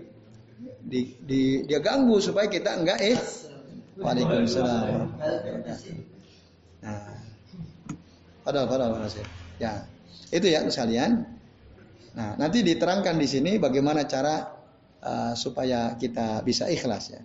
di, 0.80 1.20
di 1.20 1.42
dia 1.68 1.84
ganggu 1.84 2.24
supaya 2.24 2.48
kita 2.48 2.80
enggak 2.80 3.00
eh. 3.04 3.20
Waalaikumsalam. 4.00 5.12
Nah, 6.82 7.11
padahal 8.42 8.68
padahal 8.68 8.98
Ya, 9.62 9.86
itu 10.34 10.48
ya 10.50 10.66
sekalian. 10.66 11.26
Nah, 12.18 12.36
nanti 12.36 12.66
diterangkan 12.66 13.16
di 13.16 13.28
sini 13.30 13.62
bagaimana 13.62 14.04
cara 14.10 14.50
uh, 15.00 15.34
supaya 15.38 15.96
kita 15.96 16.42
bisa 16.42 16.68
ikhlas 16.68 17.14
ya. 17.14 17.22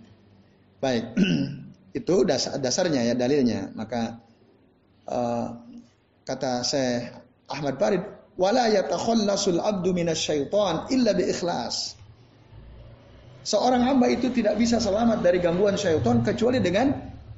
Baik, 0.77 1.17
itu 1.99 2.15
dasar, 2.23 2.61
dasarnya 2.61 3.01
ya 3.09 3.13
dalilnya. 3.17 3.73
Maka 3.73 4.21
uh, 5.09 5.47
kata 6.23 6.61
saya 6.61 7.25
Ahmad 7.49 7.81
Farid, 7.81 8.05
wala 8.37 8.69
yatakhallasul 8.69 9.59
abdu 9.59 9.91
minasyaiton 9.91 10.93
illa 10.93 11.11
bi 11.17 11.25
ikhlas. 11.25 11.97
Seorang 13.47 13.79
hamba 13.79 14.11
itu 14.11 14.27
tidak 14.35 14.59
bisa 14.59 14.75
selamat 14.75 15.23
dari 15.23 15.39
gangguan 15.39 15.79
syaitan 15.79 16.19
kecuali 16.19 16.59
dengan 16.59 16.91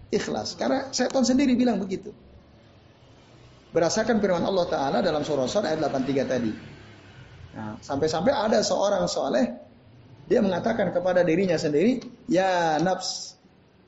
ikhlas. 0.10 0.58
Karena 0.58 0.90
syaitan 0.90 1.22
sendiri 1.22 1.54
bilang 1.54 1.78
begitu. 1.78 2.10
Berdasarkan 3.70 4.17
firman 4.17 4.41
Allah 4.41 4.65
Ta'ala 4.65 4.97
dalam 5.05 5.22
surah 5.22 5.45
Sur 5.45 5.61
ayat 5.61 5.78
83 5.78 6.26
tadi. 6.26 6.51
Nah, 7.53 7.78
sampai-sampai 7.82 8.34
ada 8.34 8.59
seorang 8.65 9.05
soleh 9.05 9.45
dia 10.30 10.45
mengatakan 10.45 10.93
kepada 10.93 11.26
dirinya 11.26 11.57
sendiri, 11.57 12.05
ya 12.30 12.78
nafs 12.78 13.34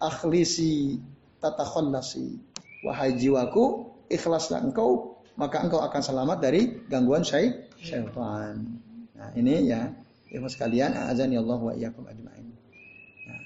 akhlisi 0.02 0.98
tatakhallasi. 1.38 2.42
Wahai 2.82 3.14
jiwaku, 3.14 3.94
ikhlaslah 4.10 4.66
engkau, 4.66 5.22
maka 5.38 5.62
engkau 5.62 5.86
akan 5.86 6.02
selamat 6.02 6.38
dari 6.42 6.82
gangguan 6.90 7.22
syaitan. 7.22 8.58
Nah, 9.14 9.30
ini 9.38 9.70
ya, 9.70 9.94
ilmu 10.34 10.50
sekalian, 10.50 10.98
azan 10.98 11.30
Allah 11.38 11.62
wa 11.62 11.74
iyyakum 11.78 12.10
ajmain. 12.10 12.50
Nah, 13.30 13.42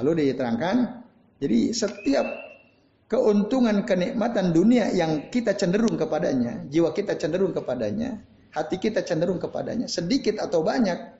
lalu 0.00 0.32
diterangkan, 0.32 1.04
jadi 1.36 1.76
setiap 1.76 2.45
keuntungan 3.06 3.86
kenikmatan 3.86 4.50
dunia 4.50 4.90
yang 4.90 5.30
kita 5.30 5.54
cenderung 5.54 5.94
kepadanya, 5.94 6.66
jiwa 6.66 6.90
kita 6.90 7.14
cenderung 7.14 7.54
kepadanya, 7.54 8.18
hati 8.50 8.82
kita 8.82 9.06
cenderung 9.06 9.38
kepadanya, 9.38 9.86
sedikit 9.86 10.42
atau 10.42 10.66
banyak. 10.66 11.14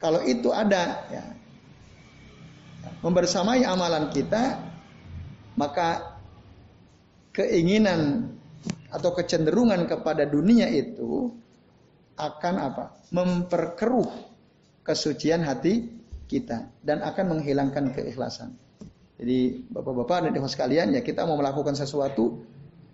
Kalau 0.00 0.20
itu 0.24 0.52
ada, 0.52 1.04
ya, 1.08 1.24
membersamai 3.00 3.64
amalan 3.64 4.12
kita, 4.12 4.60
maka 5.56 6.20
keinginan 7.32 8.32
atau 8.92 9.12
kecenderungan 9.16 9.88
kepada 9.88 10.28
dunia 10.28 10.68
itu 10.68 11.32
akan 12.20 12.54
apa? 12.60 12.84
Memperkeruh 13.12 14.08
kesucian 14.84 15.44
hati 15.44 15.88
kita 16.28 16.68
dan 16.84 17.00
akan 17.00 17.36
menghilangkan 17.36 17.96
keikhlasan. 17.96 18.52
Jadi 19.20 19.68
bapak-bapak 19.68 20.24
dan 20.24 20.32
ibu 20.32 20.48
sekalian 20.48 20.96
ya 20.96 21.04
kita 21.04 21.28
mau 21.28 21.36
melakukan 21.36 21.76
sesuatu 21.76 22.40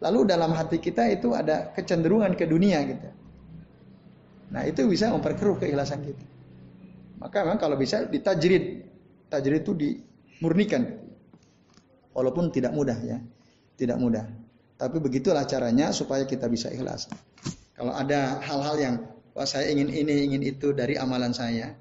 lalu 0.03 0.27
dalam 0.27 0.51
hati 0.51 0.83
kita 0.83 1.07
itu 1.07 1.31
ada 1.39 1.71
kecenderungan 1.71 2.35
ke 2.35 2.51
dunia 2.51 2.83
gitu. 2.83 3.09
Nah 4.51 4.67
itu 4.67 4.83
bisa 4.91 5.15
memperkeruh 5.15 5.63
keikhlasan 5.63 6.03
kita. 6.03 6.27
Maka 7.23 7.47
memang 7.47 7.63
kalau 7.63 7.79
bisa 7.79 8.05
ditajrid. 8.11 8.83
Tajrid 9.31 9.63
itu 9.63 9.73
dimurnikan. 9.75 10.83
Walaupun 12.11 12.51
tidak 12.51 12.75
mudah 12.75 12.99
ya. 12.99 13.19
Tidak 13.79 13.95
mudah. 13.95 14.27
Tapi 14.77 15.01
begitulah 15.01 15.47
caranya 15.49 15.95
supaya 15.95 16.29
kita 16.29 16.51
bisa 16.51 16.69
ikhlas. 16.69 17.09
Kalau 17.79 17.93
ada 17.95 18.41
hal-hal 18.45 18.77
yang 18.77 18.95
wah 19.33 19.49
saya 19.49 19.73
ingin 19.73 19.89
ini, 19.89 20.27
ingin 20.29 20.43
itu 20.45 20.73
dari 20.77 21.01
amalan 21.01 21.33
saya. 21.33 21.73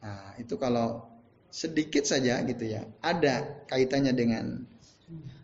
Nah, 0.00 0.34
itu 0.40 0.56
kalau 0.56 1.11
sedikit 1.52 2.08
saja 2.08 2.40
gitu 2.48 2.64
ya, 2.64 2.80
ada 3.04 3.62
kaitannya 3.68 4.16
dengan 4.16 4.64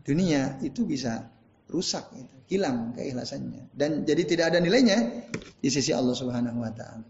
dunia 0.02 0.56
itu 0.64 0.88
bisa 0.88 1.28
rusak 1.68 2.08
gitu 2.16 2.34
hilang 2.48 2.96
keikhlasannya 2.96 3.68
dan 3.76 4.08
jadi 4.08 4.24
tidak 4.24 4.56
ada 4.56 4.58
nilainya 4.64 5.28
di 5.60 5.68
sisi 5.68 5.92
Allah 5.92 6.16
Subhanahu 6.16 6.64
wa 6.64 6.72
taala. 6.72 7.04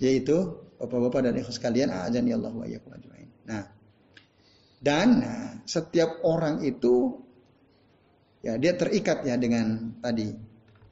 Yaitu 0.00 0.66
Bapak-bapak 0.76 1.24
dan 1.24 1.34
ikhlas 1.40 1.56
sekalian, 1.56 1.88
azan 1.88 2.28
ya 2.28 2.36
Allah 2.36 2.52
wa 2.52 2.68
ajmain. 2.68 3.28
Nah, 3.48 3.64
dan 4.76 5.08
nah, 5.24 5.44
setiap 5.64 6.20
orang 6.20 6.60
itu 6.68 7.16
ya 8.44 8.60
dia 8.60 8.76
terikat 8.76 9.24
ya 9.24 9.40
dengan 9.40 9.96
tadi 10.04 10.36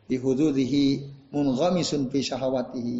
di 0.08 0.16
hududihi 0.16 0.84
munghamisun 1.36 2.08
fi 2.08 2.24
syahawatihi 2.24 2.96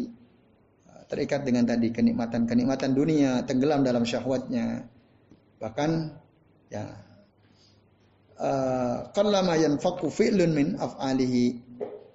terikat 1.05 1.45
dengan 1.45 1.69
tadi 1.69 1.93
kenikmatan-kenikmatan 1.93 2.91
dunia 2.93 3.45
tenggelam 3.45 3.85
dalam 3.85 4.03
syahwatnya 4.03 4.85
bahkan 5.61 6.13
ya 6.69 7.05
qallama 9.15 9.55
yanfaqu 9.55 10.11
fi'lun 10.11 10.51
min 10.51 10.67
af'alihi. 10.75 11.63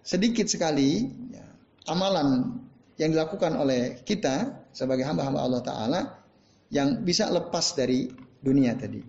Sedikit 0.01 0.49
sekali 0.49 1.09
ya, 1.33 1.45
amalan 1.89 2.61
yang 2.97 3.13
dilakukan 3.13 3.57
oleh 3.57 4.01
kita 4.05 4.69
sebagai 4.73 5.05
hamba-hamba 5.09 5.41
Allah 5.41 5.63
taala 5.65 6.01
yang 6.73 7.05
bisa 7.05 7.29
lepas 7.33 7.77
dari 7.77 8.09
dunia 8.41 8.77
tadi. 8.77 9.01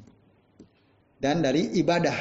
Dan 1.21 1.43
dari 1.45 1.77
ibadah 1.77 2.17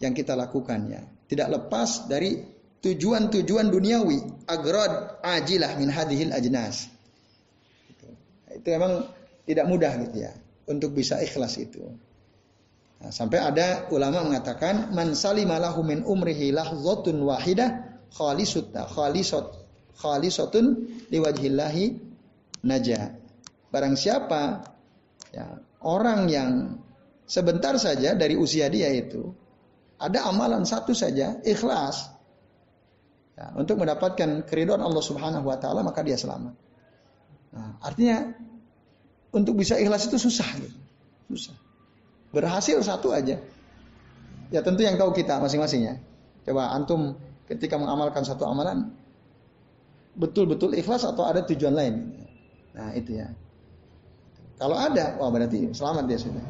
yang 0.00 0.16
kita 0.16 0.32
lakukan 0.32 0.80
ya. 0.88 1.02
Tidak 1.02 1.48
lepas 1.48 2.08
dari 2.08 2.40
tujuan-tujuan 2.82 3.70
duniawi, 3.70 4.18
agrad 4.50 5.22
ajilah 5.22 5.78
min 5.78 5.88
hadhil 5.88 6.34
ajnas. 6.34 6.90
Itu, 8.52 8.68
memang 8.68 9.06
tidak 9.46 9.66
mudah 9.70 9.92
gitu 10.06 10.26
ya 10.26 10.32
untuk 10.66 10.92
bisa 10.92 11.22
ikhlas 11.22 11.56
itu. 11.62 11.82
Nah, 13.02 13.10
sampai 13.10 13.38
ada 13.42 13.90
ulama 13.90 14.22
mengatakan 14.22 14.94
man 14.94 15.14
salimalahu 15.18 15.82
min 15.82 16.06
umrihi 16.06 16.54
lahzatun 16.54 17.18
wahidah 17.26 17.98
khalisut 18.14 18.70
khalisat 18.70 19.46
khalisatun 19.98 20.86
liwajhillahi 21.10 21.98
naja. 22.62 23.18
Barang 23.72 23.96
siapa 23.96 24.68
ya, 25.32 25.58
orang 25.82 26.28
yang 26.28 26.50
sebentar 27.26 27.74
saja 27.80 28.12
dari 28.12 28.36
usia 28.36 28.68
dia 28.68 28.92
itu 28.92 29.32
ada 29.96 30.28
amalan 30.28 30.66
satu 30.68 30.92
saja 30.92 31.40
ikhlas 31.42 32.11
ya, 33.42 33.50
untuk 33.58 33.82
mendapatkan 33.82 34.46
keridhaan 34.46 34.78
Allah 34.78 35.02
Subhanahu 35.02 35.42
wa 35.42 35.58
taala 35.58 35.82
maka 35.82 36.06
dia 36.06 36.14
selamat. 36.14 36.54
Nah, 37.52 37.82
artinya 37.82 38.30
untuk 39.34 39.58
bisa 39.58 39.74
ikhlas 39.74 40.06
itu 40.06 40.22
susah 40.22 40.46
gitu. 40.62 40.78
Susah. 41.34 41.56
Berhasil 42.30 42.78
satu 42.86 43.10
aja. 43.10 43.42
Ya 44.52 44.60
tentu 44.62 44.86
yang 44.86 44.94
tahu 44.94 45.10
kita 45.10 45.42
masing-masing 45.42 45.82
ya. 45.90 45.94
Coba 46.46 46.70
antum 46.70 47.18
ketika 47.50 47.74
mengamalkan 47.76 48.22
satu 48.22 48.46
amalan 48.46 48.94
betul-betul 50.14 50.76
ikhlas 50.76 51.02
atau 51.02 51.26
ada 51.26 51.42
tujuan 51.42 51.74
lain. 51.74 51.94
Nah, 52.76 52.94
itu 52.94 53.18
ya. 53.18 53.32
Kalau 54.60 54.78
ada, 54.78 55.18
wah 55.18 55.32
berarti 55.32 55.74
selamat 55.74 56.04
dia 56.06 56.20
sudah. 56.20 56.44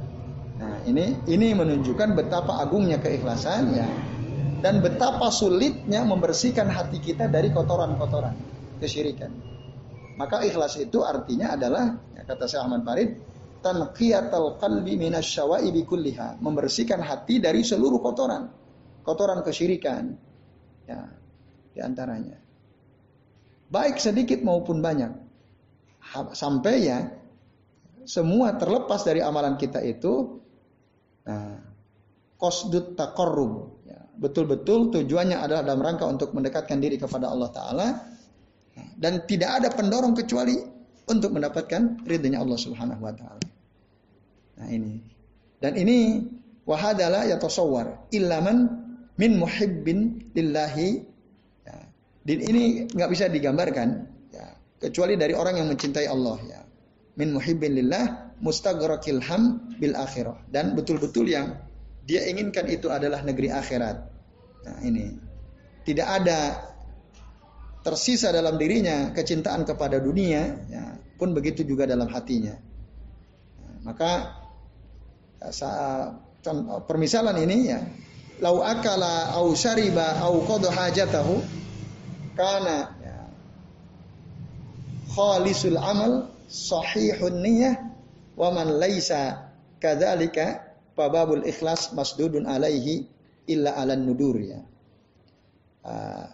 Nah, 0.60 0.84
ini 0.84 1.16
ini 1.26 1.56
menunjukkan 1.56 2.14
betapa 2.14 2.60
agungnya 2.60 3.00
keikhlasan 3.00 3.72
ya 3.72 3.88
dan 4.62 4.78
betapa 4.78 5.28
sulitnya 5.34 6.06
membersihkan 6.06 6.70
hati 6.70 7.02
kita 7.02 7.26
dari 7.26 7.50
kotoran-kotoran 7.50 8.34
kesyirikan. 8.78 9.34
Maka 10.14 10.46
ikhlas 10.46 10.78
itu 10.78 11.02
artinya 11.02 11.58
adalah 11.58 11.98
ya, 12.14 12.22
kata 12.22 12.46
Syekh 12.46 12.62
Ahmad 12.62 12.86
Farid 12.86 13.10
tanqiyatul 13.62 14.58
qalbi 14.62 14.94
minasyawaibi 14.98 15.82
kulliha, 15.82 16.38
membersihkan 16.38 17.02
hati 17.02 17.42
dari 17.42 17.66
seluruh 17.66 17.98
kotoran, 17.98 18.50
kotoran 19.02 19.42
kesyirikan. 19.42 20.14
Ya, 20.86 21.10
di 21.72 21.80
antaranya. 21.82 22.38
Baik 23.72 23.96
sedikit 24.02 24.44
maupun 24.44 24.84
banyak. 24.84 25.10
Sampai 26.36 26.86
ya 26.86 26.98
semua 28.04 28.58
terlepas 28.58 29.06
dari 29.06 29.22
amalan 29.22 29.54
kita 29.54 29.80
itu 29.80 30.42
nah, 31.24 31.56
kosdut 32.36 32.98
takorrub. 32.98 33.81
Ya, 34.12 34.20
betul-betul 34.20 34.92
tujuannya 34.92 35.40
adalah 35.40 35.64
dalam 35.64 35.80
rangka 35.80 36.04
untuk 36.04 36.36
mendekatkan 36.36 36.78
diri 36.78 37.00
kepada 37.00 37.32
Allah 37.32 37.48
Ta'ala. 37.48 37.88
Dan 38.96 39.24
tidak 39.28 39.60
ada 39.60 39.68
pendorong 39.72 40.16
kecuali 40.16 40.56
untuk 41.08 41.34
mendapatkan 41.34 42.06
ridhonya 42.06 42.40
Allah 42.40 42.58
Subhanahu 42.58 43.02
wa 43.02 43.12
taala. 43.12 43.44
Nah 44.62 44.68
ini. 44.70 44.96
Dan 45.60 45.76
ini 45.78 46.22
wahadala 46.64 47.26
ya 47.26 47.36
tasawwar 47.38 48.10
illaman 48.14 48.70
min 49.18 49.38
muhibbin 49.38 50.30
lillahi 50.34 51.12
dan 52.22 52.38
ini 52.38 52.86
nggak 52.86 53.10
bisa 53.10 53.26
digambarkan 53.26 54.06
ya, 54.30 54.46
kecuali 54.78 55.18
dari 55.18 55.34
orang 55.34 55.58
yang 55.58 55.68
mencintai 55.74 56.06
Allah 56.06 56.38
ya. 56.46 56.60
Min 57.18 57.34
muhibbin 57.34 57.74
lillah 57.74 58.34
mustagrakil 58.38 59.20
ham 59.26 59.74
bil 59.82 59.98
akhirah 59.98 60.38
dan 60.54 60.78
betul-betul 60.78 61.26
yang 61.26 61.58
dia 62.02 62.26
inginkan 62.26 62.66
itu 62.66 62.90
adalah 62.90 63.22
negeri 63.22 63.48
akhirat. 63.54 63.96
Nah, 64.62 64.78
ini 64.82 65.14
tidak 65.82 66.08
ada 66.22 66.40
tersisa 67.82 68.30
dalam 68.30 68.58
dirinya 68.58 69.10
kecintaan 69.10 69.66
kepada 69.66 69.98
dunia, 69.98 70.42
ya, 70.70 70.84
pun 71.18 71.34
begitu 71.34 71.66
juga 71.66 71.86
dalam 71.86 72.06
hatinya. 72.10 72.54
Nah, 73.58 73.74
maka 73.90 74.10
permisalan 76.86 77.38
ini 77.42 77.58
ya, 77.70 77.82
lau 78.38 78.62
akala 78.62 79.34
au 79.38 79.54
syariba 79.54 80.22
au 80.22 80.42
qada 80.46 80.70
hajatahu 80.70 81.42
karena 82.38 82.94
ya, 83.02 83.18
khalisul 85.10 85.78
amal 85.78 86.30
sahihun 86.46 87.42
niyah 87.42 87.74
wa 88.38 88.48
man 88.54 88.78
laisa 88.78 89.50
kadzalika 89.82 90.71
babul 90.96 91.42
ikhlas 91.46 91.92
masdudun 91.96 92.44
alaihi 92.44 93.08
illa 93.48 93.74
alan 93.76 94.04
nudur 94.04 94.36
ya. 94.38 94.60
Uh, 95.82 96.26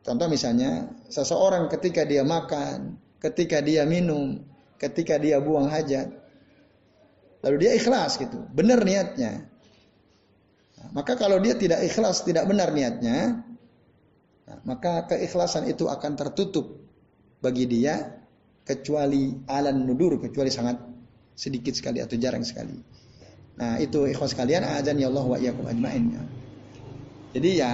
contoh 0.00 0.28
misalnya 0.30 0.88
seseorang 1.12 1.68
ketika 1.68 2.08
dia 2.08 2.24
makan, 2.24 2.96
ketika 3.20 3.60
dia 3.60 3.84
minum, 3.84 4.40
ketika 4.80 5.20
dia 5.20 5.38
buang 5.40 5.68
hajat, 5.68 6.08
lalu 7.44 7.56
dia 7.68 7.72
ikhlas 7.76 8.16
gitu, 8.16 8.40
benar 8.52 8.80
niatnya. 8.80 9.44
Nah, 10.80 10.88
maka 10.96 11.20
kalau 11.20 11.36
dia 11.40 11.52
tidak 11.58 11.84
ikhlas, 11.84 12.24
tidak 12.24 12.48
benar 12.48 12.72
niatnya, 12.72 13.44
Nah, 14.44 14.58
maka 14.68 15.08
keikhlasan 15.08 15.68
itu 15.72 15.88
akan 15.88 16.12
tertutup 16.20 16.84
bagi 17.40 17.64
dia 17.64 18.20
kecuali 18.64 19.44
alan 19.48 19.84
nudur 19.84 20.20
kecuali 20.20 20.48
sangat 20.52 20.80
sedikit 21.36 21.72
sekali 21.72 22.00
atau 22.00 22.16
jarang 22.20 22.44
sekali. 22.44 22.76
Nah, 23.54 23.78
itu 23.78 24.10
ikhlas 24.10 24.34
kalian 24.34 24.66
azan 24.66 24.98
ya 24.98 25.06
Allah 25.10 25.24
wa 25.24 25.38
iyyakum 25.38 25.64
ajmain. 25.70 26.04
Ya. 26.10 26.22
Jadi 27.38 27.50
ya 27.58 27.70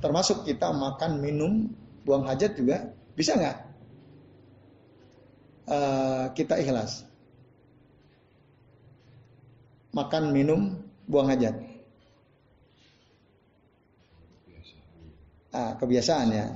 termasuk 0.00 0.44
kita 0.48 0.72
makan, 0.72 1.20
minum, 1.20 1.68
buang 2.04 2.24
hajat 2.24 2.56
juga 2.56 2.92
bisa 3.16 3.36
nggak? 3.36 3.56
Uh, 5.66 6.24
kita 6.32 6.60
ikhlas. 6.62 7.04
Makan, 9.96 10.32
minum, 10.32 10.76
buang 11.08 11.28
hajat. 11.32 11.56
ah, 15.56 15.72
kebiasaan 15.80 16.28
ya. 16.30 16.46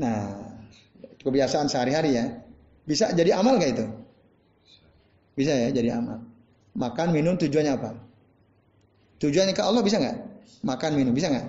Nah, 0.00 0.20
kebiasaan 1.20 1.68
sehari-hari 1.68 2.16
ya. 2.16 2.24
Bisa 2.86 3.12
jadi 3.12 3.36
amal 3.36 3.60
gak 3.60 3.72
itu? 3.76 3.86
Bisa 5.36 5.52
ya 5.52 5.68
jadi 5.68 6.00
amal. 6.00 6.24
Makan 6.72 7.12
minum 7.12 7.36
tujuannya 7.36 7.72
apa? 7.76 7.92
Tujuannya 9.20 9.52
ke 9.52 9.62
Allah 9.62 9.84
bisa 9.84 10.00
nggak? 10.00 10.16
Makan 10.64 10.90
minum 10.96 11.12
bisa 11.12 11.28
nggak? 11.28 11.46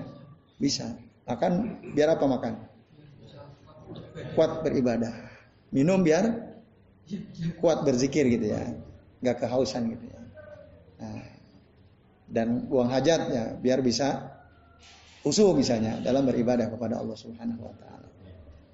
Bisa. 0.59 0.91
Makan 1.27 1.79
biar 1.95 2.19
apa 2.19 2.25
makan? 2.27 2.53
Kuat 4.35 4.63
beribadah. 4.63 5.15
Minum 5.71 6.03
biar 6.03 6.31
kuat 7.63 7.87
berzikir 7.87 8.27
gitu 8.27 8.51
ya. 8.51 8.75
Nggak 9.23 9.47
kehausan 9.47 9.91
gitu 9.95 10.05
ya. 10.07 10.19
Nah, 10.99 11.23
dan 12.27 12.67
buang 12.67 12.91
hajat 12.91 13.21
ya 13.31 13.43
biar 13.55 13.79
bisa 13.79 14.35
khusyuk 15.23 15.55
misalnya 15.59 15.99
dalam 16.03 16.27
beribadah 16.27 16.67
kepada 16.67 16.99
Allah 16.99 17.15
Subhanahu 17.15 17.63
wa 17.63 17.75
taala. 17.79 18.07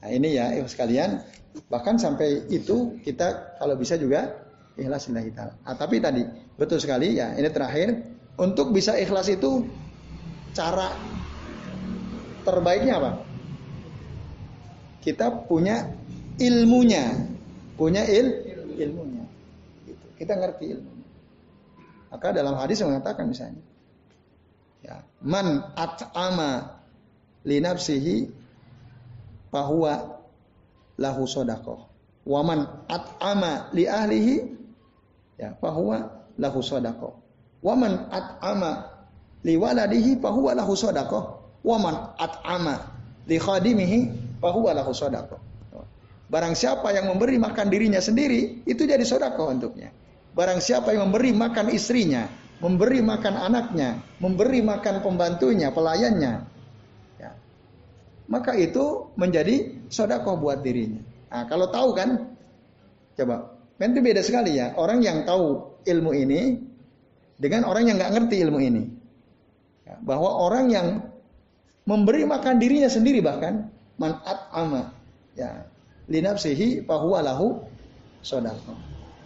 Nah, 0.04 0.10
ini 0.12 0.36
ya 0.36 0.52
sekalian, 0.68 1.22
bahkan 1.72 1.96
sampai 1.96 2.46
itu 2.52 2.98
kita 3.02 3.58
kalau 3.58 3.78
bisa 3.80 3.96
juga 3.96 4.43
ikhlas 4.80 5.10
lillahi 5.10 5.30
taala. 5.34 5.54
Nah, 5.62 5.76
tapi 5.78 6.02
tadi 6.02 6.24
betul 6.58 6.78
sekali 6.82 7.18
ya, 7.18 7.34
ini 7.38 7.50
terakhir 7.50 7.94
untuk 8.38 8.74
bisa 8.74 8.98
ikhlas 8.98 9.30
itu 9.30 9.66
cara 10.54 10.94
terbaiknya 12.44 12.94
apa? 13.00 13.12
Kita 15.04 15.46
punya 15.46 15.92
ilmunya, 16.40 17.28
punya 17.76 18.08
il 18.08 18.28
ilmunya. 18.80 19.24
Gitu. 19.86 20.06
Kita 20.18 20.34
ngerti 20.40 20.66
ilmunya. 20.74 21.08
Maka 22.14 22.28
dalam 22.30 22.56
hadis 22.58 22.82
mengatakan 22.86 23.26
misalnya 23.26 23.62
Ya. 24.84 25.00
Man 25.24 25.64
at'ama 25.80 26.84
li 27.48 27.64
nafsihi 27.64 28.28
bahwa 29.48 30.20
lahu 31.00 31.24
sodakoh. 31.24 31.88
Waman 32.28 32.68
at'ama 32.92 33.72
li 33.72 33.88
ahlihi 33.88 34.36
ya 35.38 35.56
bahwa 35.58 36.26
lahu 36.38 36.60
sodakoh. 36.62 37.20
Waman 37.64 38.12
at'ama 38.12 38.92
li 39.46 39.56
waladihi 39.56 40.20
bahwa 40.20 40.52
lahu 40.52 40.76
sodakoh. 40.76 41.42
Waman 41.64 42.16
at'ama 42.20 42.76
li 43.30 43.40
khadimihi 43.40 44.00
bahwa 44.44 44.70
lahu 44.76 44.92
sodakoh. 44.92 45.40
Barang 46.34 46.58
siapa 46.58 46.90
yang 46.90 47.14
memberi 47.14 47.38
makan 47.38 47.70
dirinya 47.70 48.02
sendiri, 48.02 48.66
itu 48.66 48.90
jadi 48.90 49.06
sodakoh 49.06 49.54
untuknya. 49.54 49.94
Barang 50.34 50.58
siapa 50.58 50.90
yang 50.90 51.14
memberi 51.14 51.30
makan 51.30 51.70
istrinya, 51.70 52.26
memberi 52.58 53.06
makan 53.06 53.38
anaknya, 53.38 54.02
memberi 54.18 54.66
makan 54.66 55.06
pembantunya, 55.06 55.70
pelayannya, 55.70 56.42
ya, 57.22 57.32
maka 58.26 58.58
itu 58.58 59.14
menjadi 59.14 59.78
sodako 59.94 60.42
buat 60.42 60.66
dirinya. 60.66 61.06
Nah, 61.30 61.46
kalau 61.46 61.70
tahu 61.70 61.94
kan, 61.94 62.34
coba, 63.14 63.53
kan 63.78 63.92
itu 63.92 64.02
beda 64.02 64.22
sekali 64.24 64.58
ya. 64.58 64.78
Orang 64.78 65.04
yang 65.04 65.28
tahu 65.28 65.78
ilmu 65.84 66.12
ini 66.16 66.62
dengan 67.38 67.68
orang 67.68 67.90
yang 67.90 67.96
nggak 68.00 68.14
ngerti 68.16 68.36
ilmu 68.44 68.60
ini. 68.62 68.84
Ya, 69.84 70.00
bahwa 70.00 70.30
orang 70.32 70.72
yang 70.72 70.88
memberi 71.84 72.24
makan 72.24 72.58
dirinya 72.62 72.88
sendiri 72.88 73.20
bahkan 73.20 73.68
manat 74.00 74.48
ama 74.56 74.96
ya 75.36 75.68
linafsihi 76.08 76.88
bahwa 76.88 77.20
lahu 77.20 77.60
sodako 78.24 78.80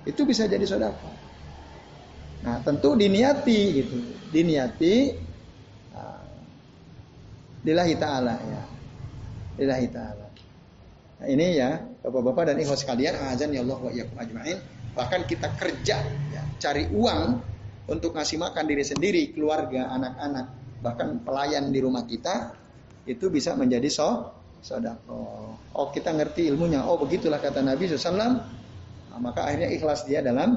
itu 0.09 0.25
bisa 0.25 0.49
jadi 0.49 0.65
sodako 0.65 1.17
Nah, 2.45 2.61
tentu 2.61 2.93
diniati 2.93 3.59
gitu. 3.81 3.97
Diniati 4.29 4.93
uh, 5.95 6.23
lillahi 7.65 7.93
taala 7.97 8.35
ya. 8.37 8.61
Lillahi 9.57 9.87
taala. 9.89 10.26
Nah, 11.17 11.27
ini 11.27 11.57
ya 11.57 11.81
Bapak-bapak 12.07 12.53
dan 12.53 12.55
ikhwas 12.55 12.87
sekalian, 12.87 13.19
azan 13.19 13.51
ya 13.51 13.67
Allah 13.67 13.79
wa 13.83 13.91
iyyakum 13.91 14.15
ajmain. 14.15 14.63
Bahkan 14.95 15.27
kita 15.27 15.51
kerja 15.59 15.99
ya, 16.31 16.41
cari 16.55 16.87
uang 16.87 17.21
untuk 17.91 18.15
ngasih 18.15 18.39
makan 18.39 18.63
diri 18.63 18.87
sendiri, 18.87 19.35
keluarga, 19.35 19.91
anak-anak, 19.91 20.45
bahkan 20.79 21.19
pelayan 21.19 21.67
di 21.67 21.83
rumah 21.83 22.07
kita 22.07 22.55
itu 23.03 23.27
bisa 23.27 23.59
menjadi 23.59 23.91
so 23.91 24.31
sodako. 24.63 25.51
Oh 25.75 25.91
kita 25.91 26.15
ngerti 26.15 26.47
ilmunya. 26.47 26.87
Oh 26.87 26.95
begitulah 26.95 27.43
kata 27.43 27.59
Nabi 27.59 27.91
SAW. 27.91 28.15
Nah, 28.15 29.19
maka 29.19 29.43
akhirnya 29.51 29.67
ikhlas 29.75 30.07
dia 30.07 30.23
dalam 30.23 30.55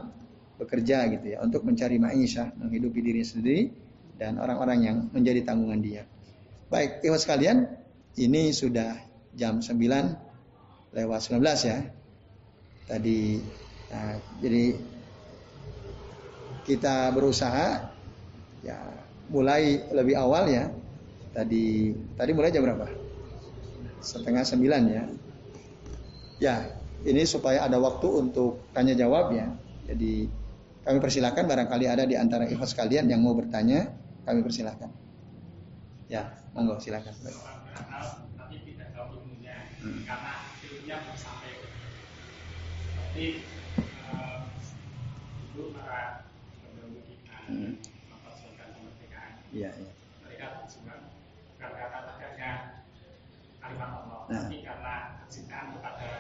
bekerja 0.55 1.09
gitu 1.11 1.35
ya 1.35 1.43
untuk 1.43 1.67
mencari 1.67 1.99
maisha, 1.99 2.55
menghidupi 2.55 3.03
diri 3.03 3.27
sendiri 3.27 3.75
dan 4.23 4.39
orang-orang 4.39 4.79
yang 4.87 4.97
menjadi 5.11 5.51
tanggungan 5.51 5.83
dia. 5.83 6.07
Baik, 6.71 7.03
ikhwas 7.03 7.27
sekalian, 7.27 7.67
ini 8.15 8.55
sudah 8.55 8.95
jam 9.35 9.59
9 9.59 10.30
lewat 10.95 11.21
19 11.31 11.43
ya. 11.71 11.79
Tadi 12.91 13.39
nah, 13.91 14.15
jadi 14.43 14.65
kita 16.67 17.15
berusaha 17.15 17.91
ya 18.63 18.79
mulai 19.31 19.87
lebih 19.95 20.19
awal 20.19 20.51
ya. 20.51 20.71
Tadi 21.31 21.95
tadi 22.19 22.31
mulai 22.35 22.51
jam 22.51 22.67
berapa? 22.67 22.91
Setengah 24.03 24.43
sembilan 24.43 24.83
ya. 24.91 25.05
Ya, 26.41 26.57
ini 27.05 27.23
supaya 27.29 27.69
ada 27.69 27.77
waktu 27.77 28.09
untuk 28.09 28.73
tanya 28.73 28.97
jawab 28.97 29.37
ya. 29.37 29.47
Jadi 29.87 30.27
kami 30.81 30.99
persilahkan 30.99 31.45
barangkali 31.45 31.87
ada 31.87 32.09
di 32.09 32.17
antara 32.17 32.49
ikhlas 32.49 32.73
kalian 32.73 33.07
yang 33.07 33.21
mau 33.21 33.37
bertanya, 33.37 33.93
kami 34.25 34.41
persilahkan. 34.41 34.89
Ya, 36.11 36.33
monggo 36.57 36.81
silakan. 36.83 37.15
Baik. 37.23 37.39
Hmm. 39.81 40.50
Belum 40.91 41.15
sampai 41.15 41.55
tapi 42.99 43.47
uh, 44.11 44.43
itu 45.47 45.71
para 45.71 46.27
pendahulu 46.67 46.99
kita 47.07 47.37
hmm. 47.47 47.79
memperjuangkan 48.11 48.69
kemerdekaan 48.75 49.33
ya, 49.55 49.71
ya. 49.71 49.91
mereka 50.27 50.47
berjuang 50.59 51.03
bukan 51.55 51.71
karena 51.79 51.99
tegaknya 52.11 52.51
kalimat 53.63 53.91
Allah 54.03 54.19
nah. 54.35 54.43
tapi 54.43 54.57
karena 54.67 54.95
kecintaan 55.23 55.67
kepada 55.79 56.11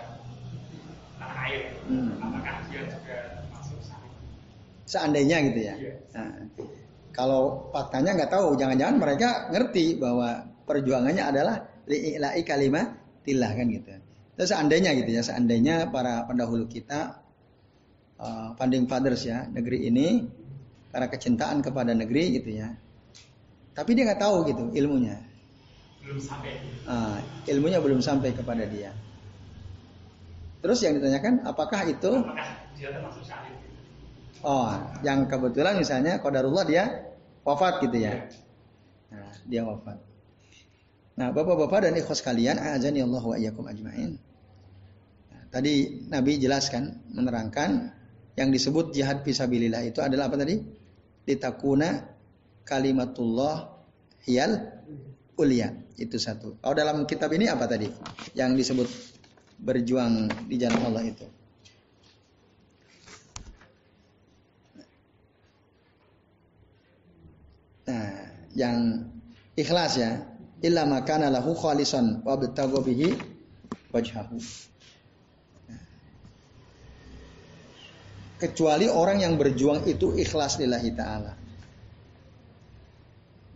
tanah 1.19 1.39
air 1.51 1.63
hmm. 1.91 2.11
apakah 2.23 2.55
dia 2.71 2.83
juga 2.87 3.19
masuk 3.51 3.79
syariat 3.83 4.23
seandainya 4.87 5.37
gitu 5.51 5.61
ya. 5.67 5.75
Iya. 5.83 5.95
nah, 6.15 6.31
kalau 7.11 7.75
faktanya 7.75 8.23
nggak 8.23 8.31
tahu 8.39 8.55
jangan-jangan 8.55 9.03
mereka 9.03 9.51
ngerti 9.51 9.99
bahwa 9.99 10.47
perjuangannya 10.63 11.27
adalah 11.27 11.59
li'ila'i 11.91 12.47
kalimat 12.47 12.87
tilah 13.27 13.51
kan 13.51 13.67
gitu 13.67 14.10
seandainya 14.47 14.95
gitu 14.97 15.11
ya, 15.11 15.23
seandainya 15.25 15.91
para 15.91 16.25
pendahulu 16.29 16.71
kita 16.71 17.21
uh, 18.21 18.55
founding 18.55 18.87
fathers 18.87 19.27
ya 19.27 19.49
negeri 19.51 19.89
ini 19.91 20.25
karena 20.91 21.07
kecintaan 21.11 21.65
kepada 21.65 21.93
negeri 21.97 22.39
gitu 22.39 22.51
ya. 22.55 22.73
Tapi 23.75 23.91
dia 23.97 24.07
nggak 24.07 24.21
tahu 24.21 24.37
gitu 24.47 24.65
ilmunya. 24.77 25.19
Belum 26.01 26.19
sampai. 26.19 26.59
Uh, 26.85 27.19
ilmunya 27.47 27.79
belum 27.79 28.01
sampai 28.03 28.35
kepada 28.35 28.67
dia. 28.67 28.93
Terus 30.61 30.79
yang 30.85 31.01
ditanyakan 31.01 31.49
apakah 31.49 31.89
itu? 31.89 32.13
Apakah 32.21 32.49
dia 32.77 32.89
termasuk 32.93 33.25
syahid? 33.25 33.57
Oh, 34.41 34.73
yang 35.05 35.29
kebetulan 35.29 35.77
misalnya 35.77 36.21
kodarullah 36.21 36.65
dia 36.65 37.13
wafat 37.45 37.85
gitu 37.85 37.97
ya. 38.01 38.25
Nah, 39.13 39.33
dia 39.45 39.65
wafat. 39.65 40.01
Nah, 41.21 41.29
bapak-bapak 41.37 41.89
dan 41.89 41.93
ikhwas 42.01 42.25
kalian, 42.25 42.57
azani 42.57 43.05
Allah 43.05 43.21
wa 43.21 43.37
iyyakum 43.37 43.69
ajmain. 43.69 44.17
Tadi 45.51 46.07
Nabi 46.07 46.39
jelaskan, 46.39 47.11
menerangkan 47.11 47.91
yang 48.39 48.55
disebut 48.55 48.95
jihad 48.95 49.27
fisabilillah 49.27 49.83
itu 49.83 49.99
adalah 49.99 50.31
apa 50.31 50.39
tadi? 50.39 50.63
Litakuna 51.27 52.07
kalimatullah 52.63 53.83
hiyal 54.31 54.71
ulia. 55.35 55.75
Itu 55.99 56.17
satu. 56.17 56.57
Kalau 56.63 56.75
dalam 56.79 57.03
kitab 57.05 57.35
ini 57.35 57.51
apa 57.51 57.67
tadi? 57.67 57.91
Yang 58.39 58.51
disebut 58.63 58.89
berjuang 59.61 60.31
di 60.49 60.57
jalan 60.57 60.81
Allah 60.87 61.05
itu. 61.05 61.27
Nah, 67.91 68.11
yang 68.55 68.79
ikhlas 69.59 69.99
ya, 69.99 70.25
illa 70.63 70.87
makana 70.87 71.27
lahu 71.27 71.53
khalisan 71.59 72.23
wa 72.23 72.39
bihi 72.39 73.19
wajhahu. 73.91 74.39
Kecuali 78.41 78.89
orang 78.89 79.21
yang 79.21 79.37
berjuang 79.37 79.85
itu 79.85 80.17
ikhlas 80.17 80.57
lillahi 80.57 80.91
taala. 80.97 81.33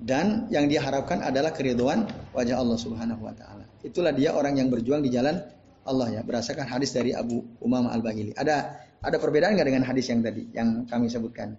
Dan 0.04 0.52
yang 0.52 0.68
diharapkan 0.68 1.24
adalah 1.24 1.56
keriduan 1.56 2.04
wajah 2.36 2.60
Allah 2.60 2.76
Subhanahu 2.76 3.24
wa 3.24 3.32
taala. 3.32 3.64
Itulah 3.80 4.12
dia 4.12 4.36
orang 4.36 4.60
yang 4.60 4.68
berjuang 4.68 5.00
di 5.00 5.08
jalan 5.08 5.40
Allah 5.88 6.20
ya, 6.20 6.20
berdasarkan 6.20 6.68
hadis 6.68 6.92
dari 6.92 7.16
Abu 7.16 7.40
Umam 7.64 7.88
Al-Bahili. 7.88 8.36
Ada 8.36 8.84
ada 9.00 9.16
perbedaan 9.16 9.56
nggak 9.56 9.68
dengan 9.68 9.84
hadis 9.88 10.08
yang 10.12 10.20
tadi 10.20 10.44
yang 10.52 10.84
kami 10.84 11.08
sebutkan? 11.08 11.56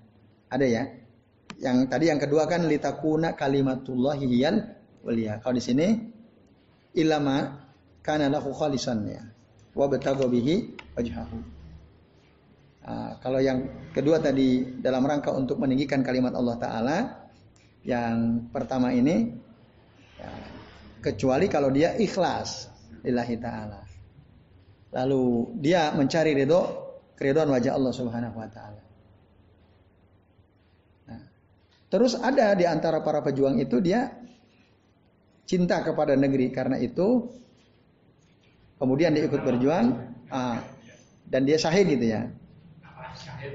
Ada 0.49 0.65
ya? 0.65 0.83
Yang 1.61 1.77
tadi 1.89 2.05
yang 2.13 2.19
kedua 2.21 2.45
kan 2.45 2.69
litakuna 2.69 3.33
kalimatullahi 3.33 4.25
hiyal 4.29 4.61
walia. 5.05 5.41
Kalau 5.41 5.55
di 5.57 5.63
sini 5.65 5.87
ilama 6.97 7.65
kana 8.05 8.29
lahu 8.29 8.53
khalisan 8.53 9.05
ya. 9.09 9.21
Wa 9.73 9.89
bihi 9.89 10.55
wajhahu. 10.97 11.54
Uh, 12.85 13.17
kalau 13.17 13.41
yang 13.41 13.65
kedua 13.97 14.21
tadi 14.21 14.77
dalam 14.77 15.01
rangka 15.01 15.33
untuk 15.33 15.57
meninggikan 15.57 16.05
kalimat 16.05 16.37
Allah 16.37 16.55
Ta'ala, 16.61 16.97
yang 17.81 18.45
pertama 18.53 18.93
ini, 18.93 19.33
ya, 20.21 20.33
kecuali 21.05 21.45
kalau 21.45 21.69
dia 21.69 21.93
ikhlas 21.97 22.69
lillahi 23.05 23.35
ta'ala. 23.37 23.81
Lalu 24.97 25.23
dia 25.61 25.93
mencari 25.93 26.33
ridho, 26.33 26.61
keriduan 27.13 27.53
wajah 27.53 27.77
Allah 27.77 27.93
Subhanahu 27.93 28.35
wa 28.41 28.49
taala. 28.49 28.83
Nah, 31.05 31.21
terus 31.93 32.17
ada 32.17 32.57
di 32.57 32.65
antara 32.65 33.05
para 33.05 33.21
pejuang 33.21 33.61
itu 33.61 33.77
dia 33.77 34.09
cinta 35.45 35.85
kepada 35.85 36.17
negeri 36.17 36.49
karena 36.49 36.81
itu 36.81 37.29
kemudian 38.81 39.13
dia 39.13 39.29
ikut 39.29 39.45
berjuang 39.45 39.93
uh, 40.33 40.57
dan 41.29 41.45
dia 41.45 41.61
syahid 41.61 41.85
gitu 41.93 42.17
ya. 42.17 42.25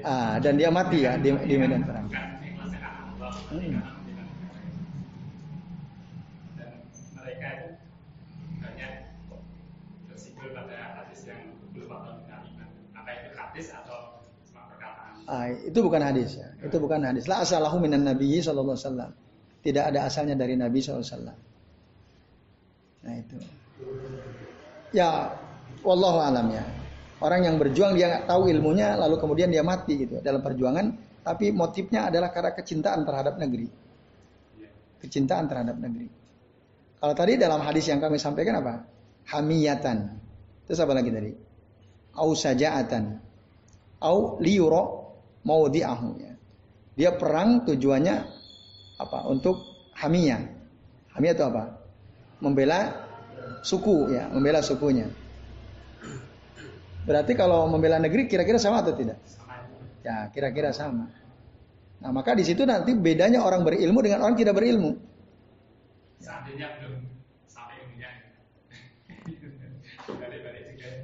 Ah, 0.05 0.41
dan 0.41 0.57
dia 0.57 0.71
mati 0.73 1.05
ya 1.05 1.19
di, 1.21 1.31
di 1.45 1.55
medan 1.59 1.83
perang. 1.85 2.07
Hmm. 3.51 3.83
Ah, 15.31 15.47
itu 15.47 15.79
bukan 15.79 16.03
hadis 16.03 16.43
ya. 16.43 16.51
Itu 16.59 16.83
bukan 16.83 17.07
hadis. 17.07 17.31
La 17.31 17.47
asalahu 17.47 17.79
minan 17.79 18.03
nabiyyi 18.03 18.43
sallallahu 18.43 18.75
alaihi 18.75 18.87
wasallam. 18.91 19.11
Tidak 19.63 19.85
ada 19.95 20.11
asalnya 20.11 20.35
dari 20.35 20.59
Nabi 20.59 20.83
sallallahu 20.83 21.07
alaihi 21.07 21.15
wasallam. 21.15 21.39
Nah 23.07 23.15
itu. 23.15 23.37
Ya, 24.91 25.31
wallahu 25.87 26.19
alam 26.19 26.51
ya. 26.51 26.65
Orang 27.21 27.45
yang 27.45 27.61
berjuang 27.61 28.01
dia 28.01 28.09
nggak 28.09 28.25
tahu 28.33 28.49
ilmunya, 28.49 28.97
lalu 28.97 29.21
kemudian 29.21 29.53
dia 29.53 29.61
mati 29.61 30.09
gitu 30.09 30.25
dalam 30.25 30.41
perjuangan. 30.41 30.97
Tapi 31.21 31.53
motifnya 31.53 32.09
adalah 32.09 32.33
karena 32.33 32.57
kecintaan 32.57 33.05
terhadap 33.05 33.37
negeri. 33.37 33.69
Kecintaan 35.05 35.45
terhadap 35.45 35.77
negeri. 35.77 36.09
Kalau 36.97 37.15
tadi 37.17 37.37
dalam 37.37 37.61
hadis 37.61 37.89
yang 37.93 38.01
kami 38.01 38.17
sampaikan 38.17 38.65
apa? 38.65 38.89
Hamiyatan. 39.29 40.17
Terus 40.65 40.81
apa 40.81 40.93
lagi 40.97 41.13
tadi? 41.13 41.33
Au 42.17 42.33
sajaatan. 42.33 43.21
Au 44.01 44.41
liyuro 44.41 45.13
maudi'ahu 45.45 46.09
ya. 46.25 46.33
Dia 46.97 47.11
perang 47.21 47.69
tujuannya 47.69 48.17
apa? 48.97 49.29
Untuk 49.29 49.61
hamiyah. 50.01 50.41
Hamiyah 51.17 51.35
itu 51.37 51.45
apa? 51.45 51.65
Membela 52.41 52.81
suku 53.61 54.17
ya, 54.17 54.33
membela 54.33 54.65
sukunya. 54.65 55.05
Berarti 57.05 57.33
kalau 57.33 57.65
membela 57.71 57.97
negeri 57.97 58.29
kira-kira 58.29 58.61
sama 58.61 58.85
atau 58.85 58.93
tidak? 58.93 59.17
Ya, 60.01 60.29
kira-kira 60.33 60.73
sama. 60.73 61.13
Nah, 62.01 62.11
maka 62.13 62.33
di 62.33 62.45
situ 62.45 62.65
nanti 62.65 62.97
bedanya 62.97 63.45
orang 63.45 63.61
berilmu 63.61 64.01
dengan 64.01 64.25
orang 64.25 64.37
tidak 64.37 64.57
berilmu. 64.57 64.97
Seandainya 66.21 66.81
belum 66.81 67.05
sampai 67.45 67.77
ilmunya. 67.85 68.11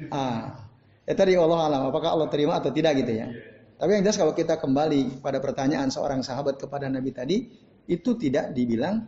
ah, 0.17 0.65
ya 1.05 1.15
tadi 1.17 1.37
Allah 1.37 1.61
alam, 1.69 1.83
apakah 1.93 2.17
Allah 2.17 2.29
terima 2.33 2.57
atau 2.57 2.73
tidak 2.73 2.97
gitu 3.05 3.13
ya. 3.13 3.29
Tapi 3.77 3.91
yang 3.93 4.03
jelas 4.09 4.17
kalau 4.17 4.33
kita 4.33 4.57
kembali 4.57 5.21
pada 5.21 5.37
pertanyaan 5.37 5.93
seorang 5.93 6.25
sahabat 6.25 6.57
kepada 6.57 6.89
Nabi 6.89 7.13
tadi, 7.13 7.45
itu 7.85 8.17
tidak 8.17 8.57
dibilang 8.57 9.05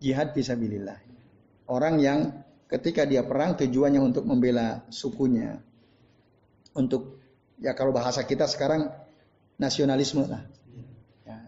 jihad 0.00 0.32
visabilillah. 0.32 0.96
Orang 1.68 2.00
yang 2.00 2.32
ketika 2.68 3.04
dia 3.04 3.20
perang 3.28 3.60
tujuannya 3.60 4.00
untuk 4.00 4.24
membela 4.24 4.88
sukunya. 4.88 5.60
Untuk 6.74 7.22
ya 7.62 7.72
kalau 7.72 7.94
bahasa 7.94 8.26
kita 8.26 8.50
sekarang 8.50 8.90
nasionalisme 9.58 10.26
lah. 10.26 10.42
Ya, 11.22 11.38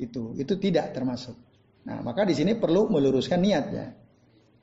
itu 0.00 0.34
itu 0.40 0.54
tidak 0.56 0.96
termasuk. 0.96 1.36
Nah, 1.84 2.00
maka 2.04 2.24
di 2.28 2.36
sini 2.36 2.56
perlu 2.56 2.88
meluruskan 2.88 3.40
niat 3.40 3.66
ya. 3.72 3.86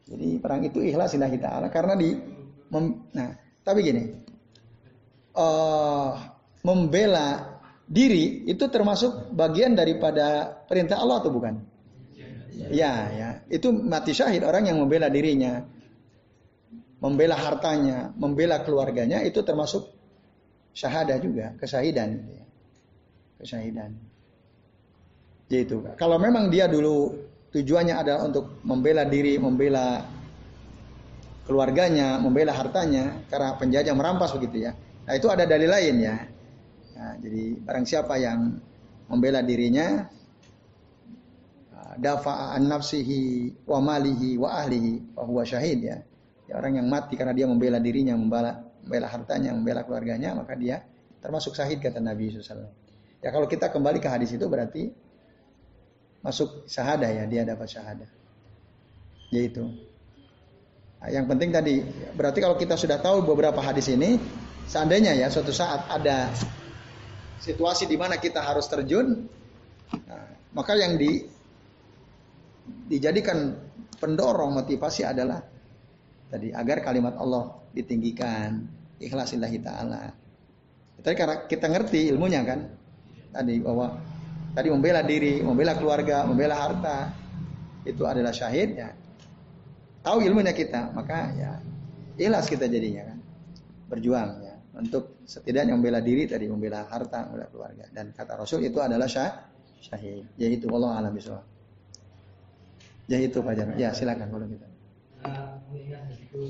Jadi 0.08 0.40
perang 0.40 0.64
itu 0.64 0.80
ikhlas 0.82 1.14
lillahi 1.18 1.38
taala 1.38 1.68
karena 1.68 1.94
di 1.98 2.10
mem, 2.72 2.86
nah, 3.14 3.32
tapi 3.62 3.80
gini. 3.84 4.04
Uh, 5.38 6.18
membela 6.66 7.62
diri 7.86 8.50
itu 8.50 8.66
termasuk 8.68 9.32
bagian 9.32 9.78
daripada 9.78 10.50
perintah 10.66 10.98
Allah 10.98 11.22
atau 11.22 11.30
bukan? 11.30 11.62
Ya, 12.58 12.94
ya. 13.14 13.30
Itu 13.48 13.70
mati 13.70 14.18
syahid 14.18 14.42
orang 14.42 14.68
yang 14.68 14.82
membela 14.82 15.08
dirinya. 15.08 15.64
Membela 16.98 17.38
hartanya, 17.38 18.10
membela 18.18 18.66
keluarganya 18.66 19.22
itu 19.22 19.46
termasuk 19.46 19.86
syahada 20.74 21.22
juga, 21.22 21.54
kesahidan. 21.62 22.26
Kesahidan. 23.38 23.94
Jadi 25.48 25.62
itu. 25.62 25.78
Kalau 25.96 26.18
memang 26.18 26.50
dia 26.50 26.66
dulu 26.66 27.14
tujuannya 27.54 27.96
adalah 27.96 28.22
untuk 28.26 28.60
membela 28.66 29.06
diri, 29.06 29.38
membela 29.38 30.04
keluarganya, 31.48 32.20
membela 32.20 32.52
hartanya 32.52 33.24
karena 33.32 33.56
penjajah 33.56 33.94
merampas 33.96 34.36
begitu 34.36 34.68
ya. 34.68 34.76
Nah, 35.08 35.14
itu 35.16 35.32
ada 35.32 35.48
dalil 35.48 35.72
lain 35.72 35.96
ya. 36.04 36.16
Nah, 36.98 37.14
jadi 37.24 37.62
barang 37.64 37.86
siapa 37.88 38.20
yang 38.20 38.60
membela 39.08 39.40
dirinya 39.40 40.04
dafa'a 41.98 42.60
an 42.60 42.68
nafsihi 42.68 43.54
wa 43.66 43.80
malihi 43.80 44.38
wa 44.38 44.50
ahlihi 44.60 45.16
wa 45.18 45.24
huwa 45.24 45.44
syahid 45.48 45.80
ya. 45.82 45.98
Ya. 46.48 46.58
Orang 46.58 46.80
yang 46.80 46.88
mati 46.88 47.20
karena 47.20 47.36
dia 47.36 47.46
membela 47.46 47.78
dirinya, 47.78 48.16
membela 48.16 48.64
membela 48.82 49.08
hartanya, 49.12 49.52
membela 49.52 49.84
keluarganya, 49.84 50.32
maka 50.34 50.56
dia 50.56 50.84
termasuk 51.20 51.54
syahid 51.54 51.84
kata 51.84 52.00
Nabi 52.00 52.32
SAW. 52.32 52.72
Ya 53.20 53.30
kalau 53.36 53.46
kita 53.52 53.68
kembali 53.68 54.00
ke 54.00 54.08
hadis 54.08 54.32
itu 54.32 54.48
berarti 54.48 54.88
masuk 56.24 56.64
syahada 56.72 57.12
ya, 57.12 57.28
dia 57.28 57.44
dapat 57.44 57.68
syahada. 57.68 58.08
Yaitu. 59.34 59.68
Nah, 60.98 61.10
yang 61.14 61.28
penting 61.28 61.52
tadi, 61.52 61.84
berarti 62.16 62.40
kalau 62.42 62.56
kita 62.56 62.80
sudah 62.80 62.98
tahu 62.98 63.28
beberapa 63.28 63.60
hadis 63.62 63.92
ini, 63.92 64.18
seandainya 64.66 65.14
ya 65.14 65.28
suatu 65.30 65.52
saat 65.52 65.86
ada 65.92 66.32
situasi 67.44 67.86
di 67.86 68.00
mana 68.00 68.18
kita 68.18 68.42
harus 68.42 68.66
terjun, 68.66 69.28
nah, 70.08 70.26
maka 70.56 70.74
yang 70.74 70.98
di 70.98 71.22
dijadikan 72.88 73.56
pendorong 74.00 74.58
motivasi 74.58 75.06
adalah 75.06 75.40
tadi 76.28 76.52
agar 76.52 76.84
kalimat 76.84 77.16
Allah 77.16 77.56
ditinggikan, 77.72 78.64
ikhlasillahi 79.00 79.58
taala. 79.64 80.12
Tadi 80.98 81.16
karena 81.16 81.36
kita 81.46 81.66
ngerti 81.70 82.10
ilmunya 82.12 82.42
kan, 82.44 82.60
tadi 83.32 83.62
bahwa 83.62 83.96
tadi 84.58 84.68
membela 84.74 85.06
diri, 85.06 85.40
membela 85.46 85.78
keluarga, 85.78 86.26
membela 86.26 86.58
harta 86.58 87.14
itu 87.86 88.04
adalah 88.04 88.34
syahid 88.34 88.76
ya. 88.76 88.90
Tahu 90.04 90.24
ilmunya 90.24 90.52
kita, 90.52 90.92
maka 90.92 91.32
ya 91.38 91.52
ikhlas 92.18 92.50
kita 92.50 92.66
jadinya 92.68 93.14
kan. 93.14 93.18
Berjuang 93.88 94.30
ya 94.44 94.56
untuk 94.78 95.24
setidaknya 95.24 95.74
membela 95.74 96.04
diri 96.04 96.28
tadi, 96.28 96.46
membela 96.50 96.86
harta, 96.86 97.30
membela 97.30 97.48
keluarga. 97.50 97.86
Dan 97.94 98.12
kata 98.12 98.36
Rasul 98.36 98.68
itu 98.68 98.78
adalah 98.84 99.08
syah, 99.08 99.48
syahid. 99.80 100.28
Yaitu 100.36 100.68
Allah 100.74 101.02
alam. 101.02 101.14
Ya 103.08 103.18
itu 103.24 103.40
Pak 103.40 103.54
Jarno. 103.56 103.74
Ya 103.80 103.96
silakan 103.96 104.28
kalau 104.28 104.48
kita. 104.52 104.68
Mengingat 105.68 106.08
itu 106.16 106.44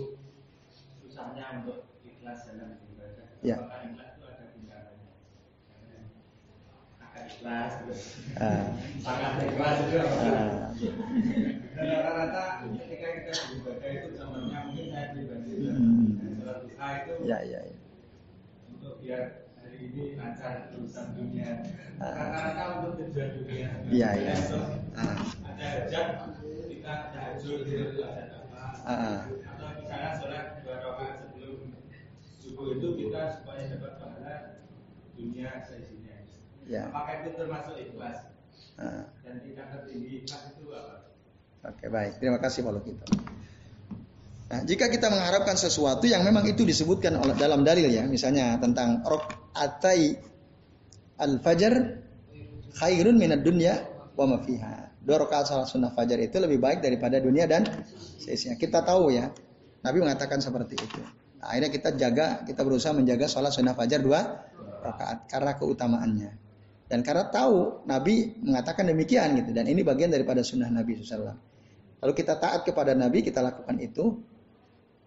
susahnya 1.01 1.65
untuk 1.65 1.89
ikhlas 2.05 2.45
dalam 2.47 2.77
ibadah. 2.85 3.27
Ya. 3.41 3.57
ikhlas 3.57 4.09
itu 4.13 4.23
ada 4.29 4.45
tingkatannya. 4.53 5.11
Agak 7.01 7.23
ikhlas 7.27 7.71
terus. 7.81 8.01
Ah. 8.37 8.61
Sangat 9.01 9.31
ikhlas 9.41 9.77
itu. 9.81 9.97
Ah. 9.97 10.69
Dan 11.77 11.85
rata-rata 11.93 12.41
ketika 12.73 13.07
kita 13.13 13.31
beribadah 13.33 13.89
itu 13.89 14.07
contohnya 14.13 14.57
mungkin 14.65 14.85
saya 14.89 15.05
pribadi 15.13 15.51
Hmm. 15.57 16.33
sholat 16.37 16.57
duha 16.65 16.87
itu 16.97 17.13
Ya 17.25 17.37
ya. 17.43 17.61
ya. 17.65 17.75
untuk 18.69 18.93
biar 19.01 19.21
hari 19.57 19.77
ini 19.89 20.03
lancar 20.17 20.69
urusan 20.73 21.07
dunia. 21.13 21.49
Ah. 21.97 22.13
Rata-rata 22.13 22.63
untuk 22.81 22.91
tujuan 23.01 23.29
dunia. 23.37 23.69
Iya, 23.89 24.09
iya. 24.15 24.33
Besok 24.37 24.65
Ah. 24.93 25.17
Ada 25.45 25.65
hajat 25.85 26.07
kita 26.69 26.93
tahajud 27.13 27.59
itu 27.65 28.01
ada 28.01 28.36
Atau 28.87 29.67
misalnya 29.83 30.11
sholat 30.15 30.45
dua 30.63 30.75
rakaat 30.79 31.13
sebelum 31.27 31.75
subuh 32.39 32.79
itu 32.79 32.87
kita 32.95 33.21
supaya 33.35 33.67
dapat 33.75 33.93
pahala 33.99 34.35
dunia 35.19 35.59
seisinya. 35.67 36.15
Ya. 36.63 36.87
Apakah 36.87 37.13
itu 37.19 37.29
termasuk 37.35 37.75
ikhlas? 37.75 38.31
Ah. 38.79 39.11
Dan 39.27 39.43
tingkat 39.43 39.67
tertinggi 39.75 40.23
ikhlas 40.23 40.55
itu 40.55 40.71
apa? 40.71 40.95
Oke 41.67 41.85
baik. 41.91 42.23
Terima 42.23 42.39
kasih 42.39 42.63
Pak 42.63 42.71
Lukito. 42.79 43.05
Nah, 44.47 44.63
jika 44.63 44.87
kita 44.87 45.11
mengharapkan 45.11 45.59
sesuatu 45.59 46.07
yang 46.07 46.23
memang 46.23 46.47
itu 46.47 46.63
disebutkan 46.63 47.19
oleh 47.19 47.35
dalam 47.35 47.67
dalil 47.67 47.91
ya, 47.91 48.07
misalnya 48.07 48.55
tentang 48.55 49.03
rok 49.03 49.51
atai 49.51 50.15
al 51.19 51.43
fajar 51.43 51.99
khairun 52.79 53.19
minad 53.19 53.43
dunya 53.43 53.83
wa 54.15 54.23
ma 54.23 54.39
fiha. 54.39 54.86
Dua 55.07 55.23
rakaat 55.23 55.47
salat 55.47 55.71
sunnah 55.71 55.95
fajar 55.95 56.19
itu 56.19 56.35
lebih 56.35 56.59
baik 56.59 56.83
daripada 56.83 57.15
dunia 57.23 57.47
dan 57.47 57.63
seisinya. 58.19 58.59
Kita 58.59 58.83
tahu 58.83 59.15
ya, 59.15 59.31
Nabi 59.87 60.03
mengatakan 60.03 60.43
seperti 60.43 60.75
itu. 60.75 60.99
Nah, 61.39 61.47
akhirnya 61.47 61.71
kita 61.71 61.95
jaga, 61.95 62.43
kita 62.43 62.59
berusaha 62.67 62.91
menjaga 62.91 63.23
sholat 63.31 63.55
sunnah 63.55 63.71
fajar 63.71 64.03
dua 64.03 64.19
rakaat 64.83 65.31
karena 65.31 65.55
keutamaannya. 65.55 66.31
Dan 66.91 67.07
karena 67.07 67.31
tahu 67.31 67.87
Nabi 67.87 68.35
mengatakan 68.43 68.91
demikian 68.91 69.39
gitu. 69.39 69.55
Dan 69.55 69.71
ini 69.71 69.79
bagian 69.79 70.11
daripada 70.11 70.43
sunnah 70.43 70.67
Nabi 70.67 70.99
SAW. 70.99 71.35
Lalu 72.03 72.13
kita 72.15 72.35
taat 72.35 72.67
kepada 72.67 72.91
Nabi, 72.91 73.23
kita 73.23 73.39
lakukan 73.39 73.79
itu. 73.79 74.11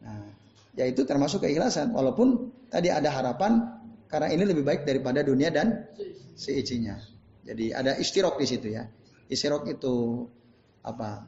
Nah, 0.00 0.32
yaitu 0.80 1.04
termasuk 1.04 1.44
keikhlasan. 1.44 1.92
Walaupun 1.92 2.48
tadi 2.72 2.88
ada 2.88 3.12
harapan 3.12 3.80
karena 4.08 4.32
ini 4.32 4.48
lebih 4.48 4.64
baik 4.64 4.88
daripada 4.88 5.20
dunia 5.20 5.52
dan 5.52 5.92
seisinya. 6.40 6.96
Jadi 7.44 7.72
ada 7.72 8.00
istirok 8.00 8.40
di 8.40 8.46
situ 8.48 8.72
ya. 8.72 8.84
Istirok 9.30 9.70
itu 9.70 10.26
apa? 10.82 11.24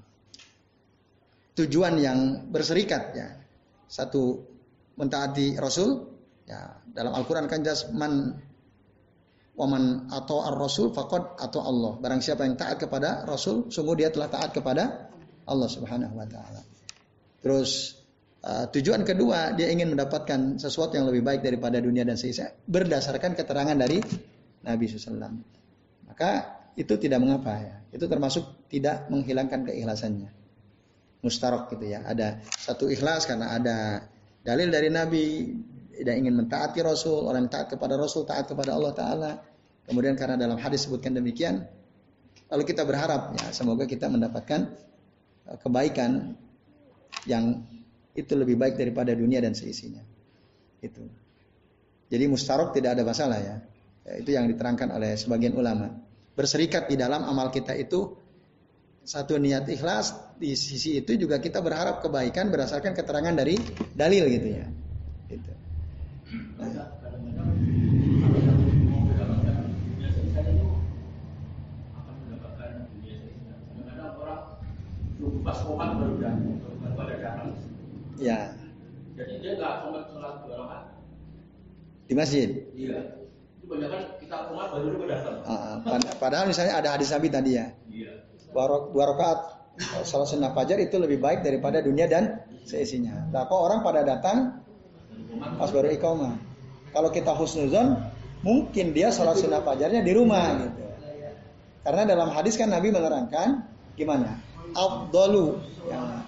Tujuan 1.55 1.95
yang 2.03 2.51
berserikat 2.51 3.03
ya. 3.15 3.29
Satu 3.87 4.43
mentaati 4.99 5.55
Rasul 5.57 6.03
ya 6.49 6.83
dalam 6.91 7.15
Al-Qur'an 7.15 7.47
kan 7.47 7.63
jelas 7.63 7.89
man 7.95 8.35
waman 9.53 10.09
atau 10.09 10.43
ar-rasul 10.43 10.91
faqad 10.91 11.39
atau 11.39 11.61
Allah. 11.61 11.93
Barang 12.01 12.25
siapa 12.25 12.49
yang 12.49 12.57
taat 12.57 12.81
kepada 12.81 13.29
Rasul, 13.29 13.69
sungguh 13.69 14.01
dia 14.01 14.09
telah 14.09 14.33
taat 14.33 14.51
kepada 14.57 15.13
Allah 15.45 15.69
Subhanahu 15.69 16.17
wa 16.17 16.25
taala. 16.25 16.65
Terus 17.45 18.01
uh, 18.47 18.71
tujuan 18.73 19.05
kedua 19.05 19.53
dia 19.53 19.69
ingin 19.69 19.93
mendapatkan 19.93 20.57
sesuatu 20.57 20.97
yang 20.97 21.11
lebih 21.11 21.21
baik 21.21 21.45
daripada 21.45 21.83
dunia 21.83 22.07
dan 22.07 22.17
seisinya 22.17 22.49
berdasarkan 22.65 23.37
keterangan 23.37 23.77
dari 23.77 24.01
Nabi 24.63 24.85
SAW. 24.89 25.37
Maka 26.09 26.62
itu 26.77 26.95
tidak 26.97 27.21
mengapa 27.21 27.53
ya. 27.61 27.77
Itu 27.93 28.09
termasuk 28.09 28.69
tidak 28.73 29.09
menghilangkan 29.13 29.69
keikhlasannya. 29.69 30.31
Mustarok 31.23 31.71
gitu 31.77 31.93
ya. 31.93 32.03
Ada 32.09 32.43
satu 32.47 32.89
ikhlas 32.89 33.29
karena 33.29 33.55
ada 33.55 34.09
dalil 34.43 34.73
dari 34.73 34.89
Nabi 34.89 35.25
tidak 35.93 36.15
ingin 36.19 36.35
mentaati 36.35 36.81
Rasul, 36.83 37.29
orang 37.29 37.47
taat 37.47 37.71
kepada 37.71 37.95
Rasul, 37.95 38.25
taat 38.25 38.49
kepada 38.49 38.75
Allah 38.75 38.93
Ta'ala. 38.97 39.33
Kemudian 39.87 40.17
karena 40.17 40.41
dalam 40.41 40.57
hadis 40.59 40.89
sebutkan 40.89 41.13
demikian, 41.13 41.63
lalu 42.49 42.63
kita 42.65 42.83
berharap 42.83 43.35
ya 43.39 43.51
semoga 43.53 43.85
kita 43.85 44.09
mendapatkan 44.09 44.73
uh, 45.47 45.57
kebaikan 45.61 46.35
yang 47.29 47.63
itu 48.17 48.33
lebih 48.35 48.57
baik 48.57 48.81
daripada 48.81 49.13
dunia 49.13 49.39
dan 49.45 49.53
seisinya. 49.53 50.03
Itu. 50.83 51.07
Jadi 52.13 52.25
mustarok 52.29 52.77
tidak 52.77 52.99
ada 52.99 53.03
masalah 53.07 53.39
ya. 53.41 53.57
ya. 54.05 54.13
Itu 54.21 54.35
yang 54.35 54.51
diterangkan 54.51 54.93
oleh 54.93 55.17
sebagian 55.17 55.57
ulama. 55.57 55.93
Berserikat 56.33 56.89
di 56.89 56.97
dalam 56.97 57.29
amal 57.29 57.53
kita 57.53 57.77
itu 57.77 58.17
satu 59.03 59.35
niat 59.35 59.67
ikhlas 59.67 60.15
di 60.39 60.55
sisi 60.55 61.03
itu 61.03 61.19
juga 61.19 61.43
kita 61.43 61.59
berharap 61.59 62.01
kebaikan 62.01 62.49
berdasarkan 62.49 62.95
keterangan 62.95 63.35
dari 63.35 63.59
dalil 63.93 64.25
gitu 64.31 64.49
ya. 64.63 64.67
Gitu. 65.29 65.53
Nah, 66.57 66.69
ya 78.23 78.55
Jadi 79.13 79.33
dia 79.45 79.53
nggak 79.59 79.75
sholat 79.85 80.35
dua 80.47 80.55
rakaat. 80.63 80.85
di 82.09 82.15
masjid. 82.17 82.49
Iya. 82.75 83.22
Kita 84.21 84.37
komat 84.51 84.67
baru 84.77 85.05
datang. 85.09 85.37
Ah, 85.45 85.53
ah. 85.53 85.75
Pad- 85.81 86.19
padahal 86.21 86.47
misalnya 86.49 86.79
ada 86.79 86.95
hadis 86.95 87.09
Nabi 87.13 87.29
tadi 87.33 87.51
ya. 87.57 87.67
Iya. 87.89 88.13
Dua 88.93 89.05
rakaat 89.09 89.63
Salat 90.05 90.29
sunnah 90.29 90.53
fajar 90.53 90.77
itu 90.85 91.01
lebih 91.01 91.17
baik 91.17 91.41
daripada 91.41 91.81
dunia 91.81 92.05
dan 92.05 92.45
seisinya. 92.69 93.25
Nah, 93.33 93.49
kok 93.49 93.57
orang 93.57 93.81
pada 93.81 94.05
datang 94.05 94.61
pas 95.57 95.71
baru 95.73 95.89
iqamah. 95.97 96.37
Kalau 96.93 97.09
kita 97.09 97.33
husnuzon, 97.33 97.97
mungkin 98.45 98.93
dia 98.93 99.09
sholat 99.09 99.41
sunnah 99.41 99.65
fajarnya 99.65 100.05
di 100.05 100.13
rumah 100.13 100.61
gitu. 100.61 100.85
Karena 101.83 102.03
dalam 102.05 102.29
hadis 102.37 102.61
kan 102.61 102.69
Nabi 102.69 102.93
menerangkan 102.93 103.65
gimana? 103.97 104.39
Abdalu 104.77 105.57
ya, 105.89 106.21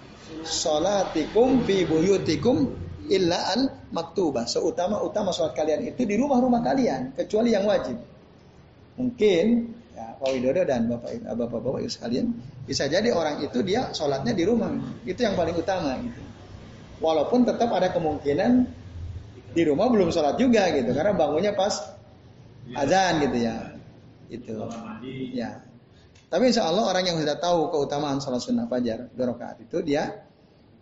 sholatikum 0.43 1.69
fi 1.69 1.85
buyutikum 1.85 2.73
illa 3.11 3.53
al 3.53 3.91
maktubah. 3.93 4.49
Seutama-utama 4.49 5.35
sholat 5.35 5.53
kalian 5.53 5.85
itu 5.93 6.05
di 6.05 6.17
rumah-rumah 6.17 6.61
kalian, 6.65 7.13
kecuali 7.17 7.53
yang 7.53 7.69
wajib. 7.69 7.97
Mungkin 8.95 9.45
ya, 9.97 10.15
Pak 10.17 10.29
Widodo 10.31 10.63
dan 10.63 10.87
Bapak 10.87 11.35
Bapak-bapak 11.35 11.85
sekalian 11.91 12.31
bisa 12.65 12.87
jadi 12.89 13.11
orang 13.13 13.43
itu 13.43 13.61
dia 13.67 13.91
sholatnya 13.93 14.33
di 14.33 14.45
rumah. 14.47 14.73
Itu 15.05 15.21
yang 15.27 15.35
paling 15.35 15.57
utama 15.59 15.99
gitu. 16.01 16.21
Walaupun 17.03 17.45
tetap 17.45 17.69
ada 17.75 17.91
kemungkinan 17.91 18.53
di 19.55 19.63
rumah 19.63 19.87
belum 19.87 20.11
sholat 20.11 20.35
juga 20.39 20.67
gitu 20.75 20.91
karena 20.91 21.15
bangunnya 21.15 21.55
pas 21.55 21.95
azan 22.75 23.23
gitu 23.23 23.39
ya 23.39 23.57
itu. 24.33 24.55
Ya. 25.37 25.63
Tapi 26.27 26.51
insya 26.51 26.67
Allah 26.67 26.91
orang 26.91 27.07
yang 27.07 27.19
sudah 27.23 27.39
tahu 27.39 27.71
keutamaan 27.71 28.19
sholat 28.19 28.43
sunnah 28.43 28.67
fajar 28.67 29.07
dua 29.15 29.31
rakaat 29.31 29.63
itu 29.63 29.79
dia 29.87 30.27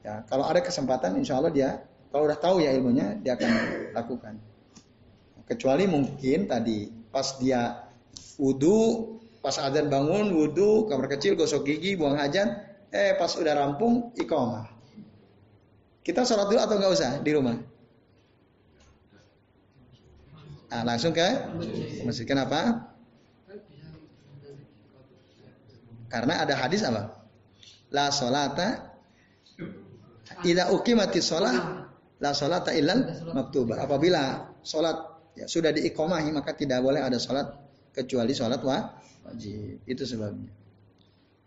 ya 0.00 0.24
kalau 0.24 0.48
ada 0.48 0.64
kesempatan 0.64 1.20
insya 1.20 1.36
Allah 1.36 1.52
dia 1.52 1.70
kalau 2.12 2.28
udah 2.28 2.36
tahu 2.36 2.60
ya 2.60 2.76
ilmunya 2.76 3.16
dia 3.24 3.40
akan 3.40 3.50
lakukan. 3.96 4.36
Kecuali 5.48 5.88
mungkin 5.88 6.44
tadi 6.44 6.92
pas 7.08 7.40
dia 7.40 7.88
wudhu, 8.36 9.16
pas 9.40 9.56
azan 9.56 9.88
bangun 9.88 10.28
wudhu, 10.36 10.92
kamar 10.92 11.08
kecil 11.08 11.34
gosok 11.40 11.64
gigi, 11.64 11.96
buang 11.96 12.20
hajat, 12.20 12.48
eh 12.92 13.16
pas 13.16 13.32
udah 13.32 13.56
rampung 13.56 14.12
iqamah. 14.20 14.68
Kita 16.04 16.28
sholat 16.28 16.52
dulu 16.52 16.60
atau 16.60 16.76
nggak 16.76 16.92
usah 16.92 17.12
di 17.24 17.30
rumah? 17.32 17.56
Nah, 20.72 20.82
langsung 20.84 21.16
ke 21.16 21.28
masjid. 22.04 22.28
Kenapa? 22.28 22.92
Karena 26.12 26.44
ada 26.44 26.54
hadis 26.60 26.84
apa? 26.84 27.24
La 27.92 28.12
solata 28.12 28.92
Ida 30.42 30.74
ukimati 30.74 31.22
sholat 31.22 31.81
La 32.22 32.30
solata 32.30 32.70
ilal 32.70 33.02
maktubah 33.34 33.82
Apabila 33.82 34.54
sholat 34.62 34.96
ya, 35.34 35.50
sudah 35.50 35.74
diikomahi 35.74 36.30
Maka 36.30 36.54
tidak 36.54 36.78
boleh 36.80 37.02
ada 37.02 37.18
sholat 37.18 37.50
Kecuali 37.92 38.32
sholat 38.32 38.62
wajib. 38.62 39.84
Itu 39.84 40.06
sebabnya. 40.06 40.54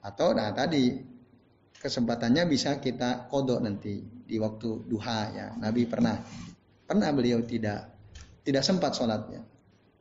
Atau 0.03 0.35
nah 0.35 0.51
tadi 0.51 0.91
Kesempatannya 1.79 2.43
bisa 2.45 2.77
kita 2.83 3.31
kodok 3.31 3.63
nanti 3.63 4.03
Di 4.03 4.35
waktu 4.35 4.83
duha 4.83 5.19
ya. 5.31 5.47
Nabi 5.55 5.87
pernah 5.87 6.19
Pernah 6.83 7.09
beliau 7.15 7.39
tidak 7.47 7.95
Tidak 8.43 8.61
sempat 8.61 8.99
sholatnya 8.99 9.41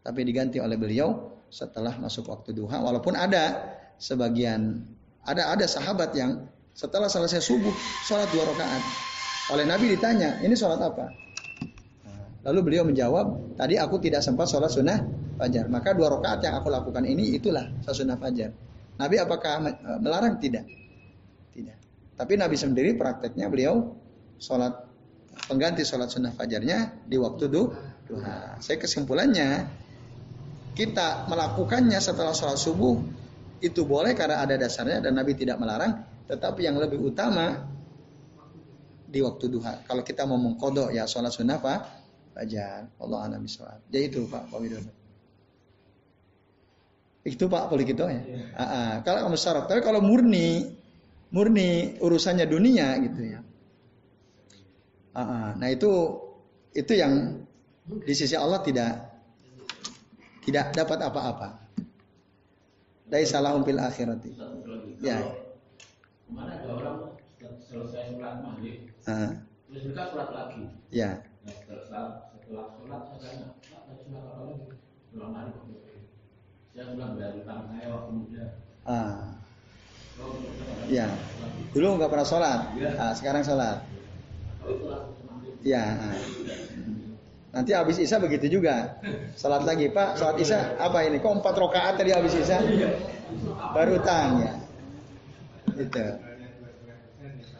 Tapi 0.02 0.20
diganti 0.26 0.58
oleh 0.58 0.74
beliau 0.74 1.38
Setelah 1.46 1.94
masuk 2.02 2.26
waktu 2.34 2.50
duha. 2.50 2.82
Walaupun 2.82 3.14
ada 3.14 3.78
sebagian 3.94 4.82
ada 5.24 5.56
ada 5.56 5.64
sahabat 5.64 6.12
yang 6.12 6.44
setelah 6.76 7.08
selesai 7.08 7.40
subuh 7.40 7.72
sholat 8.04 8.28
dua 8.34 8.44
rakaat. 8.44 9.13
Oleh 9.52 9.68
Nabi 9.68 9.92
ditanya, 9.92 10.40
ini 10.40 10.56
sholat 10.56 10.80
apa? 10.80 11.12
Lalu 12.44 12.60
beliau 12.64 12.84
menjawab, 12.88 13.56
tadi 13.56 13.76
aku 13.76 14.00
tidak 14.00 14.24
sempat 14.24 14.48
sholat 14.48 14.72
sunnah 14.72 15.00
fajar. 15.36 15.68
Maka 15.68 15.92
dua 15.92 16.12
rakaat 16.16 16.44
yang 16.44 16.60
aku 16.60 16.68
lakukan 16.72 17.04
ini 17.04 17.36
itulah 17.36 17.68
sholat 17.84 17.96
sunnah 17.96 18.16
fajar. 18.16 18.52
Nabi 18.96 19.16
apakah 19.20 19.64
melarang? 20.00 20.40
Tidak. 20.40 20.64
Tidak. 21.56 21.76
Tapi 22.14 22.32
Nabi 22.38 22.56
sendiri 22.56 22.94
prakteknya 22.94 23.50
beliau 23.50 23.96
sholat 24.38 24.86
pengganti 25.50 25.82
sholat 25.82 26.08
sunnah 26.08 26.32
fajarnya 26.32 27.04
di 27.04 27.16
waktu 27.18 27.44
duha. 27.50 28.60
Saya 28.60 28.76
kesimpulannya 28.78 29.66
kita 30.76 31.26
melakukannya 31.26 31.98
setelah 31.98 32.32
sholat 32.36 32.60
subuh 32.60 32.96
itu 33.64 33.82
boleh 33.88 34.12
karena 34.12 34.44
ada 34.44 34.54
dasarnya 34.54 35.00
dan 35.00 35.16
Nabi 35.16 35.32
tidak 35.34 35.58
melarang. 35.58 36.06
Tetapi 36.28 36.64
yang 36.64 36.76
lebih 36.78 37.02
utama 37.02 37.73
di 39.14 39.22
waktu 39.22 39.46
duha. 39.46 39.86
Kalau 39.86 40.02
kita 40.02 40.26
mau 40.26 40.34
mengkodok 40.34 40.90
ya 40.90 41.06
sholat 41.06 41.30
sunnah 41.30 41.62
pak 41.62 42.04
fajar. 42.34 42.90
Allah 42.98 43.18
alam 43.30 43.46
sholat. 43.46 43.78
Jadi 43.88 44.04
itu 44.10 44.20
Pak 44.26 44.50
Pak 44.50 44.58
Widodo. 44.58 44.90
Itu 47.24 47.46
Pak 47.48 47.72
boleh 47.72 47.86
gitu 47.86 48.04
ya. 48.04 48.20
Ah, 48.58 48.62
ah. 48.62 48.90
Kalau 49.06 49.30
kamu 49.30 49.38
syarat, 49.38 49.64
tapi 49.70 49.80
kalau 49.80 50.04
murni 50.04 50.76
murni 51.32 51.96
urusannya 52.02 52.44
dunia 52.44 53.00
gitu 53.00 53.22
ya. 53.22 53.40
Ah, 55.16 55.22
ah. 55.22 55.48
Nah 55.56 55.68
itu 55.70 56.20
itu 56.74 56.92
yang 56.92 57.40
di 57.86 58.12
sisi 58.12 58.34
Allah 58.34 58.60
tidak 58.60 58.92
tidak 60.44 60.76
dapat 60.76 60.98
apa-apa 61.00 61.48
dari 63.08 63.24
salah 63.24 63.56
umpil 63.56 63.78
akhirati. 63.80 64.36
Ya. 65.00 65.22
Ke 66.24 66.30
mana 66.32 66.60
ada 66.60 66.72
orang 66.76 66.98
selesai 67.64 68.12
sholat 68.12 68.44
maghrib, 68.44 68.93
uh. 69.08 69.30
terus 69.70 69.82
mereka 69.90 70.02
sholat 70.12 70.30
lagi. 70.30 70.62
Ya. 70.94 71.10
Nah, 71.44 71.54
setelah 71.58 72.06
setelah 72.38 72.66
sholat 72.78 73.00
saya 73.10 73.18
tanya, 73.20 73.46
Pak, 73.58 73.80
tadi 73.88 74.02
sholat 74.06 74.24
apa 74.24 74.42
lagi? 74.44 74.64
Sholat 75.10 75.28
maghrib. 75.34 75.74
Saya 76.74 76.84
pulang 76.90 77.12
dari 77.14 77.38
utang 77.38 77.60
saya 77.70 77.86
waktu 77.90 78.10
muda. 78.10 78.44
Ah. 78.84 79.18
Ya. 80.86 81.06
Dulu 81.74 81.86
nggak 81.98 82.10
pernah 82.10 82.28
sholat, 82.28 82.60
ah, 82.98 83.12
sekarang 83.16 83.42
sholat. 83.42 83.78
Ya. 85.64 85.84
Ah. 85.96 86.16
Nanti 87.54 87.70
habis 87.70 88.02
Isya 88.02 88.18
begitu 88.18 88.58
juga. 88.58 88.98
Salat 89.38 89.62
lagi, 89.62 89.86
Pak, 89.86 90.18
salat 90.18 90.42
Isya 90.42 90.74
apa 90.74 91.06
ini? 91.06 91.22
Kok 91.22 91.38
empat 91.38 91.54
rakaat 91.54 91.94
tadi 92.02 92.10
habis 92.10 92.34
Isya? 92.34 92.58
Baru 93.70 94.02
tang 94.02 94.42
ya. 94.42 94.52
Itu. 95.78 96.06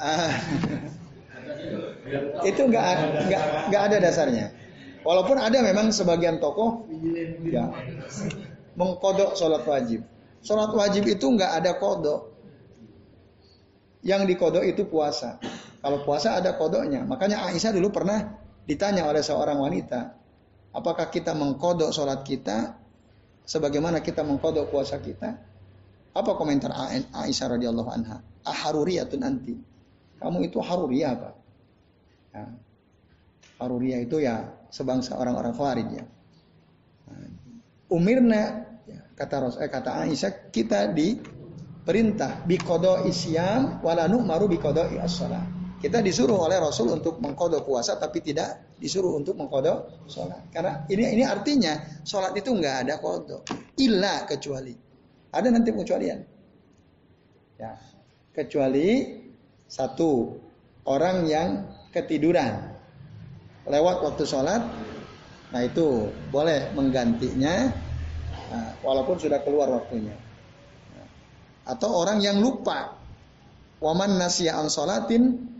Ah. 0.02 0.34
itu 2.44 2.62
nggak 2.68 2.84
nggak 3.28 3.42
nggak 3.72 3.82
ada 3.90 3.96
dasarnya. 4.00 4.46
Walaupun 5.04 5.36
ada 5.36 5.60
memang 5.60 5.92
sebagian 5.92 6.40
tokoh 6.40 6.88
ya 7.44 7.68
mengkodok 8.76 9.36
sholat 9.36 9.64
wajib. 9.64 10.04
Sholat 10.44 10.72
wajib 10.76 11.08
itu 11.08 11.24
nggak 11.24 11.52
ada 11.64 11.76
kodok. 11.80 12.32
Yang 14.04 14.36
dikodok 14.36 14.64
itu 14.68 14.84
puasa. 14.84 15.40
Kalau 15.80 16.04
puasa 16.04 16.36
ada 16.36 16.56
kodoknya. 16.56 17.08
Makanya 17.08 17.48
Aisyah 17.48 17.72
dulu 17.72 17.88
pernah 17.88 18.36
ditanya 18.68 19.08
oleh 19.08 19.24
seorang 19.24 19.56
wanita, 19.56 20.12
apakah 20.76 21.08
kita 21.08 21.32
mengkodok 21.32 21.88
sholat 21.88 22.20
kita 22.24 22.76
sebagaimana 23.48 24.04
kita 24.04 24.20
mengkodok 24.20 24.68
puasa 24.68 25.00
kita? 25.00 25.40
Apa 26.12 26.30
komentar 26.36 26.72
Aisyah 27.16 27.56
radhiyallahu 27.56 27.90
anha? 27.92 28.20
Aharuriyatun 28.44 29.20
anti. 29.24 29.56
Kamu 30.20 30.40
itu 30.44 30.60
haruriyah 30.60 31.10
apa? 31.16 31.43
Ya. 32.34 32.44
Haruriyah 33.62 34.00
itu 34.02 34.18
ya 34.18 34.50
sebangsa 34.74 35.14
orang-orang 35.14 35.54
Khawarij 35.54 35.88
ya. 35.94 36.04
Umirna 37.86 38.66
ya, 38.90 39.00
kata 39.14 39.36
Ros 39.38 39.56
eh, 39.62 39.70
kata 39.70 40.02
Aisyah 40.02 40.50
kita 40.50 40.90
diperintah 40.90 42.42
bikodo 42.42 43.06
isyam 43.06 43.78
walanu 43.86 44.18
maru 44.26 44.50
bikodo 44.50 44.82
as 44.98 45.22
kita 45.84 46.00
disuruh 46.00 46.48
oleh 46.48 46.56
Rasul 46.56 46.96
untuk 46.96 47.20
mengkodok 47.20 47.68
puasa 47.68 48.00
tapi 48.00 48.24
tidak 48.24 48.72
disuruh 48.80 49.20
untuk 49.20 49.36
mengkodok 49.36 50.08
sholat. 50.08 50.40
Karena 50.48 50.80
ini 50.88 51.12
ini 51.12 51.24
artinya 51.28 51.76
sholat 52.00 52.32
itu 52.32 52.56
nggak 52.56 52.88
ada 52.88 52.96
kodok. 52.96 53.44
Illa 53.76 54.24
kecuali. 54.24 54.72
Ada 55.28 55.52
nanti 55.52 55.68
pengecualian. 55.76 56.24
Ya. 57.60 57.76
Kecuali 58.32 59.20
satu 59.68 60.40
orang 60.88 61.28
yang 61.28 61.68
ketiduran 61.94 62.74
lewat 63.70 64.02
waktu 64.02 64.24
sholat. 64.26 64.62
Nah 65.54 65.60
itu 65.62 66.10
boleh 66.34 66.74
menggantinya 66.74 67.70
nah, 68.50 68.70
walaupun 68.82 69.22
sudah 69.22 69.38
keluar 69.46 69.70
waktunya. 69.70 70.18
Atau 71.64 71.94
orang 71.94 72.18
yang 72.20 72.42
lupa. 72.42 73.00
Waman 73.78 74.16
nasya 74.16 74.58
an 74.58 74.66
sholatin 74.72 75.54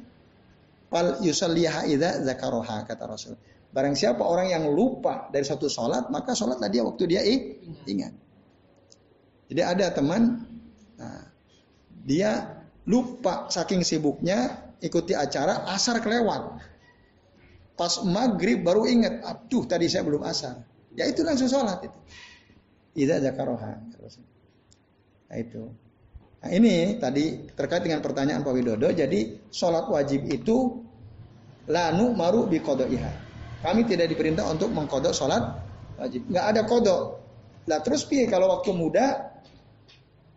Fal 0.95 1.19
yusalliha 1.27 1.91
idza 1.91 2.23
zakaroha 2.23 2.87
kata 2.87 3.05
Rasul. 3.11 3.35
Barang 3.75 3.99
siapa 3.99 4.23
orang 4.23 4.55
yang 4.55 4.71
lupa 4.71 5.27
dari 5.35 5.43
satu 5.43 5.67
sholat, 5.67 6.07
maka 6.07 6.39
sholatlah 6.39 6.71
dia 6.71 6.87
waktu 6.87 7.11
dia 7.11 7.27
ingat. 7.91 8.15
Jadi 9.51 9.61
ada 9.67 9.91
teman, 9.91 10.47
nah, 10.95 11.27
dia 11.91 12.63
lupa 12.87 13.51
saking 13.51 13.83
sibuknya 13.83 14.64
ikuti 14.81 15.13
acara, 15.15 15.69
asar 15.71 16.01
kelewat. 16.01 16.59
Pas 17.75 17.93
maghrib 18.07 18.63
baru 18.63 18.87
ingat, 18.87 19.23
aduh 19.27 19.67
tadi 19.67 19.91
saya 19.91 20.07
belum 20.07 20.23
asar. 20.23 20.63
Ya 20.95 21.11
itu 21.11 21.27
langsung 21.27 21.51
sholat 21.51 21.83
itu. 21.83 21.99
Idza 22.95 23.19
zakaroha. 23.19 23.83
Nah 25.27 25.37
itu. 25.39 25.75
Nah, 26.45 26.51
ini 26.53 27.01
tadi 27.03 27.51
terkait 27.51 27.83
dengan 27.83 27.99
pertanyaan 27.99 28.47
Pak 28.47 28.55
Widodo. 28.55 28.93
Jadi 28.95 29.51
sholat 29.51 29.91
wajib 29.91 30.29
itu 30.31 30.87
lanu 31.67 32.15
maru 32.15 32.47
bi 32.47 32.63
iha. 32.63 33.13
Kami 33.65 33.89
tidak 33.89 34.13
diperintah 34.13 34.47
untuk 34.47 34.71
mengkodok 34.71 35.11
sholat 35.11 35.43
wajib. 35.99 36.31
Nggak 36.31 36.47
ada 36.53 36.61
kodok. 36.69 37.03
Lah 37.65 37.81
terus 37.81 38.05
piye 38.05 38.29
kalau 38.29 38.53
waktu 38.53 38.71
muda 38.77 39.35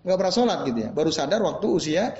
nggak 0.08 0.18
pernah 0.18 0.34
sholat 0.34 0.60
gitu 0.66 0.80
ya. 0.88 0.90
Baru 0.90 1.12
sadar 1.14 1.44
waktu 1.44 1.68
usia 1.70 2.16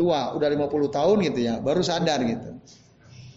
tua, 0.00 0.32
udah 0.32 0.48
50 0.48 0.88
tahun 0.88 1.16
gitu 1.28 1.40
ya. 1.44 1.60
Baru 1.60 1.84
sadar 1.84 2.24
gitu. 2.24 2.56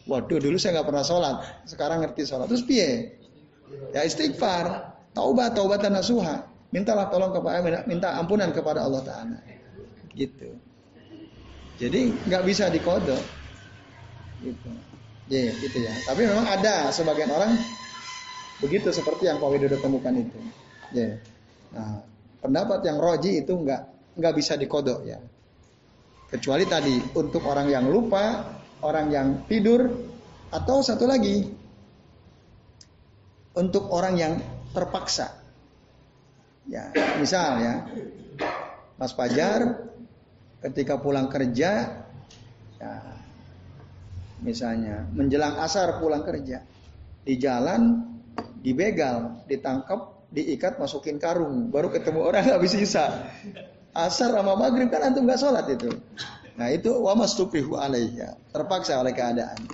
Waduh 0.08 0.40
dulu 0.40 0.56
saya 0.56 0.80
nggak 0.80 0.88
pernah 0.88 1.04
sholat. 1.04 1.36
Sekarang 1.68 2.00
ngerti 2.00 2.24
sholat. 2.24 2.48
Terus 2.48 2.64
piye? 2.64 3.20
Ya 3.92 4.08
istighfar. 4.08 4.96
Taubat, 5.14 5.54
taubat 5.54 5.84
dan 5.84 5.94
nasuha 5.94 6.54
mintalah 6.74 7.06
tolong 7.14 7.30
kepada 7.30 7.86
minta 7.86 8.18
ampunan 8.18 8.50
kepada 8.50 8.82
Allah 8.82 9.06
Taala. 9.06 9.38
Gitu. 10.18 10.58
Jadi 11.78 12.10
nggak 12.26 12.44
bisa 12.50 12.74
dikodok. 12.74 13.22
Gitu. 14.42 14.70
Ya, 15.30 15.54
gitu 15.62 15.78
ya. 15.80 15.94
Tapi 16.04 16.26
memang 16.26 16.50
ada 16.50 16.90
sebagian 16.90 17.30
orang 17.30 17.54
begitu 18.60 18.90
seperti 18.90 19.30
yang 19.30 19.38
Pak 19.38 19.50
Widodo 19.54 19.78
temukan 19.78 20.18
itu. 20.18 20.40
Ya. 20.92 21.22
Nah, 21.72 22.02
pendapat 22.42 22.82
yang 22.90 22.98
roji 22.98 23.46
itu 23.46 23.54
nggak 23.54 23.82
nggak 24.18 24.34
bisa 24.34 24.58
dikodok 24.58 25.06
ya. 25.06 25.22
Kecuali 26.34 26.66
tadi 26.66 26.98
untuk 27.14 27.46
orang 27.46 27.70
yang 27.70 27.86
lupa, 27.86 28.42
orang 28.82 29.14
yang 29.14 29.28
tidur, 29.46 29.86
atau 30.50 30.82
satu 30.82 31.06
lagi 31.06 31.46
untuk 33.54 33.90
orang 33.94 34.18
yang 34.18 34.34
terpaksa. 34.74 35.30
Ya, 36.66 36.90
misal 37.22 37.62
ya, 37.62 37.74
Mas 38.98 39.14
Fajar 39.14 39.78
ketika 40.66 40.98
pulang 40.98 41.30
kerja, 41.30 42.02
ya, 42.82 42.94
misalnya 44.42 45.06
menjelang 45.14 45.62
asar 45.62 46.02
pulang 46.02 46.26
kerja, 46.26 46.66
di 47.22 47.38
jalan 47.38 48.10
dibegal, 48.64 49.46
ditangkap, 49.46 50.30
diikat, 50.34 50.82
masukin 50.82 51.22
karung, 51.22 51.70
baru 51.70 51.94
ketemu 51.94 52.20
orang 52.26 52.46
habis 52.58 52.74
sisa. 52.74 53.30
Asar 53.94 54.34
sama 54.34 54.58
maghrib 54.58 54.90
kan 54.90 55.06
antum 55.06 55.30
nggak 55.30 55.38
sholat 55.38 55.70
itu. 55.70 55.94
Nah 56.58 56.70
itu 56.70 56.90
wamas 57.02 57.38
tukrihu 57.38 57.78
ya, 58.14 58.34
terpaksa 58.50 58.98
oleh 58.98 59.14
keadaan. 59.14 59.70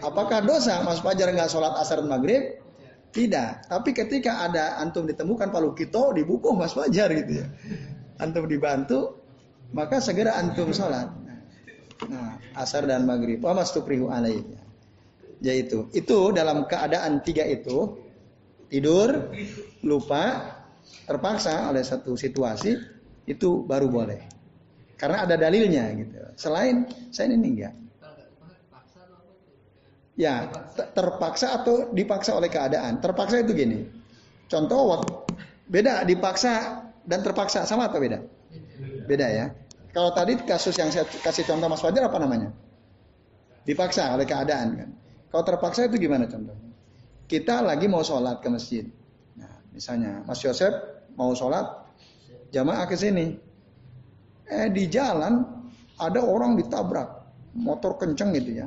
Apakah 0.00 0.40
dosa 0.42 0.80
Mas 0.82 0.98
Fajar 1.04 1.30
nggak 1.30 1.50
sholat 1.50 1.76
asar 1.76 2.00
dan 2.02 2.08
maghrib? 2.08 2.58
Tidak. 3.10 3.68
Tapi 3.68 3.90
ketika 3.92 4.46
ada 4.46 4.80
antum 4.80 5.04
ditemukan 5.04 5.50
palu 5.50 5.76
kito 5.76 6.14
di 6.16 6.24
buku 6.24 6.56
Mas 6.56 6.72
Fajar 6.72 7.10
gitu 7.12 7.42
ya. 7.44 7.46
Antum 8.18 8.48
dibantu, 8.48 9.20
maka 9.76 10.00
segera 10.00 10.40
antum 10.40 10.72
sholat. 10.72 11.10
Nah, 12.08 12.40
asar 12.56 12.88
dan 12.88 13.04
maghrib. 13.04 13.44
Wa 13.44 13.52
mastuprihu 13.52 14.08
alaihi. 14.08 14.56
Yaitu, 15.40 15.88
itu 15.96 16.36
dalam 16.36 16.68
keadaan 16.68 17.24
tiga 17.24 17.48
itu, 17.48 17.96
tidur, 18.68 19.32
lupa, 19.80 20.52
terpaksa 21.08 21.72
oleh 21.72 21.80
satu 21.80 22.12
situasi, 22.12 22.76
itu 23.26 23.64
baru 23.64 23.88
boleh. 23.90 24.20
Karena 25.00 25.24
ada 25.24 25.34
dalilnya 25.40 25.88
gitu. 25.96 26.16
Selain, 26.36 26.84
saya 27.08 27.32
ini 27.32 27.48
enggak. 27.56 27.74
Ya, 30.20 30.52
terpaksa 30.92 31.64
atau 31.64 31.88
dipaksa 31.96 32.36
oleh 32.36 32.52
keadaan. 32.52 33.00
Terpaksa 33.00 33.40
itu 33.40 33.56
gini. 33.56 33.88
Contoh 34.52 35.00
beda 35.64 36.04
dipaksa 36.04 36.84
dan 37.08 37.24
terpaksa 37.24 37.64
sama 37.64 37.88
atau 37.88 37.96
beda? 37.96 38.20
Beda 39.08 39.26
ya. 39.32 39.46
Kalau 39.96 40.12
tadi 40.12 40.36
kasus 40.44 40.76
yang 40.76 40.92
saya 40.92 41.08
kasih 41.08 41.48
contoh 41.48 41.72
Mas 41.72 41.80
Fajar 41.80 42.04
apa 42.12 42.20
namanya? 42.20 42.52
Dipaksa 43.64 44.12
oleh 44.12 44.28
keadaan 44.28 44.68
kan. 44.76 44.90
Kalau 45.32 45.44
terpaksa 45.46 45.88
itu 45.88 45.96
gimana 45.96 46.28
contohnya? 46.28 46.68
Kita 47.24 47.64
lagi 47.64 47.88
mau 47.88 48.04
sholat 48.04 48.42
ke 48.42 48.48
masjid. 48.52 48.84
Nah, 49.38 49.64
misalnya 49.72 50.20
Mas 50.28 50.42
Yosef 50.44 50.74
mau 51.16 51.32
sholat 51.32 51.64
jamaah 52.50 52.86
ke 52.86 52.94
sini. 52.98 53.38
Eh 54.50 54.68
di 54.74 54.90
jalan 54.90 55.46
ada 55.98 56.20
orang 56.22 56.58
ditabrak 56.58 57.08
motor 57.54 57.94
kenceng 57.98 58.34
gitu 58.34 58.62
ya 58.62 58.66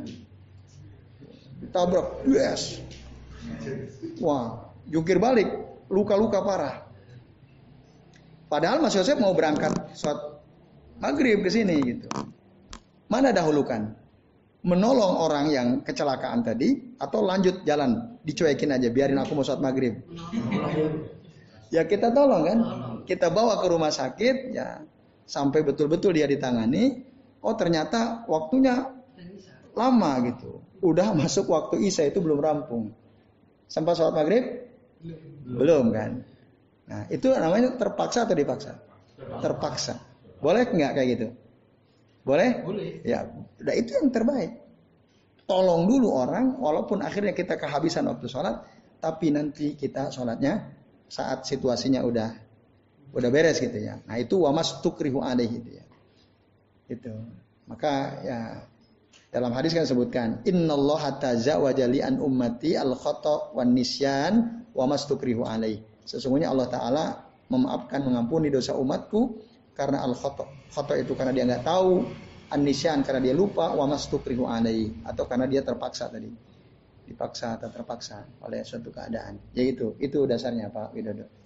tabrak, 1.72 2.26
yes. 2.28 2.84
Wah, 4.20 4.74
jungkir 4.90 5.22
balik, 5.22 5.48
luka-luka 5.88 6.44
parah. 6.44 6.84
Padahal 8.52 8.84
Mas 8.84 8.98
Yosef 8.98 9.18
mau 9.18 9.32
berangkat 9.32 9.72
sholat 9.96 10.44
maghrib 11.00 11.42
ke 11.42 11.50
sini 11.50 11.80
gitu. 11.82 12.08
Mana 13.08 13.32
dahulukan? 13.32 13.96
Menolong 14.64 15.20
orang 15.20 15.46
yang 15.52 15.68
kecelakaan 15.84 16.40
tadi 16.40 16.96
atau 16.96 17.20
lanjut 17.20 17.68
jalan, 17.68 18.16
dicuekin 18.24 18.72
aja, 18.72 18.88
biarin 18.88 19.20
aku 19.20 19.36
mau 19.36 19.44
sholat 19.44 19.60
maghrib. 19.60 20.00
Ya 21.74 21.84
kita 21.84 22.14
tolong 22.14 22.48
kan, 22.48 22.60
kita 23.04 23.32
bawa 23.32 23.60
ke 23.60 23.68
rumah 23.70 23.92
sakit, 23.92 24.36
ya 24.56 24.84
sampai 25.24 25.64
betul-betul 25.64 26.16
dia 26.16 26.28
ditangani. 26.28 27.04
Oh 27.44 27.56
ternyata 27.56 28.24
waktunya 28.28 28.92
lama 29.76 30.12
gitu 30.32 30.64
udah 30.84 31.16
masuk 31.16 31.48
waktu 31.48 31.88
Isya 31.88 32.12
itu 32.12 32.20
belum 32.20 32.44
rampung. 32.44 32.92
Sampai 33.72 33.96
sholat 33.96 34.14
maghrib? 34.14 34.44
Belum. 35.04 35.20
belum 35.60 35.86
kan? 35.92 36.12
Nah 36.88 37.02
itu 37.08 37.32
namanya 37.32 37.76
terpaksa 37.80 38.28
atau 38.28 38.36
dipaksa? 38.36 38.72
Terpaksa. 39.40 40.00
Boleh 40.44 40.68
nggak 40.68 40.92
kayak 40.96 41.08
gitu? 41.16 41.28
Boleh? 42.24 42.64
Boleh. 42.64 43.04
Ya, 43.04 43.28
udah 43.60 43.76
itu 43.76 43.96
yang 43.96 44.12
terbaik. 44.12 44.60
Tolong 45.44 45.88
dulu 45.88 46.08
orang, 46.12 46.56
walaupun 46.56 47.04
akhirnya 47.04 47.36
kita 47.36 47.60
kehabisan 47.60 48.08
waktu 48.08 48.32
sholat, 48.32 48.64
tapi 49.04 49.32
nanti 49.32 49.76
kita 49.76 50.08
sholatnya 50.08 50.72
saat 51.12 51.44
situasinya 51.44 52.00
udah 52.04 52.32
udah 53.14 53.30
beres 53.30 53.62
gitu 53.62 53.78
ya. 53.78 54.02
Nah 54.10 54.18
itu 54.18 54.42
wamas 54.42 54.82
tukrihu 54.82 55.22
alaihi 55.22 55.54
gitu 55.62 55.70
ya. 55.78 55.86
Itu. 56.90 57.14
Maka 57.70 57.94
ya 58.26 58.40
dalam 59.34 59.50
hadis 59.54 59.74
kan 59.74 59.86
sebutkan, 59.90 60.46
Innallaha 60.46 61.18
tazawwaja 61.18 61.90
li 61.90 62.06
an 62.06 62.22
ummati 62.22 62.78
al 62.78 62.94
khata 62.94 63.54
wan 63.58 63.74
nisyan 63.74 64.66
wa 64.78 64.86
mastukrihu 64.86 65.42
alai. 65.42 65.82
Sesungguhnya 66.06 66.54
Allah 66.54 66.68
taala 66.70 67.06
memaafkan 67.50 68.06
mengampuni 68.06 68.54
dosa 68.54 68.78
umatku 68.78 69.42
karena 69.74 70.06
al 70.06 70.14
khata. 70.14 70.46
Khata 70.70 70.98
itu 71.02 71.18
karena 71.18 71.34
dia 71.34 71.50
nggak 71.50 71.66
tahu, 71.66 72.06
an 72.54 72.62
nisyan 72.62 73.02
karena 73.02 73.26
dia 73.26 73.34
lupa, 73.34 73.74
wa 73.74 73.90
mastukrihu 73.90 74.46
alai 74.46 74.90
atau 75.02 75.26
karena 75.26 75.50
dia 75.50 75.66
terpaksa 75.66 76.14
tadi. 76.14 76.30
Dipaksa 77.04 77.58
atau 77.58 77.74
terpaksa 77.74 78.26
oleh 78.46 78.62
suatu 78.62 78.94
keadaan. 78.94 79.54
Yaitu 79.58 79.98
itu 79.98 80.30
dasarnya 80.30 80.70
Pak 80.70 80.94
Widodo. 80.94 81.43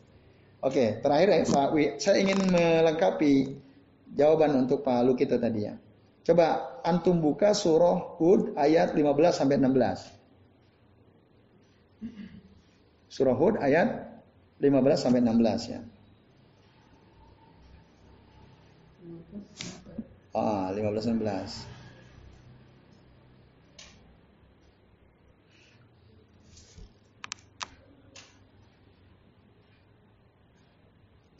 Oke, 0.57 0.97
terakhir 1.05 1.45
Pak 1.45 2.01
saya 2.01 2.17
ingin 2.17 2.49
melengkapi 2.49 3.61
jawaban 4.17 4.57
untuk 4.65 4.81
Pak 4.81 5.05
Lukito 5.05 5.37
tadi 5.37 5.69
ya. 5.69 5.77
Coba 6.25 6.81
antum 6.83 7.21
buka 7.21 7.53
surah 7.53 8.17
Hud 8.17 8.57
ayat 8.57 8.97
15 8.97 9.37
sampai 9.37 9.61
16. 9.61 10.17
Surah 13.07 13.37
Hud 13.37 13.61
ayat 13.61 14.17
15 14.59 14.97
sampai 14.97 15.21
16 15.23 15.71
ya. 15.71 15.79
Ah, 20.33 20.73
15 20.73 21.15
16. 21.15 21.76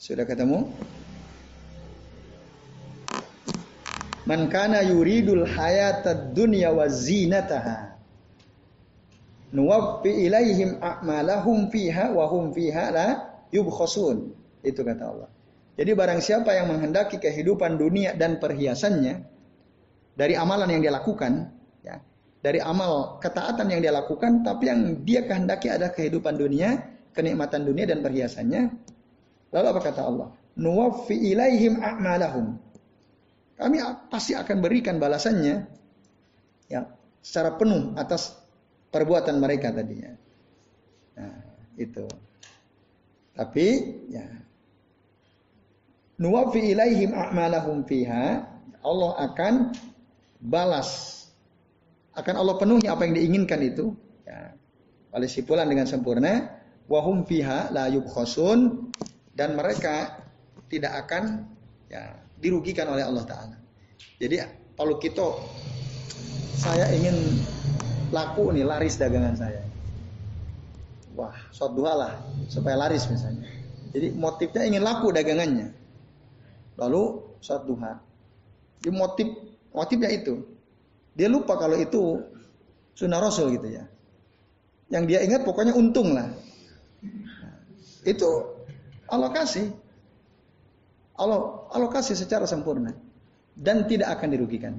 Sudah 0.07 0.23
ketemu? 0.23 0.63
Man 4.23 4.47
kana 4.47 4.79
yuridul 4.88 5.43
hayatad 5.43 6.31
dunya 6.31 6.71
wa 6.71 6.88
zinataha. 6.88 7.99
Nuwaffi 9.51 10.31
ilaihim 10.31 10.79
a'malahum 10.79 11.67
fiha 11.67 12.15
wa 12.15 12.23
hum 12.31 12.55
fiha 12.55 12.88
la 12.95 13.07
yubkhasun. 13.51 14.31
Itu 14.63 14.88
kata 14.88 15.03
Allah. 15.11 15.27
Jadi 15.75 15.91
barang 15.91 16.23
siapa 16.23 16.55
yang 16.55 16.71
menghendaki 16.71 17.19
kehidupan 17.19 17.75
dunia 17.75 18.15
dan 18.15 18.39
perhiasannya 18.39 19.27
dari 20.15 20.39
amalan 20.39 20.71
yang 20.71 20.88
dia 20.88 20.93
lakukan, 20.95 21.51
ya, 21.84 21.99
dari 22.39 22.63
amal 22.63 23.19
ketaatan 23.19 23.67
yang 23.75 23.84
dia 23.84 23.91
lakukan, 23.91 24.39
tapi 24.39 24.71
yang 24.71 25.03
dia 25.03 25.27
kehendaki 25.27 25.67
ada 25.67 25.91
kehidupan 25.91 26.39
dunia, 26.39 26.95
kenikmatan 27.11 27.67
dunia 27.67 27.91
dan 27.91 27.99
perhiasannya. 27.99 28.95
Lalu 29.51 29.65
apa 29.71 29.81
kata 29.81 30.01
Allah? 30.03 30.27
Nuwaffi 30.57 31.15
ilaihim 31.15 31.79
a'malahum. 31.79 32.57
Kami 33.57 33.77
pasti 34.13 34.37
akan 34.37 34.57
berikan 34.61 35.01
balasannya 35.01 35.65
ya 36.69 36.85
secara 37.25 37.57
penuh 37.57 37.97
atas 37.97 38.37
perbuatan 38.93 39.41
mereka 39.41 39.73
tadinya. 39.73 40.13
Nah, 41.17 41.41
itu. 41.77 42.05
Tapi 43.37 43.67
ya 44.09 44.25
nuwafi 46.17 46.73
ilaihim 46.73 47.13
a'malahum 47.13 47.85
fiha, 47.85 48.45
Allah 48.81 49.11
akan 49.29 49.73
balas. 50.41 51.15
Akan 52.17 52.33
Allah 52.33 52.57
penuhi 52.57 52.89
apa 52.89 53.05
yang 53.05 53.13
diinginkan 53.13 53.61
itu. 53.61 53.93
Ya. 54.25 54.57
Oleh 55.13 55.29
sipulan 55.29 55.69
dengan 55.69 55.85
sempurna. 55.85 56.49
Wahum 56.89 57.21
fiha 57.29 57.69
la 57.69 57.93
yubkhosun. 57.93 58.89
Dan 59.38 59.53
mereka 59.53 60.26
tidak 60.65 61.05
akan 61.05 61.45
ya, 61.93 62.18
dirugikan 62.41 62.89
oleh 62.89 63.05
Allah 63.05 63.22
Ta'ala. 63.23 63.57
Jadi 64.18 64.41
kalau 64.73 64.97
kita 64.97 65.26
saya 66.57 66.89
ingin 66.89 67.38
laku 68.09 68.49
nih 68.49 68.65
laris 68.65 68.97
dagangan 68.97 69.38
saya. 69.38 69.61
Wah, 71.14 71.34
shot 71.53 71.73
dua 71.77 71.93
lah 71.93 72.14
supaya 72.49 72.77
laris 72.77 73.05
misalnya. 73.09 73.45
Jadi 73.93 74.14
motifnya 74.14 74.65
ingin 74.65 74.84
laku 74.85 75.09
dagangannya. 75.14 75.73
Lalu 76.77 77.26
sholat 77.41 77.64
duha. 77.65 77.93
Di 78.81 78.89
motif 78.93 79.26
motifnya 79.73 80.14
itu. 80.14 80.45
Dia 81.18 81.26
lupa 81.26 81.57
kalau 81.57 81.73
itu 81.73 82.22
sunnah 82.93 83.18
Rasul 83.18 83.57
gitu 83.57 83.73
ya. 83.73 83.85
Yang 84.93 85.03
dia 85.09 85.19
ingat 85.26 85.41
pokoknya 85.41 85.73
untung 85.73 86.14
lah. 86.14 86.30
itu 88.07 88.30
alokasi. 89.11 89.71
Alokasi 91.73 92.13
secara 92.13 92.45
sempurna 92.45 92.93
dan 93.57 93.89
tidak 93.89 94.13
akan 94.19 94.29
dirugikan. 94.38 94.73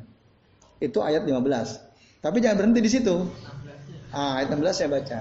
Itu 0.78 1.02
ayat 1.02 1.26
15. 1.26 2.22
Tapi 2.22 2.38
jangan 2.38 2.56
berhenti 2.62 2.80
di 2.82 2.90
situ. 2.90 3.26
Ah, 4.14 4.38
ayat 4.38 4.54
16 4.54 4.78
saya 4.78 4.88
baca. 4.88 5.20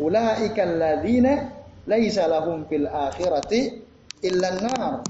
Ulaikal 0.00 0.74
ladzina 0.80 1.52
laisa 1.84 2.24
lahum 2.24 2.64
fil 2.66 2.88
akhirati 2.88 3.84
illa 4.24 4.48
nar. 4.64 5.04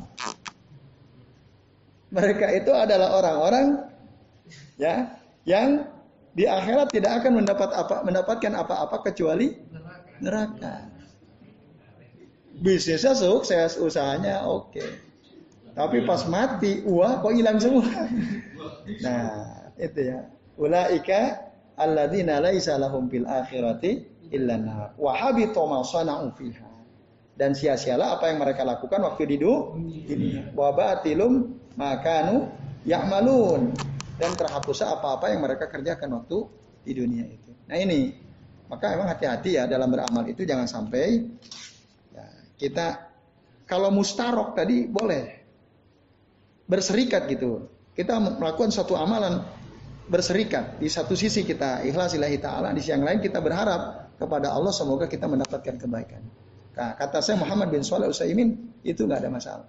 Mereka 2.11 2.47
itu 2.59 2.75
adalah 2.75 3.23
orang-orang 3.23 3.87
ya 4.75 5.15
yang 5.47 5.87
di 6.35 6.47
akhirat 6.47 6.91
tidak 6.91 7.23
akan 7.23 7.43
mendapat 7.43 7.71
apa 7.71 8.03
mendapatkan 8.03 8.53
apa-apa 8.55 8.97
kecuali 9.07 9.55
neraka. 10.19 11.00
Bisnisnya 12.61 13.17
sukses, 13.17 13.81
usahanya 13.81 14.45
oke. 14.45 14.77
Okay. 14.77 14.91
Tapi 15.73 16.05
pas 16.05 16.29
mati, 16.29 16.85
wah 16.85 17.25
kok 17.25 17.33
hilang 17.33 17.59
semua. 17.59 17.89
Nah, 19.01 19.71
itu 19.79 20.13
ya. 20.13 20.27
Ulaika 20.59 21.47
alladzina 21.79 22.43
laisa 22.43 22.75
lahum 22.75 23.07
fil 23.07 23.25
akhirati 23.25 24.03
illa 24.35 24.59
nar 24.59 24.99
wa 24.99 25.15
habita 25.15 25.63
ma 25.63 25.81
sana'u 25.81 26.35
fiha. 26.35 26.69
Dan 27.39 27.57
sia-sialah 27.57 28.19
apa 28.19 28.29
yang 28.29 28.43
mereka 28.43 28.67
lakukan 28.67 29.01
waktu 29.01 29.31
di 29.31 29.37
dunia. 29.41 30.53
Wa 30.53 30.75
batilum 30.75 31.55
makanu 31.79 32.51
ya'malun 32.85 33.73
dan 34.21 34.31
terhapus 34.37 34.85
apa-apa 34.85 35.33
yang 35.33 35.41
mereka 35.41 35.65
kerjakan 35.71 36.21
waktu 36.21 36.39
di 36.85 36.93
dunia 36.93 37.25
itu. 37.25 37.53
Nah 37.65 37.81
ini, 37.81 38.13
maka 38.69 38.93
emang 38.93 39.09
hati-hati 39.09 39.57
ya 39.57 39.65
dalam 39.65 39.89
beramal 39.89 40.29
itu 40.29 40.45
jangan 40.45 40.69
sampai 40.69 41.25
kita 42.61 43.09
kalau 43.65 43.89
mustarok 43.89 44.53
tadi 44.53 44.85
boleh 44.85 45.41
berserikat 46.69 47.25
gitu. 47.33 47.73
Kita 47.97 48.21
melakukan 48.21 48.69
suatu 48.69 48.95
amalan 48.95 49.41
berserikat. 50.07 50.77
Di 50.77 50.93
satu 50.93 51.17
sisi 51.17 51.43
kita 51.49 51.81
ikhlas 51.87 52.13
ilahi 52.15 52.37
ta'ala, 52.37 52.77
di 52.77 52.85
sisi 52.85 52.93
yang 52.93 53.07
lain 53.07 53.19
kita 53.25 53.41
berharap 53.41 54.13
kepada 54.21 54.53
Allah 54.53 54.71
semoga 54.71 55.09
kita 55.09 55.25
mendapatkan 55.25 55.81
kebaikan. 55.81 56.23
Nah, 56.77 56.95
kata 56.95 57.25
saya 57.25 57.41
Muhammad 57.41 57.73
bin 57.73 57.83
Shalih 57.83 58.13
Utsaimin 58.13 58.79
itu 58.85 59.03
nggak 59.09 59.27
ada 59.27 59.31
masalah. 59.33 59.69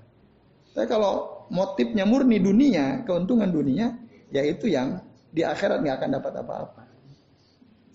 Tapi 0.71 0.87
kalau 0.87 1.43
motifnya 1.51 2.07
murni 2.07 2.39
dunia, 2.39 3.03
keuntungan 3.03 3.49
dunia, 3.49 3.95
yaitu 4.31 4.71
yang 4.71 5.03
di 5.31 5.43
akhirat 5.43 5.83
nggak 5.83 5.95
akan 5.99 6.09
dapat 6.21 6.33
apa-apa. 6.39 6.83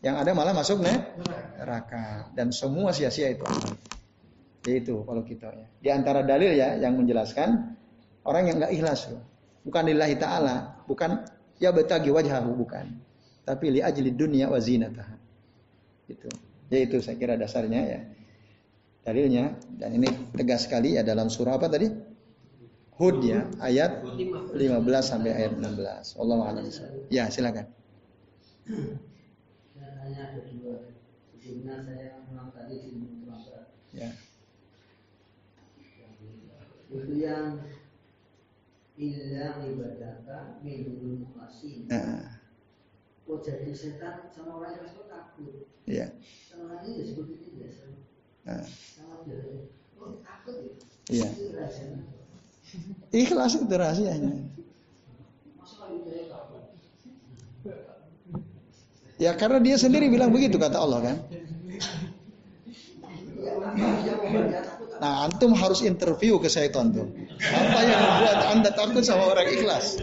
Yang 0.04 0.16
ada 0.22 0.30
malah 0.36 0.54
masuk 0.54 0.84
neraka 0.84 2.30
dan 2.36 2.52
semua 2.52 2.92
sia-sia 2.92 3.32
itu. 3.32 3.46
Yaitu 4.66 5.06
kalau 5.06 5.22
kita 5.22 5.54
ya. 5.54 5.66
Di 5.78 5.88
antara 5.94 6.26
dalil 6.26 6.52
ya 6.58 6.74
yang 6.74 6.98
menjelaskan 6.98 7.78
orang 8.26 8.50
yang 8.50 8.56
nggak 8.58 8.72
ikhlas 8.74 9.14
loh. 9.14 9.22
Bukan 9.62 9.82
lillahi 9.86 10.14
ta'ala, 10.18 10.82
bukan 10.90 11.22
ya 11.62 11.70
betagi 11.70 12.10
wajhahu 12.10 12.54
bukan. 12.58 12.98
Tapi 13.46 13.78
li 13.78 13.80
ajli 13.80 14.10
dunia 14.10 14.50
wa 14.50 14.58
zinatah. 14.58 15.06
Itu. 16.10 16.26
Yaitu 16.66 16.98
saya 16.98 17.14
kira 17.14 17.38
dasarnya 17.38 17.80
ya. 17.86 18.00
Dalilnya 19.06 19.54
dan 19.78 19.94
ini 19.94 20.10
tegas 20.34 20.66
sekali 20.66 20.98
ya 20.98 21.06
dalam 21.06 21.30
surah 21.30 21.54
apa 21.54 21.70
tadi? 21.70 21.86
Hud 22.96 23.22
ya, 23.22 23.46
ayat 23.60 24.02
15 24.02 24.56
sampai 25.04 25.30
ayat 25.30 25.52
16. 25.54 26.16
Allah 26.16 26.38
a'lam. 26.48 26.64
Ya, 27.12 27.28
silakan. 27.28 27.68
Saya 28.66 30.32
ada 30.32 30.40
dua. 30.48 30.90
Sebelumnya 31.28 31.76
saya 31.84 32.24
ulang 32.32 32.50
tadi 32.56 32.74
di 32.82 32.90
Ya. 33.96 34.12
Itu 36.86 37.12
yang 37.18 37.60
illa 38.96 39.46
ibadaka 39.60 40.62
minul 40.64 41.26
mukhlasin. 41.26 41.84
Nah, 41.90 42.40
Kok 43.26 43.42
jadi 43.42 43.74
setan 43.74 44.30
sama 44.30 44.62
orang 44.62 44.78
yang 44.78 44.86
suka 44.86 45.04
takut. 45.10 45.66
ya. 45.84 46.06
Sama 46.46 46.70
orang 46.70 46.82
ini 46.86 47.02
seperti 47.10 47.32
itu 47.42 47.48
biasa. 47.58 47.82
Nah, 48.46 48.62
Sama 48.94 49.14
dia. 49.26 49.66
Oh 49.98 50.22
takut 50.22 50.54
ya. 51.10 51.26
iya. 51.26 51.28
Itu 51.34 51.50
rasanya. 51.58 52.00
Ikhlas 53.10 53.52
itu 53.58 53.66
rahasianya. 53.74 54.32
Ya 59.16 59.32
karena 59.32 59.58
dia 59.64 59.80
sendiri 59.80 60.12
bilang 60.12 60.28
begitu 60.28 60.60
kata 60.60 60.76
Allah 60.76 61.00
kan. 61.02 61.16
Ya, 63.36 64.60
Nah, 64.96 65.28
antum 65.28 65.52
harus 65.52 65.84
interview 65.84 66.40
ke 66.40 66.48
syaitan 66.48 66.88
tuh. 66.92 67.06
Apa 67.40 67.78
yang 67.84 68.00
membuat 68.00 68.38
anda 68.48 68.70
takut 68.72 69.04
sama 69.04 69.28
orang 69.28 69.46
ikhlas? 69.52 70.00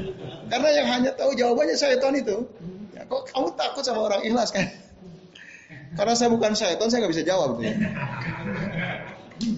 Karena 0.49 0.69
yang 0.69 0.87
hanya 0.89 1.11
tahu 1.17 1.33
jawabannya 1.33 1.73
syaitan 1.73 2.13
itu. 2.13 2.45
Ya, 2.93 3.03
kok 3.09 3.29
kamu 3.33 3.57
takut 3.57 3.81
sama 3.81 4.05
orang 4.05 4.21
ikhlas 4.21 4.53
kan? 4.53 4.69
Karena 5.97 6.13
saya 6.13 6.29
bukan 6.29 6.53
syaitan, 6.53 6.89
saya 6.89 7.05
nggak 7.05 7.13
bisa 7.13 7.25
jawab 7.25 7.57
tuh. 7.57 7.65
Ya. 7.65 7.73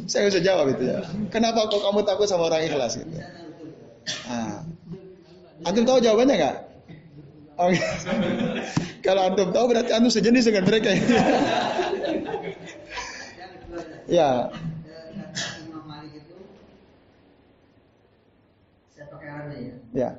Saya 0.07 0.19
nggak 0.27 0.31
bisa 0.35 0.43
jawab 0.43 0.65
itu 0.71 0.83
ya. 0.87 0.99
Kenapa 1.31 1.67
kok 1.67 1.83
kamu 1.83 1.99
takut 2.07 2.27
sama 2.27 2.47
orang 2.47 2.63
ikhlas 2.63 2.95
gitu? 2.95 3.11
Nah. 4.27 4.63
Antum 5.63 5.83
tahu 5.87 5.99
jawabannya 6.03 6.35
nggak? 6.35 6.55
Oh, 7.55 7.71
iya. 7.71 7.87
Kalau 8.99 9.21
antum 9.31 9.51
tahu 9.55 9.71
berarti 9.71 9.91
antum 9.95 10.11
sejenis 10.11 10.47
dengan 10.51 10.63
mereka. 10.67 10.91
Kedua 10.91 11.23
ya. 14.05 14.49
eh, 14.89 15.03
kata 15.15 15.65
Imam 15.65 15.83
Malik 15.85 16.13
itu 16.17 16.37
saya 18.93 19.05
pakai 19.09 19.27
Arabnya 19.29 19.44
ya. 19.59 19.75
Ya, 19.95 20.09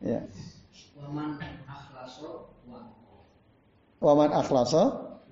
ya. 0.00 0.20
Waman 0.96 1.40
akhlaso. 1.66 2.30
Waman 2.68 2.84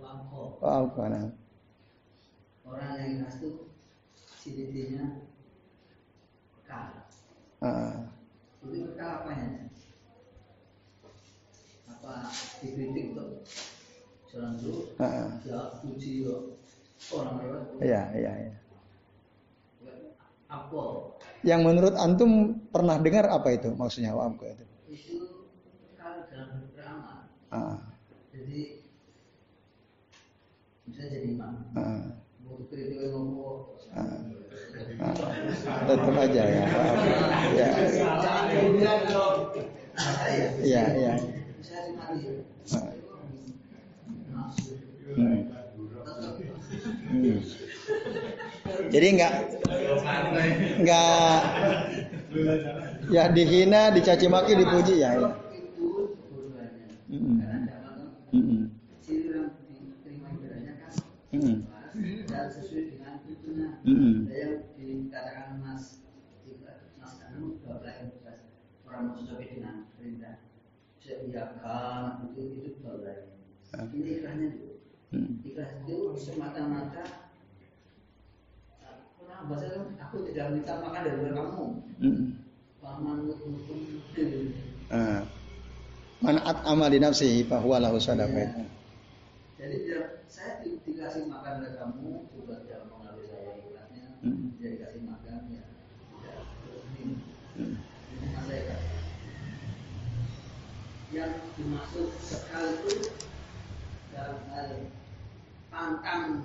Wangko. 0.01 0.59
wa 0.61 0.69
alqana. 0.83 1.21
Orang 2.65 2.97
yang 2.97 3.09
ikhlas 3.21 3.37
itu 3.41 3.51
ciri-cirinya 4.41 5.21
bekal. 6.57 7.05
Ah, 7.61 8.09
Itu 8.61 8.67
bekal 8.89 9.09
apanya? 9.25 9.69
Apa 11.89 12.29
dikritik 12.65 13.13
tuh? 13.17 13.45
Jalan 14.33 14.53
dulu. 14.59 14.81
ah. 14.99 15.39
Ya 15.45 15.61
puji 15.85 16.25
yo. 16.25 16.57
Orang 17.13 17.37
lewat. 17.45 17.63
Iya, 17.85 18.03
iya, 18.17 18.33
iya. 18.49 18.53
Apa? 20.49 20.83
Yang 21.45 21.61
menurut 21.67 21.95
antum 22.05 22.31
pernah 22.73 22.97
dengar 23.05 23.27
apa 23.37 23.49
itu 23.57 23.69
maksudnya 23.81 24.11
wa 24.17 24.23
alqa 24.29 24.47
itu? 24.55 24.65
Itu 24.95 25.17
bekal 25.85 26.15
dalam 26.33 26.61
beramal. 26.73 27.21
Ah, 27.53 27.79
Jadi 28.35 28.67
bisa 30.87 31.03
jadi 31.13 31.29
imam. 31.31 31.55
ah, 31.77 32.05
ah. 33.95 34.21
Ah, 35.01 35.17
tetap 35.87 36.15
aja 36.17 36.43
ya. 36.47 36.67
Ya, 37.51 37.69
kalau 38.49 38.67
dimati. 38.73 39.15
Ah, 42.73 42.91
hmm, 45.17 45.55
hmm. 47.11 47.64
Jadi 48.93 49.07
nggak 49.17 49.33
nggak 50.81 51.41
ya 53.15 53.25
dihina, 53.35 53.91
dicaci 53.95 54.27
maki, 54.29 54.53
dipuji 54.57 55.01
ya. 55.01 55.11
ya. 55.17 55.31
Hmm. 57.09 57.69
Hmm. 58.33 58.33
Hmm. 58.33 58.67
Hmm. 61.33 61.57
Hmm. 63.85 63.85
Hmm. 63.85 64.27
Ini 73.95 74.15
Hmm. 75.13 75.13
Hmm. 75.13 75.13
Hmm. 75.13 75.35
itu 75.45 75.97
semata-mata 76.19 77.24
bahasa 79.49 79.87
aku 80.01 80.17
tidak 80.31 80.55
minta 80.55 80.79
makan 80.81 81.01
dari 81.05 81.31
kamu. 81.33 81.65
Hmm. 82.01 82.25
Paman 82.81 83.19
mutum 83.29 83.57
Ah. 84.93 85.25
Man 86.21 86.37
at'ama 86.41 86.89
li 86.93 87.01
nafsihi 87.01 87.45
fa 87.49 87.61
huwa 87.61 87.81
lahu 87.81 88.01
sadaqah. 88.01 88.65
Jadi 89.61 89.77
tidak, 89.89 90.25
saya 90.29 90.61
di- 90.61 90.81
dikasih 90.85 91.25
makan 91.29 91.65
oleh 91.65 91.73
kamu 91.77 92.29
juga 92.37 92.65
tidak 92.65 92.89
mengaruhi 92.93 93.27
saya 93.29 93.51
ikhlasnya. 93.61 94.07
Hmm. 94.21 94.53
Dia 94.61 94.69
dikasih 94.77 95.01
makan 95.09 95.41
ya 95.53 95.65
tidak 96.21 96.37
ini 97.01 97.17
Hmm. 97.57 97.75
ini 98.21 98.27
saya 98.33 98.61
ikhlas. 98.61 98.85
Yang 101.15 101.33
dimaksud 101.57 102.09
sekali 102.21 102.71
itu 102.75 102.93
dalam 104.13 104.39
hal 104.53 104.69
pantang 105.71 106.45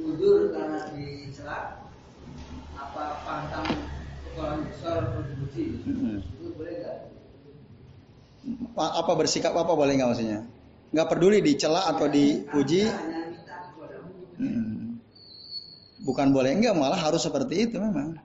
mundur 0.00 0.50
karena 0.50 0.80
dicela 0.92 1.58
apa 2.74 3.02
pantang 3.22 3.68
kekurangan 4.24 4.60
besar 4.72 4.96
kontribusi 5.12 5.64
Hmm. 5.84 6.18
itu 6.24 6.48
boleh 6.56 6.74
nggak? 6.80 6.96
Pa- 8.72 8.94
Apa 9.04 9.12
bersikap 9.20 9.52
apa 9.52 9.72
boleh 9.76 9.92
nggak 10.00 10.10
maksudnya? 10.10 10.40
Nggak 10.90 11.08
peduli 11.12 11.38
dicela 11.44 11.86
atau 11.92 12.08
dipuji. 12.08 12.88
Hmm. 14.40 14.96
Bukan 16.00 16.32
boleh 16.32 16.56
enggak 16.56 16.72
malah 16.72 16.96
harus 16.96 17.20
seperti 17.20 17.68
itu 17.68 17.76
memang. 17.76 18.16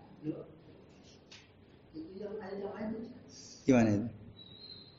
Gimana 3.66 3.90
itu? 3.92 4.08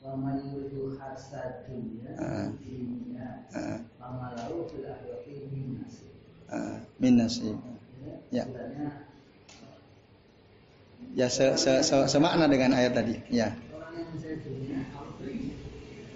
Waman 0.03 0.39
yuridu 0.55 0.95
harsa 0.95 1.67
dunia 1.67 2.15
dunia 2.63 3.27
Mama 3.99 4.31
lau 4.39 4.63
fil 4.71 4.87
akhirati 4.87 5.51
min 6.47 7.13
nasib. 7.19 7.55
ah, 7.55 7.59
minus 7.59 7.59
ya. 8.31 8.43
Ya. 8.43 8.45
Ya 11.17 11.27
se, 11.29 11.57
se, 11.57 11.83
se, 11.83 11.95
semakna 12.07 12.47
dengan 12.47 12.77
ayat 12.77 12.93
tadi. 12.95 13.15
Ya. 13.33 13.51
beri 15.19 15.51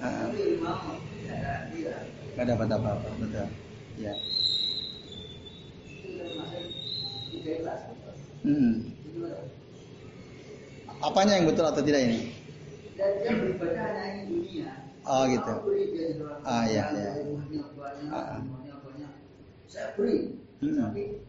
Ah, 0.02 0.30
ada 2.42 2.58
dapat 2.58 2.68
apa-apa, 2.74 3.10
betul. 3.22 3.48
Ya. 4.02 4.14
Hmm. 8.42 8.74
Apanya 11.02 11.38
yang 11.38 11.46
betul 11.50 11.66
atau 11.66 11.82
tidak 11.86 12.02
ini? 12.10 12.20
Oh, 15.06 15.26
gitu. 15.30 15.54
Ah, 16.46 16.66
iya, 16.70 16.84
iya. 16.94 17.12
banyak 17.78 18.10
Ah, 18.14 18.38
ah. 18.38 18.61
Saya 19.72 19.96
beri 19.96 20.36
Hmm. 20.60 20.78
tapi 20.78 21.24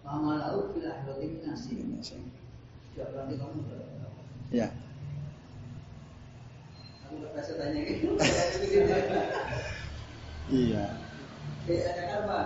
Mama 0.00 0.40
lau 0.40 0.72
fil 0.72 0.86
akhirati 0.88 1.26
min 1.28 1.42
nasib. 1.44 1.76
Minus, 1.76 2.16
ya. 2.16 2.22
Tidak 2.96 3.06
berarti 3.12 3.34
kamu? 3.36 3.60
Ya. 4.48 4.68
Aku 7.04 7.20
nggak 7.20 7.30
bisa 7.36 7.52
tanya 7.58 7.80
gitu. 7.84 8.14
Iya. 10.50 10.82
Eh, 11.70 11.78
ada 11.86 12.26
apa? 12.26 12.40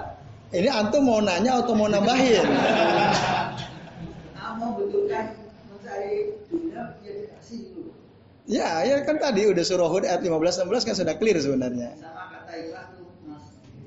Ini 0.53 0.69
antum 0.69 1.09
mau 1.09 1.25
nanya 1.25 1.65
atau 1.65 1.73
mau 1.73 1.89
nambahin? 1.89 2.45
Kamu 4.37 4.77
betulkan 4.77 5.41
mencari 5.73 6.37
dunia 6.53 7.01
dia 7.01 7.13
dikasih 7.25 7.73
dulu. 7.73 7.97
Ya, 8.45 8.85
ya 8.85 9.01
kan 9.09 9.17
tadi 9.17 9.49
udah 9.49 9.65
surah 9.65 9.89
Hud 9.89 10.05
ayat 10.05 10.21
15 10.21 10.69
16 10.69 10.85
kan 10.85 10.95
sudah 11.01 11.17
clear 11.17 11.41
sebenarnya. 11.41 11.97
Sama 11.97 12.29
kata 12.29 12.53
ikhlas 12.61 12.93
tuh 12.93 13.09
mas. 13.25 13.45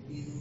Itu. 0.10 0.34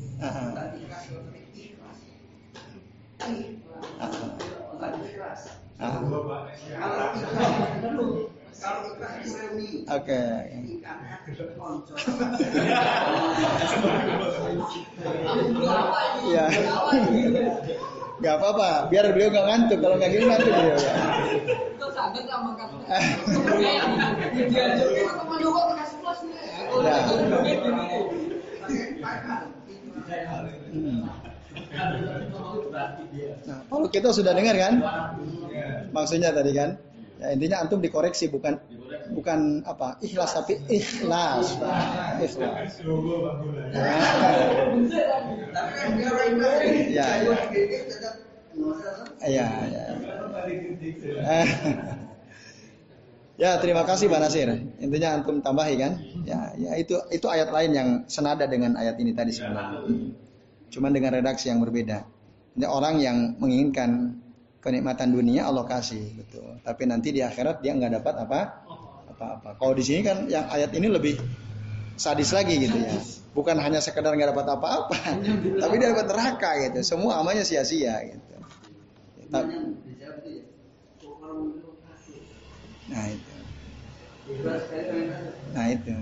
Oke. 9.87 10.23
Iya. 16.27 16.45
Gak 18.17 18.35
apa-apa, 18.41 18.89
biar 18.89 19.13
beliau 19.13 19.29
gak 19.29 19.45
ngantuk. 19.45 19.79
Kalau 19.85 20.01
nggak 20.01 20.11
gini 20.15 20.25
ngantuk 20.25 20.53
beliau. 20.55 20.79
Ya. 20.81 20.95
Kan. 22.87 23.03
Ya. 26.87 26.99
Hmm. 30.73 31.36
Nah, 33.47 33.61
kalau 33.71 33.87
kita 33.89 34.11
sudah 34.13 34.33
dengar 34.37 34.57
kan, 34.59 34.75
maksudnya 35.95 36.31
tadi 36.35 36.53
kan, 36.55 36.71
ya 37.21 37.27
intinya 37.35 37.57
antum 37.65 37.81
dikoreksi 37.81 38.29
bukan 38.31 38.59
bukan 39.07 39.63
apa 39.65 39.97
ikhlas 40.03 40.31
tapi 40.37 40.59
ikhlas, 40.69 41.59
ikhlas. 42.21 42.71
Ya. 43.73 43.97
Ya, 49.21 49.47
ya. 49.73 49.85
Ya, 53.37 53.51
terima 53.61 53.85
kasih 53.85 54.09
Pak 54.09 54.21
Nasir. 54.25 54.49
Intinya 54.81 55.09
antum 55.21 55.37
tambahi 55.45 55.75
kan? 55.77 55.93
Ya, 56.25 56.57
ya 56.57 56.73
itu 56.81 56.97
itu 57.13 57.27
ayat 57.29 57.49
lain 57.53 57.71
yang 57.79 57.89
senada 58.09 58.45
dengan 58.49 58.73
ayat 58.81 58.97
ini 58.97 59.13
tadi 59.13 59.33
sebenarnya. 59.37 59.77
Cuman 60.77 60.93
dengan 60.93 61.17
redaksi 61.17 61.49
yang 61.49 61.65
berbeda. 61.65 62.05
Ini 62.61 62.69
orang 62.69 63.01
yang 63.01 63.41
menginginkan 63.41 64.21
kenikmatan 64.61 65.09
dunia 65.17 65.49
Allah 65.49 65.65
kasih, 65.65 66.21
betul. 66.21 66.61
Tapi 66.61 66.83
nanti 66.85 67.17
di 67.17 67.25
akhirat 67.25 67.65
dia 67.65 67.73
nggak 67.73 67.97
dapat 68.05 68.15
apa? 68.29 68.41
Apa-apa. 69.17 69.57
Kalau 69.57 69.73
di 69.73 69.81
sini 69.81 70.05
kan 70.05 70.29
yang 70.29 70.45
ayat 70.53 70.77
ini 70.77 70.93
lebih 70.93 71.17
sadis 71.97 72.37
lagi 72.37 72.61
gitu 72.61 72.77
ya. 72.77 72.93
Bukan 73.33 73.57
hanya 73.57 73.81
sekedar 73.81 74.13
nggak 74.13 74.37
dapat 74.37 74.47
apa-apa, 74.53 74.97
tapi 75.65 75.75
dia 75.81 75.97
dapat 75.97 76.09
neraka 76.13 76.51
gitu. 76.69 76.85
Semua 76.85 77.25
amalnya 77.25 77.45
sia-sia 77.45 77.97
gitu. 78.05 78.33
Ya. 79.33 79.41
Nah 82.93 83.05
itu. 83.09 83.31
Kan. 84.45 84.61
Nah 85.57 85.67
itu. 85.73 85.97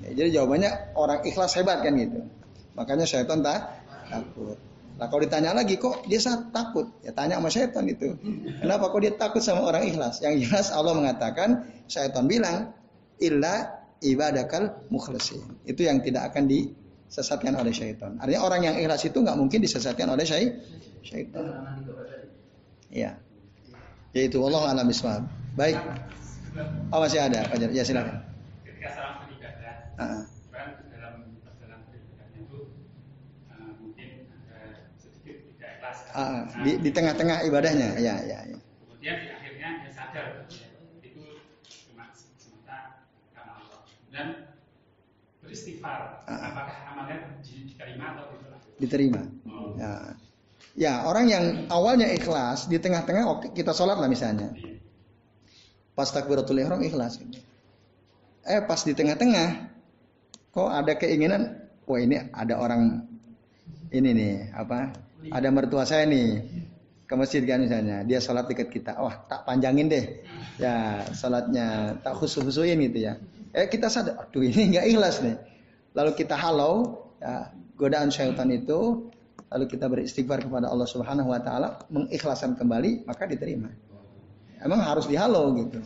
Ya, 0.00 0.10
jadi 0.16 0.28
jawabannya 0.40 0.70
orang 0.94 1.26
ikhlas 1.26 1.58
hebat 1.58 1.82
kan 1.82 1.98
gitu. 1.98 2.26
Makanya 2.78 3.04
syaitan 3.04 3.42
tak 3.42 3.79
takut. 4.10 4.58
Nah 5.00 5.06
kalau 5.08 5.22
ditanya 5.24 5.56
lagi 5.56 5.80
kok 5.80 6.04
dia 6.04 6.20
saat 6.20 6.52
takut? 6.52 6.90
Ya 7.00 7.14
tanya 7.16 7.40
sama 7.40 7.48
syaitan 7.48 7.88
itu. 7.88 8.18
Kenapa 8.60 8.92
kok 8.92 9.00
dia 9.00 9.14
takut 9.16 9.40
sama 9.40 9.64
orang 9.64 9.88
ikhlas? 9.88 10.20
Yang 10.20 10.50
jelas 10.50 10.68
Allah 10.74 10.92
mengatakan 10.92 11.64
syaitan 11.88 12.28
bilang 12.28 12.74
illa 13.16 13.80
ibadakal 14.04 14.84
mukhlasin. 14.92 15.40
Itu 15.64 15.88
yang 15.88 16.04
tidak 16.04 16.34
akan 16.34 16.44
disesatkan 16.50 17.56
oleh 17.56 17.72
syaitan. 17.72 18.20
Artinya 18.20 18.44
orang 18.44 18.60
yang 18.66 18.76
ikhlas 18.76 19.08
itu 19.08 19.16
nggak 19.16 19.38
mungkin 19.40 19.64
disesatkan 19.64 20.10
oleh 20.12 20.28
syaitan. 20.28 21.44
Iya. 22.90 23.16
Yaitu 24.12 24.42
Allah 24.42 24.74
alam 24.74 24.84
bismillah. 24.90 25.22
Baik. 25.54 25.78
Oh 26.90 26.98
masih 26.98 27.22
ada. 27.22 27.46
Ya 27.70 27.86
silakan. 27.86 28.26
ketika 28.66 28.88
salam 28.96 29.14
beribadah 29.22 29.74
Ah, 30.00 30.24
kan 30.50 30.80
dalam 30.88 31.36
perjalanan 31.44 31.84
beribadahnya 31.92 32.48
itu 32.48 32.60
eh, 33.52 33.72
mungkin 33.78 34.08
ada 34.50 34.88
sedikit 34.98 35.36
ah, 36.14 36.44
Nah, 36.44 36.64
di, 36.64 36.70
di 36.80 36.90
tengah-tengah 36.90 37.46
ibadahnya. 37.46 37.96
Ya, 37.98 38.14
ya, 38.22 38.38
ya. 38.46 38.58
kemudian 38.84 39.16
di 39.20 39.28
akhirnya 39.28 39.68
dia 39.80 39.90
sadar 39.92 40.26
itu 41.00 41.22
cuma 41.88 42.10
semata 42.12 43.06
karena 43.32 43.52
Allah 43.56 43.80
dan 44.12 44.26
beristighfar 45.40 46.22
Ah. 46.28 46.52
apakah 46.52 46.76
amalnya 46.92 47.16
di- 47.40 47.66
diterima 47.72 48.04
atau 48.14 48.24
tidak 48.36 48.58
Diterima. 48.80 49.22
oh. 49.48 49.76
Ya. 49.76 49.92
Ya, 50.78 50.92
orang 51.04 51.26
yang 51.26 51.44
awalnya 51.68 52.06
ikhlas 52.08 52.70
di 52.70 52.78
tengah-tengah 52.78 53.26
waktu 53.26 53.46
kita 53.52 53.74
sholat 53.74 53.98
lah 53.98 54.06
misalnya. 54.06 54.54
iya. 54.54 54.78
Pas 55.92 56.08
takbiratul 56.08 56.62
ihram 56.62 56.80
ikhlas. 56.80 57.18
Eh 58.46 58.60
pas 58.64 58.80
di 58.80 58.94
tengah-tengah 58.94 59.68
kok 60.50 60.70
ada 60.70 60.92
keinginan, 60.96 61.60
wah 61.84 62.00
ini 62.00 62.16
ada 62.32 62.56
orang 62.56 63.04
ini 63.90 64.08
nih 64.14 64.34
apa? 64.54 64.94
Ada 65.28 65.52
mertua 65.52 65.84
saya 65.84 66.08
nih 66.08 66.40
ke 67.04 67.14
masjid 67.18 67.42
kan 67.44 67.60
misalnya, 67.60 68.06
dia 68.06 68.22
sholat 68.22 68.46
dekat 68.46 68.70
kita, 68.70 68.94
wah 68.96 69.26
tak 69.26 69.42
panjangin 69.42 69.90
deh, 69.90 70.22
ya 70.62 71.02
sholatnya 71.10 71.98
tak 72.00 72.14
khusus-khusuin 72.16 72.78
gitu 72.86 73.10
ya. 73.10 73.18
Eh 73.50 73.66
kita 73.66 73.90
sadar, 73.90 74.16
aduh 74.16 74.46
ini 74.46 74.78
nggak 74.78 74.86
ikhlas 74.94 75.18
nih. 75.26 75.34
Lalu 75.90 76.14
kita 76.14 76.38
halau, 76.38 77.02
ya, 77.18 77.50
godaan 77.74 78.14
syaitan 78.14 78.46
itu, 78.54 79.10
lalu 79.50 79.64
kita 79.66 79.90
beristighfar 79.90 80.38
kepada 80.46 80.70
Allah 80.70 80.86
Subhanahu 80.86 81.34
Wa 81.34 81.42
Taala, 81.42 81.82
mengikhlaskan 81.90 82.54
kembali, 82.54 83.10
maka 83.10 83.26
diterima. 83.26 83.74
Emang 84.62 84.78
harus 84.78 85.10
dihalau 85.10 85.50
gitu. 85.58 85.82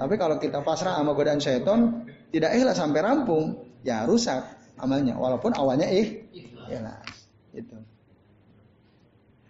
Tapi 0.00 0.14
kalau 0.16 0.40
kita 0.40 0.64
pasrah 0.64 0.96
sama 0.96 1.12
godaan 1.12 1.44
syaitan, 1.44 2.08
tidak 2.32 2.56
ikhlas 2.56 2.80
sampai 2.80 3.04
rampung, 3.04 3.68
ya 3.84 4.08
rusak 4.08 4.40
amalnya. 4.80 5.12
Walaupun 5.12 5.52
awalnya 5.60 5.92
ikhlas. 5.92 7.17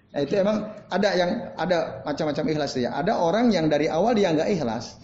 Nah 0.08 0.20
itu 0.24 0.34
emang 0.40 0.64
ada 0.88 1.08
yang 1.12 1.30
ada 1.60 2.00
macam-macam 2.08 2.44
ikhlas 2.48 2.80
ya. 2.80 2.96
Ada 2.96 3.12
orang 3.20 3.52
yang 3.52 3.68
dari 3.68 3.92
awal 3.92 4.16
dia 4.16 4.32
nggak 4.32 4.48
ikhlas, 4.56 4.96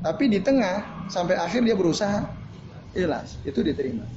tapi 0.00 0.32
di 0.32 0.40
tengah 0.40 1.08
sampai 1.12 1.36
akhir 1.36 1.60
dia 1.66 1.76
berusaha 1.76 2.24
ikhlas, 2.96 3.36
itu 3.44 3.60
diterima. 3.60 4.08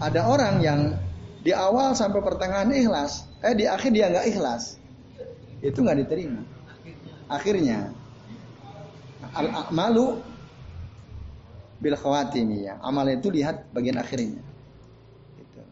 Ada 0.00 0.24
orang 0.24 0.64
yang 0.64 0.80
di 1.44 1.52
awal 1.52 1.92
sampai 1.92 2.24
pertengahan 2.24 2.72
ikhlas, 2.72 3.28
eh 3.44 3.52
di 3.52 3.68
akhir 3.68 3.92
dia 3.92 4.08
nggak 4.08 4.26
ikhlas, 4.32 4.80
itu 5.60 5.76
nggak 5.76 6.00
diterima. 6.08 6.40
Akhirnya 7.28 7.92
al 9.36 9.70
malu 9.70 10.18
bil 11.80 11.96
khawatimi 11.96 12.68
ya. 12.68 12.80
Amal 12.80 13.08
itu 13.12 13.28
lihat 13.32 13.68
bagian 13.72 13.96
akhirnya. 13.96 14.40
Itu. 15.40 15.62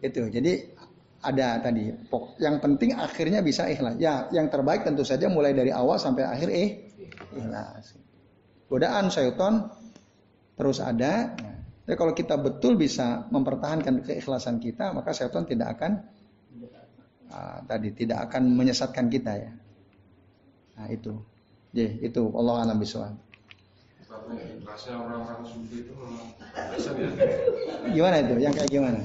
Itu. 0.00 0.22
Jadi 0.32 0.79
ada 1.20 1.60
tadi. 1.60 1.92
Yang 2.40 2.56
penting 2.64 2.96
akhirnya 2.96 3.44
bisa 3.44 3.68
ikhlas. 3.68 4.00
Ya, 4.00 4.28
yang 4.32 4.48
terbaik 4.48 4.88
tentu 4.88 5.04
saja 5.04 5.28
mulai 5.28 5.52
dari 5.52 5.68
awal 5.68 6.00
sampai 6.00 6.24
akhir 6.24 6.48
eh 6.48 6.70
ikhlas. 7.36 7.96
Godaan 8.72 9.12
syaitan 9.12 9.68
terus 10.56 10.80
ada. 10.80 11.36
Jadi 11.84 11.96
kalau 11.98 12.14
kita 12.14 12.38
betul 12.38 12.78
bisa 12.78 13.26
mempertahankan 13.28 14.06
keikhlasan 14.06 14.62
kita, 14.62 14.94
maka 14.94 15.10
syaitan 15.10 15.42
tidak 15.42 15.74
akan 15.76 15.92
uh, 17.34 17.58
tadi 17.66 17.90
tidak 17.92 18.30
akan 18.30 18.54
menyesatkan 18.56 19.10
kita 19.10 19.32
ya. 19.36 19.52
Nah 20.78 20.86
itu. 20.88 21.18
Jadi 21.74 22.02
itu 22.06 22.22
Allah 22.34 22.66
alam 22.66 22.78
bisawab. 22.80 23.14
itu 25.70 25.92
Gimana 27.94 28.16
itu? 28.22 28.34
Yang 28.38 28.54
kayak 28.62 28.70
gimana? 28.70 29.00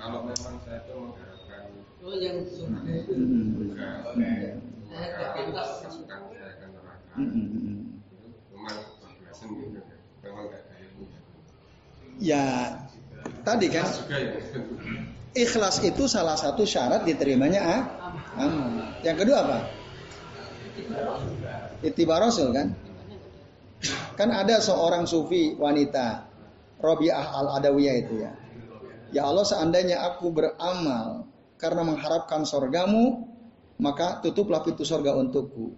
Kalau 0.00 0.24
memang 0.24 0.56
saya 0.64 0.80
itu 0.80 0.96
mengharapkan 0.96 1.64
oh 2.00 2.16
yang 2.16 2.38
hmm. 2.48 3.60
maka 4.88 5.36
pasukan 5.84 6.20
saya 6.32 6.46
akan 6.56 6.68
neraka 6.72 7.20
memang 8.50 8.76
kebablasan 8.80 9.48
gitu 9.60 9.80
memang 10.24 10.44
gak 10.48 10.62
ada 10.64 10.80
ya 12.20 12.44
tadi 13.44 13.66
kan? 13.72 13.88
Ikhlas 15.30 15.78
itu 15.86 16.10
salah 16.10 16.34
satu 16.34 16.66
syarat 16.66 17.06
diterimanya 17.06 17.60
ah, 17.62 17.82
amal. 18.34 18.98
Yang 19.06 19.16
kedua 19.24 19.36
apa? 19.46 19.58
Itibar 21.86 22.18
Rasul 22.18 22.50
kan? 22.50 22.74
Kan 24.18 24.28
ada 24.34 24.58
seorang 24.60 25.06
sufi 25.06 25.54
wanita 25.54 26.26
Robiah 26.82 27.30
al-Adawiyah 27.30 27.94
itu 28.02 28.14
ya. 28.26 28.32
Ya 29.10 29.26
Allah 29.26 29.42
seandainya 29.42 30.02
aku 30.06 30.30
beramal 30.30 31.26
karena 31.58 31.82
mengharapkan 31.82 32.46
sorgamu, 32.46 33.26
maka 33.82 34.22
tutuplah 34.22 34.62
pintu 34.62 34.86
sorga 34.86 35.18
untukku. 35.18 35.74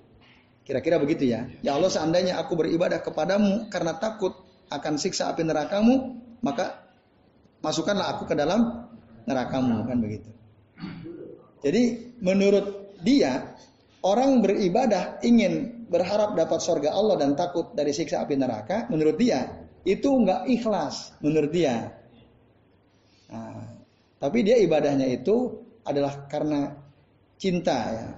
Kira-kira 0.63 1.01
begitu 1.01 1.27
ya. 1.27 1.49
Ya 1.65 1.75
Allah 1.75 1.91
seandainya 1.91 2.39
aku 2.39 2.55
beribadah 2.55 3.03
kepadamu 3.03 3.67
karena 3.73 3.99
takut 3.99 4.37
akan 4.71 4.95
siksa 5.01 5.33
api 5.33 5.43
nerakamu, 5.43 6.23
maka 6.45 6.87
masukkanlah 7.65 8.15
aku 8.19 8.31
ke 8.31 8.35
dalam 8.39 8.89
nerakamu 9.27 9.87
kan 9.89 9.99
begitu. 9.99 10.31
Jadi 11.63 12.15
menurut 12.23 12.99
dia 13.03 13.55
orang 14.03 14.43
beribadah 14.43 15.23
ingin 15.23 15.87
berharap 15.87 16.35
dapat 16.35 16.59
sorga 16.59 16.95
Allah 16.95 17.17
dan 17.19 17.35
takut 17.39 17.75
dari 17.75 17.95
siksa 17.95 18.23
api 18.23 18.35
neraka, 18.39 18.87
menurut 18.91 19.17
dia 19.19 19.67
itu 19.83 20.09
nggak 20.11 20.47
ikhlas 20.47 21.17
menurut 21.23 21.51
dia. 21.51 22.02
Nah, 23.33 23.65
tapi 24.21 24.45
dia 24.45 24.61
ibadahnya 24.61 25.09
itu 25.09 25.57
adalah 25.83 26.29
karena 26.29 26.77
cinta 27.41 27.79
ya. 27.91 28.09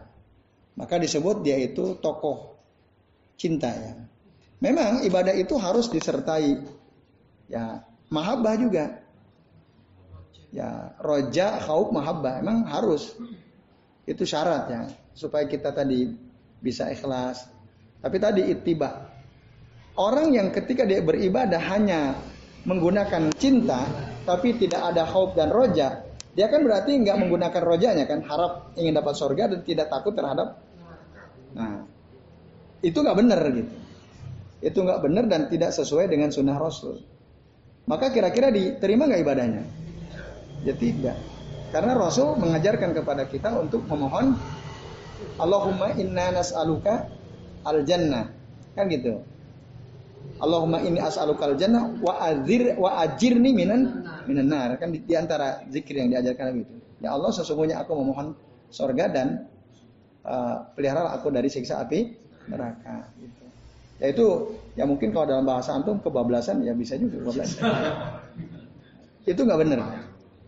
Maka 0.75 0.99
disebut 0.99 1.47
dia 1.47 1.57
itu 1.57 1.97
tokoh 2.03 2.59
cinta 3.39 3.71
ya. 3.71 3.95
Memang 4.59 5.07
ibadah 5.07 5.33
itu 5.33 5.55
harus 5.57 5.87
disertai 5.89 6.59
ya 7.47 7.81
mahabbah 8.11 8.55
juga. 8.59 9.01
Ya, 10.55 10.95
roja, 11.03 11.59
khauf, 11.59 11.91
mahabbah 11.91 12.39
emang 12.39 12.63
harus. 12.71 13.19
Itu 14.07 14.23
syarat 14.23 14.71
ya 14.71 14.83
supaya 15.15 15.47
kita 15.51 15.75
tadi 15.75 16.11
bisa 16.63 16.91
ikhlas. 16.91 17.51
Tapi 17.99 18.17
tadi 18.21 18.51
ittiba. 18.51 19.11
Orang 19.95 20.35
yang 20.35 20.51
ketika 20.51 20.83
dia 20.83 21.03
beribadah 21.03 21.59
hanya 21.71 22.19
menggunakan 22.67 23.31
cinta, 23.39 23.87
tapi 24.25 24.57
tidak 24.57 24.93
ada 24.93 25.05
khauf 25.05 25.37
dan 25.37 25.53
roja, 25.53 26.05
dia 26.35 26.47
kan 26.49 26.65
berarti 26.65 26.97
nggak 26.99 27.17
menggunakan 27.25 27.63
rojanya 27.63 28.05
kan, 28.09 28.25
harap 28.25 28.75
ingin 28.75 28.97
dapat 28.97 29.15
surga 29.15 29.53
dan 29.53 29.61
tidak 29.63 29.87
takut 29.93 30.17
terhadap. 30.17 30.59
Nah, 31.55 31.87
itu 32.83 32.99
nggak 32.99 33.17
benar 33.17 33.41
gitu. 33.53 33.73
Itu 34.65 34.79
nggak 34.81 35.01
benar 35.05 35.25
dan 35.29 35.47
tidak 35.53 35.77
sesuai 35.77 36.09
dengan 36.09 36.33
sunnah 36.33 36.57
Rasul. 36.57 37.05
Maka 37.85 38.09
kira-kira 38.11 38.49
diterima 38.49 39.05
nggak 39.05 39.21
ibadahnya? 39.21 39.63
Ya 40.65 40.73
tidak. 40.73 41.21
Karena 41.69 41.93
Rasul 41.93 42.41
mengajarkan 42.41 42.97
kepada 42.97 43.29
kita 43.29 43.61
untuk 43.61 43.85
memohon 43.85 44.39
Allahumma 45.37 45.93
inna 46.01 46.33
nas'aluka 46.33 47.13
al 47.67 47.85
jannah. 47.85 48.33
Kan 48.73 48.89
gitu. 48.89 49.21
Allahumma 50.41 50.83
ini 50.83 50.99
as'alukal 50.99 51.55
jannah 51.55 51.95
wa 52.01 52.19
azir 52.25 52.75
wa 52.75 53.01
ajirni 53.05 53.55
minan 53.55 54.04
minan 54.27 54.49
nar. 54.51 54.77
Kan 54.77 54.95
di, 54.95 55.03
di 55.03 55.15
antara 55.15 55.63
zikir 55.69 55.99
yang 56.01 56.13
diajarkan 56.13 56.61
itu. 56.61 56.75
Ya 57.03 57.13
Allah 57.13 57.31
sesungguhnya 57.31 57.81
aku 57.85 57.93
memohon 57.97 58.37
sorga 58.73 59.11
dan 59.13 59.47
uh, 60.25 60.67
pelihara 60.73 61.13
aku 61.15 61.31
dari 61.31 61.49
siksa 61.49 61.85
api 61.85 62.17
neraka 62.49 63.09
gitu. 63.21 63.45
Ya 64.03 64.07
itu 64.11 64.27
ya 64.75 64.85
mungkin 64.85 65.15
kalau 65.15 65.27
dalam 65.31 65.47
bahasa 65.47 65.77
antum 65.77 66.03
kebablasan 66.03 66.65
ya 66.67 66.75
bisa 66.75 66.99
juga 66.99 67.23
kebablasan. 67.23 67.63
itu 69.31 69.41
nggak 69.41 69.61
benar. 69.61 69.79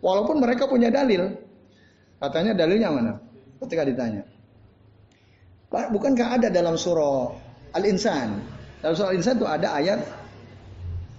Walaupun 0.00 0.36
mereka 0.40 0.68
punya 0.68 0.92
dalil. 0.92 1.32
Katanya 2.16 2.56
dalilnya 2.56 2.88
mana? 2.88 3.12
Ketika 3.60 3.84
ditanya. 3.84 4.24
Bukankah 5.68 6.40
ada 6.40 6.48
dalam 6.48 6.80
surah 6.80 7.28
Al-Insan 7.76 8.56
dalam 8.86 8.94
soal 8.94 9.18
insan 9.18 9.40
itu 9.40 9.48
ada 9.48 9.74
ayat 9.74 10.00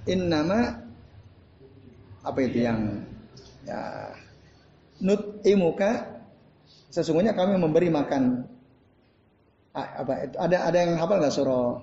in 0.08 0.30
nama 0.30 0.78
apa 2.28 2.40
itu 2.44 2.68
yang 2.68 3.08
ya 3.64 4.12
nut 5.00 5.40
imuka 5.48 6.20
sesungguhnya 6.92 7.32
kami 7.32 7.56
memberi 7.56 7.88
makan. 7.88 8.44
Apa 9.78 10.34
ada 10.42 10.58
ada 10.68 10.78
yang 10.78 10.98
hafal 10.98 11.22
nggak 11.22 11.36
surah 11.36 11.80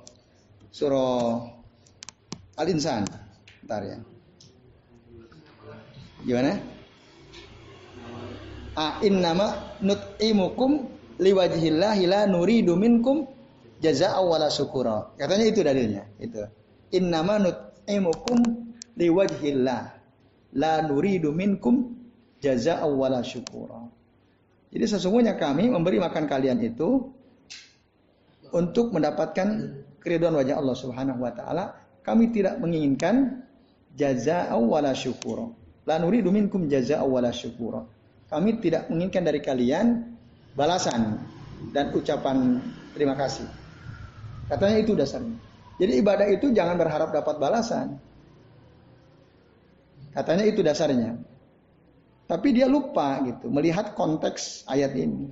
surah 0.74 1.46
al 2.58 2.68
insan 2.68 3.06
ntar 3.64 3.82
ya. 3.86 3.98
Gimana? 6.26 6.58
Ah 8.74 8.98
in 9.06 9.22
nama 9.22 9.78
nut 9.78 10.18
imukum 10.18 10.90
liwajhillahi 11.22 12.10
la 12.10 12.26
nuridu 12.26 12.74
minkum 12.74 13.30
jaza 13.84 14.16
wala 14.20 14.48
syukura. 14.48 15.12
Katanya 15.20 15.44
itu 15.44 15.60
dalilnya, 15.60 16.04
itu. 16.16 16.40
Innama 16.96 17.36
nut'imukum 17.36 18.38
liwajhillah 18.96 19.93
la 20.55 20.82
nuridu 20.86 21.35
minkum 21.35 21.94
jaza 22.39 22.82
wala 22.86 23.20
syukura. 23.26 23.90
Jadi 24.74 24.85
sesungguhnya 24.90 25.39
kami 25.39 25.70
memberi 25.70 26.02
makan 26.02 26.26
kalian 26.26 26.59
itu 26.62 27.14
untuk 28.51 28.90
mendapatkan 28.94 29.48
keridhaan 30.02 30.35
wajah 30.35 30.59
Allah 30.59 30.76
Subhanahu 30.78 31.20
wa 31.22 31.32
taala. 31.35 31.64
Kami 32.05 32.35
tidak 32.35 32.60
menginginkan 32.60 33.47
jaza 33.94 34.51
wala 34.55 34.93
syukura. 34.93 35.48
La 35.86 35.97
nuridu 35.98 36.31
minkum 36.35 36.66
jaza 36.66 37.01
wala 37.06 37.31
syukura. 37.31 37.86
Kami 38.28 38.59
tidak 38.59 38.90
menginginkan 38.90 39.22
dari 39.24 39.40
kalian 39.40 39.86
balasan 40.59 41.22
dan 41.70 41.94
ucapan 41.94 42.60
terima 42.93 43.14
kasih. 43.14 43.47
Katanya 44.51 44.78
itu 44.82 44.93
dasarnya. 44.93 45.39
Jadi 45.81 45.93
ibadah 45.98 46.26
itu 46.31 46.55
jangan 46.55 46.78
berharap 46.78 47.10
dapat 47.10 47.40
balasan. 47.40 47.98
Katanya 50.15 50.45
itu 50.47 50.62
dasarnya. 50.62 51.19
Tapi 52.24 52.57
dia 52.57 52.70
lupa 52.70 53.20
gitu 53.27 53.53
melihat 53.53 53.93
konteks 53.93 54.65
ayat 54.70 54.97
ini. 54.97 55.28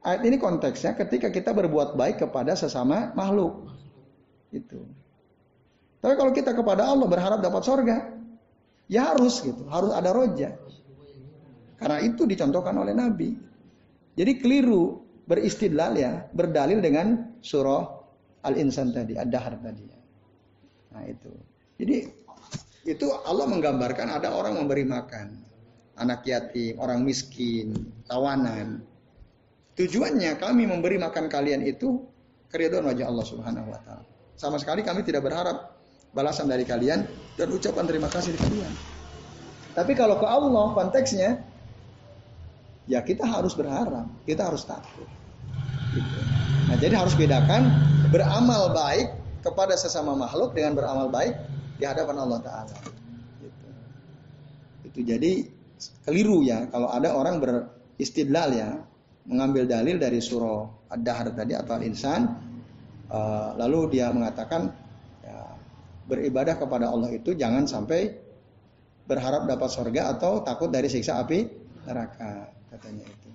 Ayat 0.00 0.24
ini 0.24 0.40
konteksnya 0.40 0.96
ketika 0.96 1.28
kita 1.28 1.52
berbuat 1.52 1.94
baik 1.94 2.24
kepada 2.24 2.56
sesama 2.56 3.12
makhluk. 3.12 3.68
Itu. 4.50 4.88
Tapi 6.00 6.16
kalau 6.16 6.32
kita 6.32 6.56
kepada 6.56 6.88
Allah 6.88 7.04
berharap 7.04 7.44
dapat 7.44 7.62
sorga, 7.62 7.96
ya 8.88 9.12
harus 9.12 9.44
gitu, 9.44 9.68
harus 9.68 9.92
ada 9.92 10.10
roja. 10.16 10.56
Karena 11.76 12.00
itu 12.00 12.24
dicontohkan 12.24 12.72
oleh 12.80 12.96
Nabi. 12.96 13.36
Jadi 14.16 14.32
keliru 14.40 15.04
beristidlal 15.28 15.92
ya, 16.00 16.24
berdalil 16.32 16.80
dengan 16.80 17.36
surah 17.44 17.84
Al-Insan 18.40 18.96
tadi, 18.96 19.20
Ad-Dahr 19.20 19.60
tadi. 19.60 19.84
Nah 20.96 21.04
itu. 21.04 21.30
Jadi 21.80 22.19
itu 22.88 23.12
Allah 23.28 23.44
menggambarkan 23.44 24.08
ada 24.20 24.32
orang 24.32 24.56
memberi 24.56 24.88
makan 24.88 25.50
anak 26.00 26.24
yatim, 26.24 26.80
orang 26.80 27.04
miskin, 27.04 27.76
tawanan. 28.08 28.80
Tujuannya 29.76 30.40
kami 30.40 30.64
memberi 30.64 30.96
makan 30.96 31.28
kalian 31.28 31.60
itu 31.60 32.00
keridhaan 32.48 32.88
wajah 32.88 33.06
Allah 33.06 33.26
Subhanahu 33.28 33.68
wa 33.68 33.80
taala. 33.84 34.04
Sama 34.40 34.56
sekali 34.56 34.80
kami 34.80 35.04
tidak 35.04 35.28
berharap 35.28 35.76
balasan 36.16 36.48
dari 36.48 36.64
kalian 36.64 37.04
dan 37.36 37.48
ucapan 37.52 37.84
terima 37.84 38.08
kasih 38.08 38.32
dari 38.34 38.42
kalian. 38.48 38.72
Tapi 39.76 39.92
kalau 39.94 40.18
ke 40.18 40.26
Allah 40.26 40.74
konteksnya 40.74 41.44
ya 42.90 43.04
kita 43.04 43.22
harus 43.28 43.52
berharap, 43.54 44.08
kita 44.24 44.48
harus 44.48 44.64
takut. 44.66 45.06
Gitu. 45.94 46.20
Nah, 46.66 46.76
jadi 46.80 46.96
harus 46.96 47.14
bedakan 47.14 47.70
beramal 48.10 48.74
baik 48.74 49.14
kepada 49.44 49.76
sesama 49.78 50.16
makhluk 50.16 50.56
dengan 50.56 50.74
beramal 50.74 51.08
baik 51.12 51.36
di 51.80 51.84
hadapan 51.88 52.16
Allah 52.20 52.40
Taala. 52.44 52.76
Gitu. 53.40 53.68
Itu 54.84 55.00
jadi 55.00 55.32
keliru 56.04 56.44
ya 56.44 56.68
kalau 56.68 56.92
ada 56.92 57.16
orang 57.16 57.40
beristidlal 57.40 58.52
ya 58.52 58.76
mengambil 59.24 59.64
dalil 59.64 59.96
dari 59.96 60.20
surah 60.20 60.92
Ad-Dahr 60.92 61.32
tadi 61.32 61.56
atau 61.56 61.72
Al-Insan 61.80 62.20
uh, 63.08 63.56
lalu 63.56 63.96
dia 63.96 64.12
mengatakan 64.12 64.68
ya, 65.24 65.56
beribadah 66.04 66.60
kepada 66.60 66.92
Allah 66.92 67.16
itu 67.16 67.32
jangan 67.32 67.64
sampai 67.64 68.12
berharap 69.08 69.48
dapat 69.48 69.70
surga 69.72 70.18
atau 70.18 70.44
takut 70.44 70.70
dari 70.70 70.86
siksa 70.86 71.18
api 71.18 71.48
neraka 71.88 72.52
katanya 72.70 73.08
itu. 73.08 73.28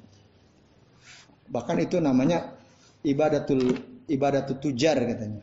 Bahkan 1.49 1.77
itu 1.81 1.97
namanya 1.99 2.55
ibadatul 3.01 3.75
ibadatul 4.07 4.57
tujar 4.61 4.97
katanya. 5.01 5.41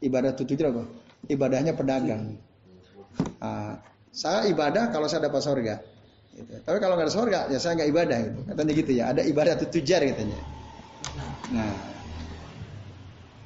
Ibadatul 0.00 0.44
tujar 0.48 0.72
apa? 0.72 0.84
Ibadahnya 1.26 1.72
pedagang. 1.74 2.38
Nah, 3.42 3.80
saya 4.12 4.48
ibadah 4.48 4.88
kalau 4.94 5.10
saya 5.10 5.26
dapat 5.26 5.42
surga. 5.42 5.74
Gitu. 6.36 6.52
Tapi 6.62 6.76
kalau 6.78 6.94
nggak 7.00 7.08
ada 7.08 7.14
surga, 7.14 7.38
ya 7.48 7.58
saya 7.60 7.80
nggak 7.80 7.90
ibadah 7.90 8.18
gitu. 8.22 8.40
Katanya 8.48 8.72
gitu 8.76 8.92
ya. 8.92 9.04
Ada 9.12 9.22
ibadah 9.24 9.54
tujar 9.66 10.00
katanya. 10.04 10.38
Nah, 11.52 11.74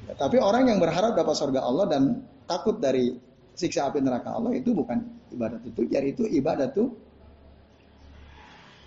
ya, 0.09 0.13
tapi 0.17 0.37
orang 0.41 0.67
yang 0.69 0.79
berharap 0.81 1.15
dapat 1.15 1.35
surga 1.37 1.59
Allah 1.63 1.85
dan 1.87 2.01
takut 2.49 2.81
dari 2.81 3.15
siksa 3.55 3.87
api 3.91 4.01
neraka 4.01 4.33
Allah 4.33 4.57
itu 4.57 4.73
bukan 4.73 4.99
ibadah 5.31 5.59
tujar, 5.75 6.01
itu 6.03 6.25
ibadah 6.27 6.67
tuh 6.71 6.91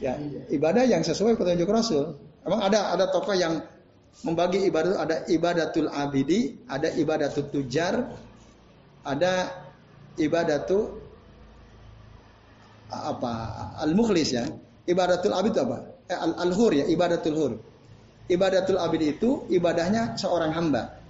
ya 0.03 0.19
ibadah 0.51 0.85
yang 0.85 1.01
sesuai 1.01 1.39
petunjuk 1.39 1.69
Rasul. 1.71 2.19
Emang 2.45 2.61
ada 2.61 2.93
ada 2.93 3.09
tokoh 3.09 3.33
yang 3.33 3.63
membagi 4.27 4.69
ibadah 4.69 5.01
ada 5.01 5.25
ibadatul 5.31 5.89
abidi, 5.89 6.61
ada 6.69 6.93
ibadatul 6.93 7.49
tujar, 7.49 8.13
ada 9.05 9.53
ibadatul 10.17 11.01
apa 12.91 13.33
al-mukhlis 13.85 14.33
ya. 14.33 14.45
Ibadatul 14.85 15.33
abid 15.33 15.57
apa? 15.57 15.79
Eh, 16.13 16.19
al-hur 16.21 16.73
ya, 16.77 16.85
ibadatul 16.85 17.37
hur. 17.37 17.53
Ibadatul 18.29 18.77
abid 18.77 19.17
itu 19.17 19.49
ibadahnya 19.49 20.17
seorang 20.17 20.53
hamba. 20.53 21.01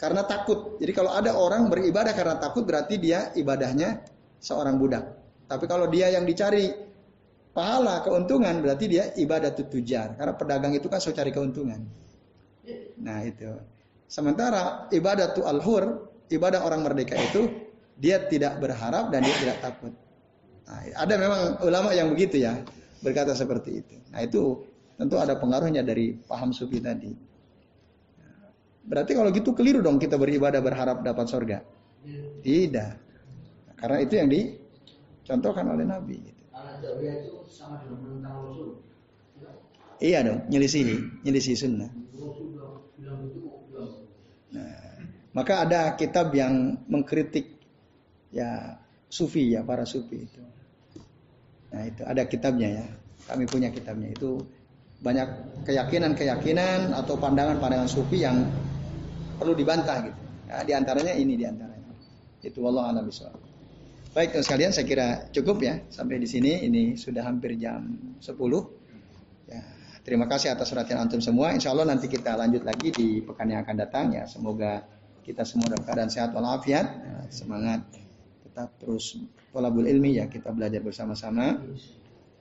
Karena 0.00 0.24
takut. 0.24 0.76
Jadi 0.80 0.92
kalau 0.92 1.12
ada 1.12 1.36
orang 1.36 1.68
beribadah 1.68 2.12
karena 2.12 2.36
takut 2.40 2.64
berarti 2.64 3.00
dia 3.00 3.32
ibadahnya 3.36 4.04
seorang 4.40 4.76
budak. 4.76 5.04
Tapi 5.48 5.64
kalau 5.68 5.88
dia 5.88 6.12
yang 6.12 6.24
dicari 6.24 6.72
pahala 7.52 8.02
keuntungan 8.04 8.60
berarti 8.60 8.84
dia 8.90 9.12
ibadah 9.16 9.54
tujar 9.54 10.18
karena 10.18 10.34
pedagang 10.34 10.72
itu 10.76 10.88
kan 10.88 11.00
so 11.00 11.12
cari 11.12 11.32
keuntungan. 11.32 11.84
Nah 13.00 13.20
itu. 13.24 13.73
Sementara 14.06 14.86
ibadah 14.92 15.32
tu 15.34 15.42
al-hur, 15.42 16.10
ibadah 16.30 16.64
orang 16.64 16.84
merdeka 16.84 17.16
itu 17.18 17.48
dia 17.98 18.24
tidak 18.26 18.58
berharap 18.58 19.10
dan 19.10 19.22
dia 19.22 19.36
tidak 19.38 19.58
takut. 19.62 19.92
Nah, 20.64 20.80
ada 20.96 21.14
memang 21.20 21.40
ulama 21.60 21.92
yang 21.92 22.10
begitu 22.12 22.40
ya 22.40 22.56
berkata 23.04 23.36
seperti 23.36 23.84
itu. 23.84 23.94
Nah 24.08 24.24
itu 24.24 24.64
tentu 24.96 25.20
ada 25.20 25.36
pengaruhnya 25.36 25.84
dari 25.84 26.16
paham 26.16 26.56
sufi 26.56 26.80
tadi. 26.80 27.12
Berarti 28.84 29.12
kalau 29.16 29.32
gitu 29.32 29.52
keliru 29.56 29.80
dong 29.80 30.00
kita 30.00 30.16
beribadah 30.16 30.60
berharap 30.60 31.04
dapat 31.04 31.26
surga. 31.28 31.58
Tidak. 32.40 32.92
Karena 33.80 33.98
itu 34.00 34.14
yang 34.16 34.28
dicontohkan 34.28 35.68
oleh 35.68 35.84
Nabi. 35.84 36.20
itu 36.84 37.44
sama 37.48 37.80
dengan 37.80 37.96
menentang 38.04 38.34
Rasul. 38.44 38.70
Iya 40.04 40.20
dong, 40.20 40.40
nyelisihi, 40.52 41.24
nyelisihi 41.24 41.56
sunnah. 41.56 41.88
Nah, 44.52 44.84
maka 45.34 45.66
ada 45.66 45.98
kitab 45.98 46.30
yang 46.30 46.78
mengkritik 46.86 47.58
ya 48.30 48.78
sufi 49.10 49.54
ya 49.54 49.66
para 49.66 49.82
sufi 49.82 50.22
itu. 50.22 50.42
Nah 51.74 51.82
itu 51.86 52.02
ada 52.06 52.22
kitabnya 52.30 52.68
ya. 52.82 52.86
Kami 53.24 53.44
punya 53.50 53.74
kitabnya 53.74 54.14
itu 54.14 54.38
banyak 55.02 55.28
keyakinan-keyakinan 55.66 56.94
atau 56.94 57.18
pandangan-pandangan 57.18 57.90
sufi 57.90 58.22
yang 58.22 58.46
perlu 59.36 59.52
dibantah 59.58 60.06
gitu. 60.06 60.20
Ya, 60.46 60.62
di 60.62 60.72
antaranya 60.72 61.12
ini 61.18 61.34
di 61.34 61.44
antaranya. 61.44 61.92
Itu 62.40 62.62
Allah 62.70 62.94
alam 62.94 63.08
Baik 64.14 64.38
sekalian 64.46 64.70
saya 64.70 64.86
kira 64.86 65.08
cukup 65.34 65.58
ya 65.66 65.82
sampai 65.90 66.22
di 66.22 66.28
sini 66.30 66.62
ini 66.62 66.94
sudah 66.94 67.26
hampir 67.26 67.58
jam 67.58 67.82
10. 68.22 68.30
Ya, 69.50 69.62
terima 70.06 70.30
kasih 70.30 70.54
atas 70.54 70.70
perhatian 70.70 71.02
antum 71.02 71.18
semua. 71.18 71.50
Insya 71.50 71.74
Allah 71.74 71.90
nanti 71.90 72.06
kita 72.06 72.38
lanjut 72.38 72.62
lagi 72.62 72.94
di 72.94 73.18
pekan 73.26 73.50
yang 73.50 73.66
akan 73.66 73.74
datang 73.74 74.14
ya. 74.14 74.30
Semoga 74.30 74.86
kita 75.24 75.42
semua 75.48 75.72
dalam 75.72 75.82
keadaan 75.82 76.12
sehat 76.12 76.30
walafiat. 76.36 76.86
Semangat 77.32 77.88
tetap 78.44 78.76
terus 78.76 79.16
tolabul 79.50 79.88
ilmi 79.88 80.20
ya 80.20 80.28
kita 80.28 80.52
belajar 80.52 80.84
bersama-sama. 80.84 81.58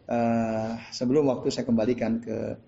Uh, 0.04 0.76
sebelum 0.92 1.32
waktu 1.32 1.48
saya 1.48 1.64
kembalikan 1.64 2.20
ke 2.20 2.60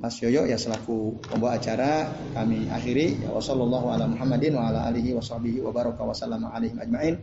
Mas 0.00 0.16
Yoyo 0.18 0.48
ya 0.48 0.56
selaku 0.56 1.20
pembawa 1.20 1.60
acara 1.60 2.08
kami 2.32 2.66
akhiri 2.72 3.20
ya 3.22 3.30
wasallallahu 3.30 3.92
ala 3.92 4.08
Muhammadin 4.08 4.56
wa 4.56 4.72
ala 4.72 4.88
alihi 4.88 5.12
washabihi 5.14 5.60
wa 5.60 5.70
baraka 5.70 6.02
wa 6.02 6.16
sallama 6.16 6.50
alaihim 6.56 6.80
ajmain. 6.80 7.20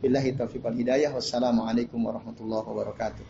Billahi 0.00 0.36
taufiq 0.36 0.60
wal 0.60 0.76
hidayah. 0.76 1.10
Wassalamualaikum 1.16 1.98
warahmatullahi 1.98 2.64
wabarakatuh. 2.68 3.24